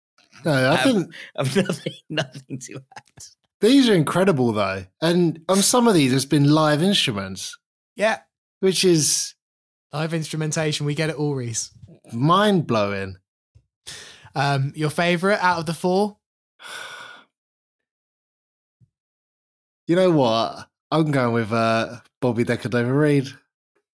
[0.44, 0.52] no?
[0.72, 1.92] I have- think I've nothing.
[2.10, 3.24] Nothing to add.
[3.60, 7.56] these are incredible though, and on some of these, there's been live instruments,
[7.96, 8.18] Yeah.
[8.60, 9.34] which is
[9.90, 11.70] Live instrumentation, we get it all, Reece.
[12.12, 13.16] Mind blowing.
[14.34, 16.16] Um, your favorite out of the four?
[19.86, 20.68] You know what?
[20.90, 23.28] I'm going with uh, Bobby Decordova-Reid.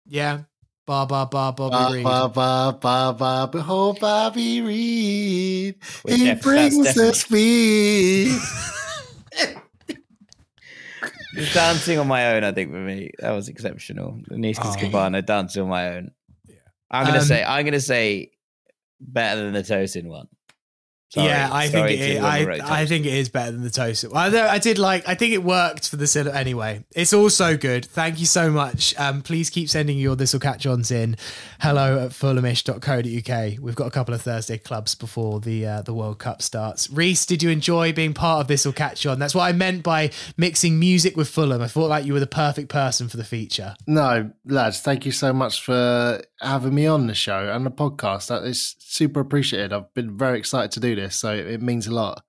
[0.07, 0.41] Yeah.
[0.85, 2.03] Bar bar bar Bobby Ba, Reid.
[2.03, 5.75] ba, ba, ba, ba, behold Bobby Reid.
[6.03, 8.37] Well, he def- brings the speed.
[11.35, 14.19] The dancing on my own, I think, for me, that was exceptional.
[14.27, 14.77] The Niskas Oh.
[14.77, 16.11] Kebano dancing on my own.
[16.93, 18.31] I'm gonna Um, say, I'm gonna say,
[19.01, 20.27] better than the Tosin one.
[21.13, 23.51] Sorry, yeah, I think it to is, whoever I, wrote I think it is better
[23.51, 24.03] than the toast.
[24.03, 25.07] Well, I, I did like.
[25.07, 26.83] I think it worked for the cinema anyway.
[26.95, 27.85] It's all so good.
[27.85, 28.97] Thank you so much.
[28.97, 31.15] Um, please keep sending your this will catch ons in.
[31.59, 33.59] Hello at fulhamish.co.uk.
[33.61, 36.89] We've got a couple of Thursday clubs before the uh, the World Cup starts.
[36.89, 39.19] Reece, did you enjoy being part of this will catch on?
[39.19, 41.61] That's what I meant by mixing music with Fulham.
[41.61, 43.75] I thought like you were the perfect person for the feature.
[43.85, 48.29] No, lads, thank you so much for having me on the show and the podcast.
[48.29, 49.73] That is super appreciated.
[49.73, 52.23] I've been very excited to do this, so it means a lot.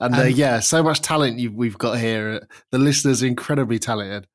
[0.00, 2.46] And uh, yeah, so much talent we've got here.
[2.70, 4.26] The listeners are incredibly talented.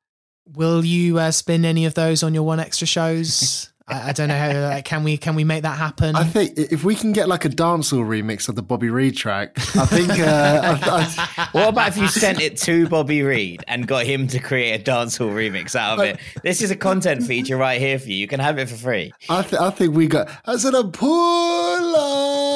[0.47, 3.71] Will you uh, spin any of those on your 1Xtra shows?
[3.89, 4.51] I, I don't know how.
[4.69, 6.15] Like, can we can we make that happen?
[6.15, 9.57] I think if we can get like a dancehall remix of the Bobby Reid track,
[9.75, 10.11] I think.
[10.11, 14.27] Uh, I, I, What about if you sent it to Bobby Reid and got him
[14.27, 16.19] to create a dancehall remix out of it?
[16.43, 18.15] This is a content feature right here for you.
[18.15, 19.11] You can have it for free.
[19.27, 20.29] I, th- I think we got.
[20.45, 22.48] I said a pull up.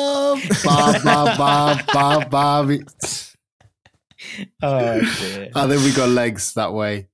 [0.64, 2.78] Ba, ba, ba, ba, ba.
[4.62, 5.52] Oh dear.
[5.54, 7.08] I think we got legs that way.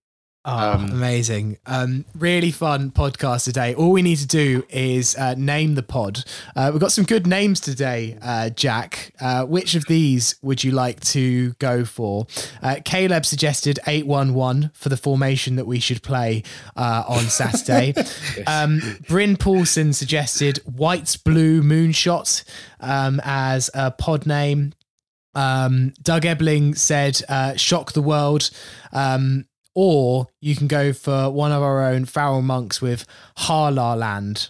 [0.51, 1.57] Oh, Um, amazing.
[1.67, 3.75] Um, really fun podcast today.
[3.75, 6.23] All we need to do is uh, name the pod.
[6.55, 9.13] Uh, we've got some good names today, uh, Jack.
[9.21, 12.25] Uh, which of these would you like to go for?
[12.63, 16.41] Uh, Caleb suggested 811 for the formation that we should play
[16.75, 17.93] uh, on Saturday.
[18.47, 22.43] um, Bryn Paulson suggested White's Blue Moonshot
[22.79, 24.73] um, as a pod name.
[25.35, 28.49] Um, Doug Ebling said uh, Shock the World.
[28.91, 29.45] Um,
[29.81, 33.05] or you can go for one of our own Farrell monks with
[33.37, 34.49] Haa-La Land.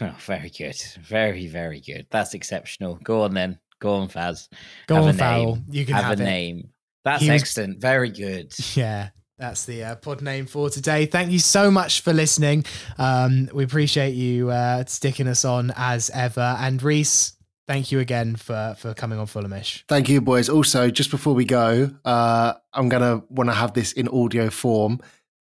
[0.00, 0.80] Oh, very good.
[1.02, 2.06] Very, very good.
[2.12, 2.94] That's exceptional.
[3.02, 3.58] Go on then.
[3.80, 4.48] Go on, Faz.
[4.86, 5.58] Go Have on, Farrell.
[5.68, 6.26] You can have, have, a it.
[6.26, 6.68] name.
[7.04, 7.80] That's was- excellent.
[7.80, 8.54] Very good.
[8.76, 9.08] Yeah,
[9.38, 11.06] that's the uh, pod name for today.
[11.06, 12.64] Thank you so much for listening.
[12.96, 16.56] Um, we appreciate you uh, sticking us on as ever.
[16.60, 17.33] And Reece,
[17.68, 19.84] thank you again for for coming on Fulhamish.
[19.88, 20.48] Thank you, boys.
[20.48, 25.00] Also, just before we go, uh, I'm gonna want to have this in audio form.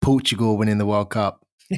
[0.02, 1.44] Portugal winning the World Cup.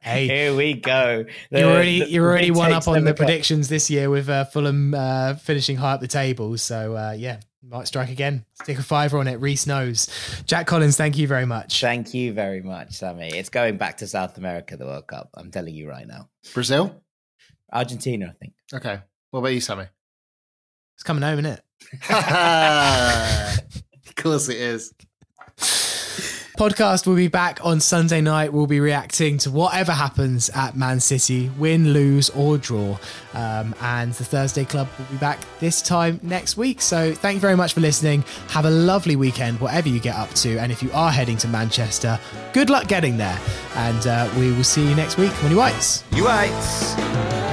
[0.00, 1.24] Hey, Here we go.
[1.50, 3.16] The- you're already the- you're already one up on the come.
[3.26, 6.56] predictions this year with uh, Fulham uh, finishing high up the table.
[6.58, 8.44] So uh, yeah, might strike again.
[8.62, 9.40] Stick a fiver on it.
[9.40, 10.08] Reece knows.
[10.46, 11.80] Jack Collins, thank you very much.
[11.80, 13.28] Thank you very much, Sammy.
[13.28, 15.30] It's going back to South America, the World Cup.
[15.34, 16.28] I'm telling you right now.
[16.52, 17.02] Brazil?
[17.72, 18.52] Argentina, I think.
[18.74, 19.00] Okay.
[19.30, 19.86] What about you, Sammy?
[20.96, 21.60] It's coming home, isn't it?
[24.08, 24.92] of course it is.
[26.56, 28.52] Podcast will be back on Sunday night.
[28.52, 32.96] We'll be reacting to whatever happens at Man City, win, lose, or draw.
[33.32, 36.80] Um, and the Thursday Club will be back this time next week.
[36.80, 38.24] So thank you very much for listening.
[38.50, 40.58] Have a lovely weekend, whatever you get up to.
[40.58, 42.20] And if you are heading to Manchester,
[42.52, 43.38] good luck getting there.
[43.74, 45.32] And uh, we will see you next week.
[45.42, 46.04] Money Whites.
[46.12, 47.43] You whites.